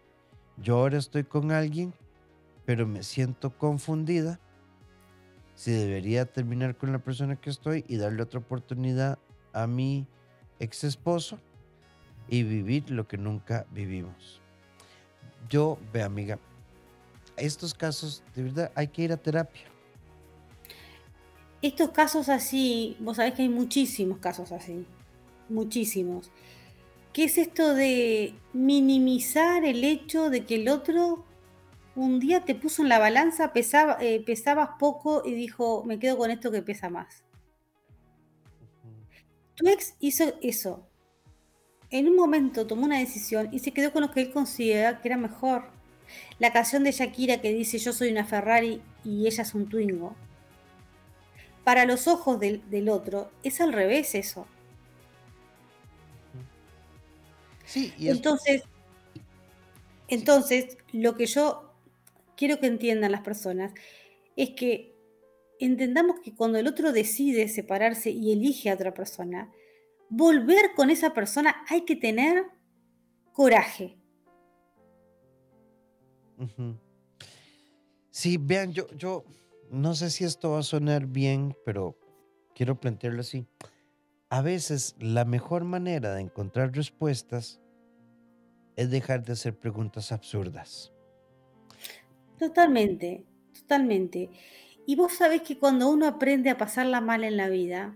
Yo 0.58 0.78
ahora 0.78 0.98
estoy 0.98 1.24
con 1.24 1.52
alguien, 1.52 1.94
pero 2.66 2.88
me 2.88 3.04
siento 3.04 3.58
confundida 3.58 4.40
si 5.56 5.72
debería 5.72 6.26
terminar 6.26 6.76
con 6.78 6.92
la 6.92 7.00
persona 7.00 7.36
que 7.36 7.50
estoy 7.50 7.86
y 7.88 7.98
darle 7.98 8.24
otra 8.24 8.40
oportunidad 8.40 9.20
a 9.54 9.68
mi 9.68 10.08
ex 10.60 10.84
esposo 10.84 11.40
y 12.28 12.44
vivir 12.44 12.90
lo 12.90 13.08
que 13.08 13.18
nunca 13.18 13.66
vivimos. 13.72 14.42
Yo, 15.50 15.78
ve 15.92 16.02
amiga, 16.02 16.40
estos 17.38 17.74
casos 17.74 18.24
de 18.36 18.44
verdad 18.44 18.72
hay 18.76 18.88
que 18.88 19.04
ir 19.04 19.12
a 19.12 19.18
terapia. 19.18 19.64
Estos 21.62 21.92
casos 21.92 22.30
así, 22.30 22.98
vos 23.00 23.18
sabés 23.18 23.34
que 23.36 23.44
hay 23.44 23.50
muchísimos 23.50 24.18
casos 24.20 24.52
así, 24.52 24.86
muchísimos. 25.50 26.30
¿Qué 27.14 27.26
es 27.26 27.38
esto 27.38 27.76
de 27.76 28.34
minimizar 28.54 29.64
el 29.66 29.84
hecho 29.84 30.32
de 30.32 30.46
que 30.46 30.56
el 30.56 30.68
otro 30.68 31.26
un 31.96 32.20
día 32.20 32.44
te 32.44 32.56
puso 32.56 32.82
en 32.82 32.90
la 32.90 32.98
balanza, 32.98 33.54
pesaba, 33.54 33.98
eh, 34.02 34.24
pesabas 34.26 34.72
poco 34.80 35.22
y 35.24 35.34
dijo, 35.34 35.84
me 35.86 36.00
quedo 36.00 36.18
con 36.18 36.32
esto 36.32 36.52
que 36.52 36.64
pesa 36.64 36.90
más. 36.90 37.24
Tu 39.56 39.68
ex 39.68 39.94
hizo 40.00 40.34
eso. 40.42 40.88
En 41.92 42.08
un 42.08 42.16
momento 42.16 42.66
tomó 42.66 42.86
una 42.86 42.98
decisión 42.98 43.50
y 43.52 43.60
se 43.60 43.72
quedó 43.72 43.94
con 43.94 44.02
lo 44.02 44.12
que 44.12 44.22
él 44.22 44.32
considera 44.32 45.00
que 45.00 45.10
era 45.10 45.18
mejor. 45.18 45.66
La 46.40 46.52
canción 46.52 46.84
de 46.84 46.92
Shakira 46.92 47.42
que 47.42 47.54
dice 47.54 47.78
yo 47.78 47.94
soy 47.94 48.12
una 48.12 48.26
Ferrari 48.26 48.82
y 49.04 49.28
ella 49.28 49.44
es 49.44 49.54
un 49.54 49.70
Twingo. 49.70 50.16
Para 51.64 51.86
los 51.86 52.08
ojos 52.08 52.40
del, 52.40 52.68
del 52.72 52.90
otro 52.90 53.30
es 53.44 53.62
al 53.62 53.72
revés 53.72 54.16
eso. 54.16 54.48
Sí, 57.66 57.94
y 57.98 58.10
entonces, 58.10 58.64
entonces, 60.08 60.78
lo 60.92 61.16
que 61.16 61.26
yo 61.26 61.74
quiero 62.36 62.60
que 62.60 62.68
entiendan 62.68 63.12
las 63.12 63.22
personas 63.22 63.74
es 64.36 64.52
que 64.52 64.96
entendamos 65.60 66.20
que 66.20 66.34
cuando 66.34 66.58
el 66.58 66.68
otro 66.68 66.92
decide 66.92 67.48
separarse 67.48 68.12
y 68.12 68.32
elige 68.32 68.70
a 68.70 68.76
otra 68.76 68.94
persona, 68.94 69.52
volver 70.10 70.74
con 70.76 70.90
esa 70.90 71.14
persona 71.14 71.64
hay 71.70 71.82
que 71.82 71.96
tener 71.96 72.46
coraje. 73.32 73.98
Sí, 78.12 78.38
vean, 78.38 78.74
yo, 78.74 78.88
yo 78.96 79.24
no 79.72 79.96
sé 79.96 80.10
si 80.10 80.24
esto 80.24 80.52
va 80.52 80.60
a 80.60 80.64
sonar 80.64 81.08
bien, 81.08 81.56
pero 81.66 81.98
quiero 82.54 82.80
plantearlo 82.80 83.22
así. 83.22 83.48
A 84.34 84.42
veces 84.42 84.96
la 84.98 85.26
mejor 85.26 85.64
manera 85.64 86.16
de 86.16 86.22
encontrar 86.22 86.72
respuestas 86.72 87.62
es 88.76 88.90
dejar 88.90 89.24
de 89.24 89.34
hacer 89.34 89.56
preguntas 89.56 90.12
absurdas. 90.12 90.92
Totalmente, 92.40 93.28
totalmente. 93.54 94.32
Y 94.88 94.96
vos 94.96 95.14
sabés 95.14 95.44
que 95.44 95.60
cuando 95.60 95.88
uno 95.88 96.08
aprende 96.08 96.50
a 96.50 96.58
pasarla 96.58 97.00
mal 97.00 97.24
en 97.24 97.38
la 97.38 97.48
vida, 97.48 97.96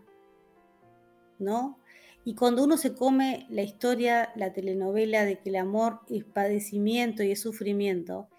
¿no? 1.39 1.79
Y 2.23 2.35
cuando 2.35 2.63
uno 2.65 2.77
se 2.77 2.93
come 2.93 3.47
la 3.49 3.63
historia, 3.63 4.31
la 4.35 4.53
telenovela 4.53 5.25
de 5.25 5.39
que 5.39 5.49
el 5.49 5.55
amor 5.55 6.01
es 6.07 6.23
padecimiento 6.23 7.23
y 7.23 7.31
es 7.31 7.41
sufrimiento, 7.41 8.29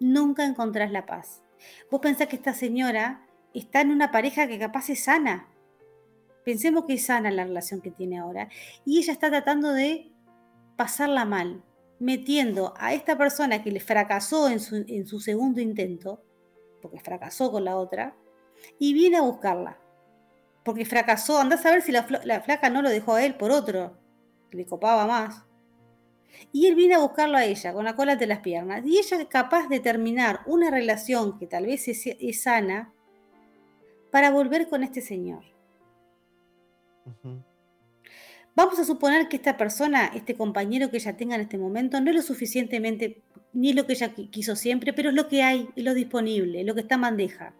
nunca 0.00 0.46
encontrás 0.46 0.90
la 0.90 1.04
paz. 1.04 1.42
Vos 1.90 2.00
pensás 2.00 2.28
que 2.28 2.36
esta 2.36 2.54
señora 2.54 3.26
está 3.52 3.82
en 3.82 3.90
una 3.90 4.10
pareja 4.10 4.48
que 4.48 4.58
capaz 4.58 4.88
es 4.88 5.04
sana. 5.04 5.50
Pensemos 6.46 6.84
que 6.84 6.94
es 6.94 7.06
sana 7.06 7.32
la 7.32 7.42
relación 7.42 7.80
que 7.80 7.90
tiene 7.90 8.20
ahora. 8.20 8.48
Y 8.84 8.98
ella 8.98 9.12
está 9.12 9.30
tratando 9.30 9.72
de 9.72 10.12
pasarla 10.76 11.24
mal 11.24 11.64
metiendo 11.98 12.72
a 12.76 12.94
esta 12.94 13.18
persona 13.18 13.64
que 13.64 13.72
le 13.72 13.80
fracasó 13.80 14.48
en 14.48 14.60
su, 14.60 15.18
segundo 15.18 15.60
intento, 15.60 16.22
porque 16.80 17.00
fracasó 17.00 17.50
con 17.50 17.64
la 17.64 17.76
otra, 17.76 18.14
y 18.78 18.94
viene 18.94 19.16
a 19.16 19.22
buscarla. 19.22 19.80
Porque 20.64 20.84
fracasó, 20.84 21.40
andás 21.40 21.66
a 21.66 21.72
ver 21.72 21.82
si 21.82 21.90
la, 21.90 22.04
flaca 22.04 22.70
no 22.70 22.80
lo 22.80 22.90
dejó 22.90 23.14
a 23.14 23.24
él 23.24 23.34
por 23.34 23.50
otro, 23.50 23.98
que 24.48 24.58
le 24.58 24.66
copaba 24.66 25.04
más. 25.04 25.44
Y 26.52 26.66
él 26.66 26.76
viene 26.76 26.94
a 26.94 27.00
buscarlo 27.00 27.38
a 27.38 27.44
ella, 27.44 27.72
con 27.72 27.86
la 27.86 27.96
cola 27.96 28.14
de 28.14 28.26
las 28.28 28.38
piernas. 28.38 28.86
Y 28.86 28.98
ella 28.98 29.16
es 29.16 29.26
capaz 29.26 29.66
de 29.66 29.80
terminar 29.80 30.42
una 30.46 30.70
relación 30.70 31.40
que 31.40 31.48
tal 31.48 31.66
vez 31.66 31.88
es, 31.88 32.40
sana 32.40 32.92
para 34.12 34.30
volver 34.30 34.68
con 34.68 34.84
este 34.84 35.00
señor. 35.00 35.55
Vamos 38.56 38.78
a 38.78 38.84
suponer 38.84 39.28
que 39.28 39.36
esta 39.36 39.58
persona, 39.58 40.06
este 40.14 40.34
compañero 40.34 40.90
que 40.90 40.96
ella 40.96 41.16
tenga 41.16 41.34
en 41.34 41.42
este 41.42 41.58
momento, 41.58 42.00
no 42.00 42.08
es 42.08 42.16
lo 42.16 42.22
suficientemente, 42.22 43.22
ni 43.52 43.74
lo 43.74 43.86
que 43.86 43.92
ella 43.92 44.14
quiso 44.14 44.56
siempre, 44.56 44.94
pero 44.94 45.10
es 45.10 45.14
lo 45.14 45.28
que 45.28 45.42
hay, 45.42 45.68
es 45.76 45.84
lo 45.84 45.92
disponible, 45.92 46.64
lo 46.64 46.74
que 46.74 46.80
está 46.80 46.94
en 46.94 47.02
bandeja. 47.02 47.54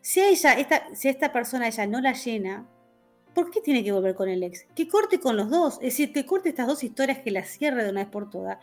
Si 0.00 0.18
a 0.18 0.28
ella, 0.28 0.54
esta, 0.54 0.94
si 0.96 1.08
esta 1.08 1.32
persona 1.32 1.68
ella 1.68 1.86
no 1.86 2.00
la 2.00 2.12
llena, 2.12 2.66
¿por 3.34 3.52
qué 3.52 3.60
tiene 3.60 3.84
que 3.84 3.92
volver 3.92 4.16
con 4.16 4.28
el 4.28 4.42
ex? 4.42 4.66
Que 4.74 4.88
corte 4.88 5.20
con 5.20 5.36
los 5.36 5.48
dos, 5.48 5.74
es 5.74 5.96
decir, 5.96 6.12
que 6.12 6.26
corte 6.26 6.48
estas 6.48 6.66
dos 6.66 6.82
historias, 6.82 7.18
que 7.18 7.30
las 7.30 7.48
cierre 7.48 7.84
de 7.84 7.90
una 7.90 8.02
vez 8.02 8.10
por 8.10 8.30
todas. 8.30 8.58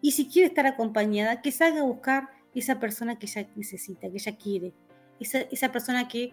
Y 0.00 0.12
si 0.12 0.28
quiere 0.28 0.46
estar 0.46 0.68
acompañada, 0.68 1.42
que 1.42 1.50
salga 1.50 1.80
a 1.80 1.84
buscar 1.84 2.28
esa 2.54 2.78
persona 2.78 3.18
que 3.18 3.26
ella 3.26 3.48
necesita, 3.56 4.08
que 4.08 4.18
ella 4.18 4.36
quiere, 4.36 4.72
esa, 5.18 5.40
esa 5.40 5.72
persona 5.72 6.06
que, 6.06 6.32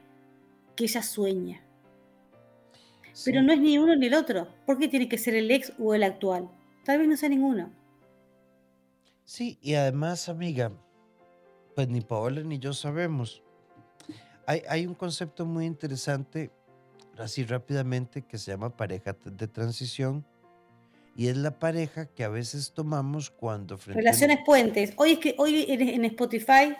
que 0.75 0.83
ella 0.83 1.01
sueña. 1.01 1.63
Pero 3.25 3.41
no 3.41 3.53
es 3.53 3.59
ni 3.59 3.77
uno 3.77 3.95
ni 3.95 4.07
el 4.07 4.13
otro. 4.13 4.47
¿Por 4.65 4.77
qué 4.77 4.87
tiene 4.87 5.09
que 5.09 5.17
ser 5.17 5.35
el 5.35 5.49
ex 5.51 5.73
o 5.79 5.93
el 5.93 6.03
actual? 6.03 6.49
Tal 6.85 6.99
vez 6.99 7.07
no 7.07 7.17
sea 7.17 7.29
ninguno. 7.29 7.71
Sí, 9.25 9.57
y 9.61 9.75
además, 9.75 10.29
amiga, 10.29 10.71
pues 11.75 11.87
ni 11.87 12.01
Paola 12.01 12.41
ni 12.41 12.59
yo 12.59 12.73
sabemos. 12.73 13.43
Hay, 14.45 14.63
hay 14.67 14.87
un 14.87 14.95
concepto 14.95 15.45
muy 15.45 15.65
interesante, 15.65 16.51
así 17.17 17.43
rápidamente, 17.43 18.23
que 18.23 18.37
se 18.37 18.51
llama 18.51 18.75
pareja 18.75 19.15
de 19.23 19.47
transición. 19.47 20.25
Y 21.15 21.27
es 21.27 21.37
la 21.37 21.59
pareja 21.59 22.05
que 22.05 22.23
a 22.23 22.29
veces 22.29 22.71
tomamos 22.73 23.29
cuando... 23.29 23.77
Relaciones 23.85 24.39
puentes. 24.45 24.93
Hoy, 24.95 25.13
es 25.13 25.19
que, 25.19 25.35
hoy 25.37 25.65
en 25.67 26.05
Spotify 26.05 26.75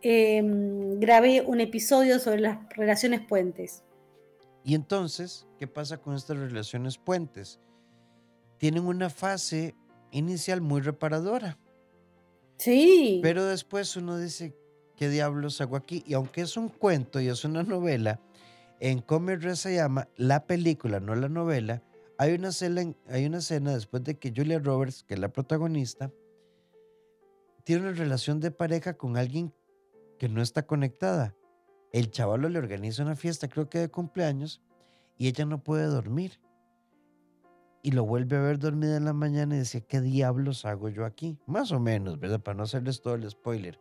em, 0.00 1.00
grabé 1.00 1.42
un 1.42 1.60
episodio 1.60 2.20
sobre 2.20 2.40
las 2.40 2.58
relaciones 2.70 3.20
puentes. 3.20 3.82
Y 4.64 4.74
entonces, 4.74 5.47
¿qué 5.58 5.66
pasa 5.66 5.98
con 5.98 6.14
estas 6.14 6.36
relaciones 6.36 6.98
puentes? 6.98 7.60
Tienen 8.58 8.84
una 8.86 9.10
fase 9.10 9.74
inicial 10.10 10.60
muy 10.60 10.80
reparadora. 10.80 11.58
Sí. 12.56 13.20
Pero 13.22 13.44
después 13.44 13.96
uno 13.96 14.18
dice, 14.18 14.56
¿qué 14.96 15.08
diablos 15.08 15.60
hago 15.60 15.76
aquí? 15.76 16.02
Y 16.06 16.14
aunque 16.14 16.40
es 16.40 16.56
un 16.56 16.68
cuento 16.68 17.20
y 17.20 17.28
es 17.28 17.44
una 17.44 17.62
novela, 17.62 18.20
en 18.80 19.00
Comer 19.00 19.56
se 19.56 19.74
llama 19.74 20.08
la 20.16 20.46
película, 20.46 21.00
no 21.00 21.14
la 21.14 21.28
novela, 21.28 21.82
hay 22.16 22.34
una, 22.34 22.48
escena, 22.48 22.94
hay 23.08 23.26
una 23.26 23.38
escena 23.38 23.74
después 23.74 24.02
de 24.04 24.18
que 24.18 24.32
Julia 24.34 24.58
Roberts, 24.58 25.04
que 25.04 25.14
es 25.14 25.20
la 25.20 25.32
protagonista, 25.32 26.10
tiene 27.64 27.82
una 27.82 27.92
relación 27.92 28.40
de 28.40 28.50
pareja 28.50 28.94
con 28.94 29.16
alguien 29.16 29.52
que 30.18 30.28
no 30.28 30.42
está 30.42 30.66
conectada 30.66 31.36
el 31.92 32.10
chavalo 32.10 32.48
le 32.48 32.58
organiza 32.58 33.02
una 33.02 33.16
fiesta, 33.16 33.48
creo 33.48 33.68
que 33.68 33.78
de 33.78 33.88
cumpleaños, 33.88 34.60
y 35.18 35.28
ella 35.28 35.44
no 35.44 35.62
puede 35.62 35.84
dormir. 35.84 36.40
Y 37.82 37.92
lo 37.92 38.04
vuelve 38.04 38.36
a 38.36 38.40
ver 38.40 38.58
dormida 38.58 38.96
en 38.96 39.04
la 39.04 39.12
mañana 39.12 39.54
y 39.54 39.58
decía, 39.60 39.80
¿qué 39.80 40.00
diablos 40.00 40.64
hago 40.64 40.88
yo 40.88 41.04
aquí? 41.04 41.38
Más 41.46 41.72
o 41.72 41.80
menos, 41.80 42.18
¿verdad? 42.18 42.40
Para 42.40 42.56
no 42.56 42.62
hacerles 42.62 43.00
todo 43.02 43.14
el 43.14 43.28
spoiler. 43.28 43.80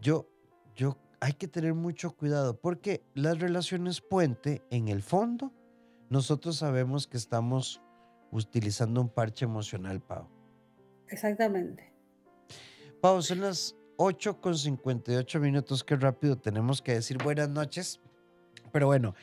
yo, 0.00 0.28
yo, 0.74 0.98
hay 1.20 1.34
que 1.34 1.48
tener 1.48 1.74
mucho 1.74 2.16
cuidado 2.16 2.60
porque 2.60 3.04
las 3.14 3.38
relaciones 3.38 4.00
puente, 4.00 4.62
en 4.70 4.88
el 4.88 5.02
fondo, 5.02 5.52
nosotros 6.10 6.56
sabemos 6.56 7.06
que 7.06 7.16
estamos 7.16 7.80
utilizando 8.32 9.00
un 9.00 9.08
parche 9.08 9.44
emocional, 9.44 10.00
Pau. 10.00 10.28
Exactamente. 11.08 11.92
Pau, 13.00 13.20
son 13.22 13.40
las 13.40 13.76
8 13.96 14.40
con 14.40 14.56
58 14.56 15.40
minutos. 15.40 15.84
Qué 15.84 15.96
rápido 15.96 16.36
tenemos 16.38 16.82
que 16.82 16.94
decir 16.94 17.22
buenas 17.22 17.48
noches. 17.48 18.00
Pero 18.72 18.86
bueno, 18.86 19.14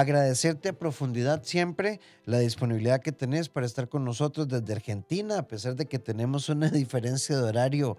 agradecerte 0.00 0.68
a 0.68 0.72
profundidad 0.74 1.42
siempre 1.42 2.00
la 2.26 2.38
disponibilidad 2.38 3.00
que 3.00 3.12
tenés 3.12 3.48
para 3.48 3.64
estar 3.64 3.88
con 3.88 4.04
nosotros 4.04 4.46
desde 4.46 4.74
Argentina, 4.74 5.38
a 5.38 5.48
pesar 5.48 5.74
de 5.74 5.86
que 5.86 5.98
tenemos 5.98 6.50
una 6.50 6.68
diferencia 6.70 7.36
de 7.36 7.42
horario 7.42 7.96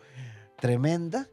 tremenda. 0.61 1.27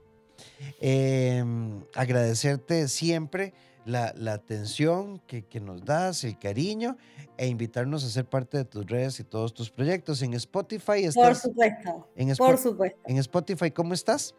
Em, 0.80 1.82
agradecerte 1.94 2.88
siempre 2.88 3.52
la, 3.84 4.14
atención 4.32 5.20
que, 5.26 5.44
nos 5.60 5.84
das, 5.84 6.24
el 6.24 6.38
cariño 6.38 6.96
e 7.36 7.46
invitarnos 7.46 8.02
a 8.02 8.08
ser 8.08 8.24
parte 8.24 8.56
de 8.56 8.64
tus 8.64 8.86
redes 8.86 9.20
y 9.20 9.24
todos 9.24 9.52
tus 9.52 9.70
proyectos. 9.70 10.22
En 10.22 10.32
Spotify 10.32 11.04
estás. 11.04 11.14
Por 11.14 11.34
supuesto. 11.36 12.08
En 12.16 12.34
por 12.36 12.56
supuesto. 12.56 13.00
En 13.04 13.18
Spotify, 13.18 13.70
¿cómo 13.70 13.92
estás? 13.92 14.34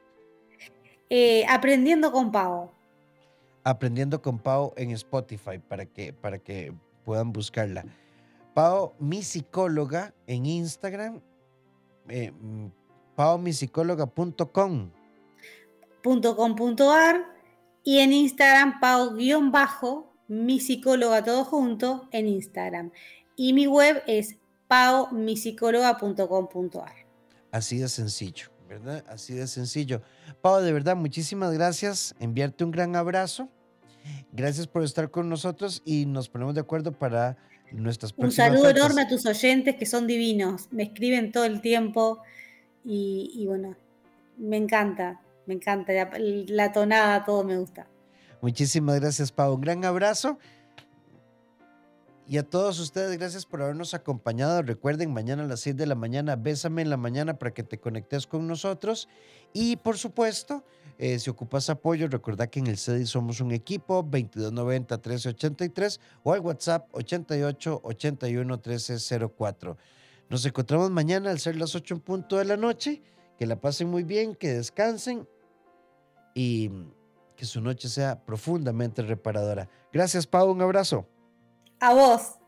Eh, 1.08 1.46
aprendiendo 1.48 2.12
con 2.12 2.32
Pau. 2.32 2.72
Aprendiendo 3.66 4.22
con 4.22 4.40
Pau 4.40 4.74
en 4.78 4.92
Spotify 4.92 5.60
para 5.60 5.86
que, 5.86 6.14
para 6.14 6.40
que 6.40 6.74
puedan 7.04 7.34
buscarla. 7.34 7.84
Pau, 8.54 8.94
mi 9.00 9.22
psicóloga 9.22 10.14
en 10.28 10.46
Instagram, 10.46 11.20
eh, 12.08 12.32
mm. 12.32 12.68
.com.ar 16.04 17.26
y 17.84 18.00
en 18.00 18.14
Instagram 18.14 18.80
pau-bajo, 18.80 20.14
mi 20.28 20.60
psicóloga 20.60 21.24
todo 21.24 21.46
junto 21.46 22.10
en 22.12 22.28
Instagram. 22.28 22.92
Y 23.36 23.54
mi 23.54 23.68
web 23.68 24.02
es 24.08 24.38
paumisicóloga.com.ar. 24.68 26.94
Así 27.52 27.78
de 27.78 27.88
sencillo, 27.90 28.48
¿verdad? 28.68 29.06
Así 29.08 29.34
de 29.34 29.46
sencillo. 29.48 30.02
Pau, 30.42 30.62
de 30.62 30.74
verdad, 30.74 30.96
muchísimas 30.96 31.54
gracias. 31.54 32.16
Enviarte 32.20 32.64
un 32.64 32.72
gran 32.72 32.96
abrazo. 32.96 33.50
Gracias 34.32 34.68
por 34.68 34.84
estar 34.84 35.10
con 35.12 35.30
nosotros 35.30 35.82
y 35.86 36.06
nos 36.06 36.30
ponemos 36.30 36.56
de 36.56 36.62
acuerdo 36.62 36.92
para 36.92 37.38
nuestras 37.72 38.14
próximas 38.14 38.50
Un 38.52 38.58
saludo 38.58 38.70
enorme 38.70 39.02
a 39.02 39.08
tus 39.08 39.26
oyentes 39.26 39.76
que 39.76 39.86
son 39.86 40.08
divinos. 40.08 40.68
Me 40.72 40.84
escriben 40.84 41.32
todo 41.32 41.46
el 41.46 41.62
tiempo 41.62 42.22
y, 42.84 43.32
y 43.34 43.48
bueno, 43.48 43.76
me 44.38 44.58
encanta. 44.58 45.22
Me 45.46 45.54
encanta, 45.54 45.94
la, 46.18 46.72
tonada, 46.72 47.24
todo 47.24 47.44
me 47.44 47.58
gusta. 47.58 47.88
Muchísimas 48.42 49.00
gracias, 49.00 49.32
Pau. 49.32 49.54
Un 49.54 49.62
gran 49.62 49.86
abrazo. 49.86 50.40
Y 52.28 52.38
a 52.38 52.44
todos 52.44 52.80
ustedes, 52.80 53.16
gracias 53.20 53.46
por 53.46 53.62
habernos 53.62 53.94
acompañado. 53.94 54.64
Recuerden, 54.64 55.14
mañana 55.14 55.44
a 55.44 55.48
las 55.48 55.60
6 55.60 55.78
de 55.78 55.86
la 55.86 55.94
mañana, 55.94 56.36
bésame 56.36 56.82
en 56.82 56.90
la 56.90 56.98
mañana 56.98 57.38
para 57.38 57.54
que 57.54 57.62
te 57.62 57.80
conectes 57.80 58.26
con 58.26 58.48
nosotros. 58.48 59.08
Y 59.54 59.76
por 59.76 60.00
supuesto, 60.00 60.64
eh, 60.98 61.20
si 61.20 61.30
ocupas 61.30 61.70
apoyo, 61.70 62.08
recuerda 62.08 62.48
que 62.48 62.60
en 62.60 62.68
el 62.68 62.78
CEDI 62.78 63.06
somos 63.06 63.42
un 63.42 63.52
equipo, 63.52 64.04
2290-1383 64.06 66.00
o 66.24 66.34
al 66.34 66.40
WhatsApp 66.40 66.88
88 66.94 67.82
81 67.84 68.54
1304. 68.56 69.78
Nos 70.30 70.46
encontramos 70.46 70.90
mañana 70.92 71.32
al 71.32 71.40
ser 71.40 71.58
las 71.58 71.76
8 71.76 71.96
en 71.96 72.00
punto 72.00 72.38
de 72.38 72.46
la 72.46 72.58
noche. 72.58 73.02
Que 73.38 73.46
la 73.46 73.60
pasen 73.60 73.90
muy 73.90 74.04
bien, 74.04 74.34
que 74.34 74.54
descansen 74.54 75.28
y 76.34 76.72
que 77.36 77.46
su 77.46 77.60
noche 77.60 77.90
sea 77.90 78.24
profundamente 78.24 79.02
reparadora. 79.02 79.70
Gracias, 79.92 80.26
Pau. 80.26 80.50
Un 80.50 80.62
abrazo. 80.62 81.06
A 81.82 81.94
vos. 81.94 82.40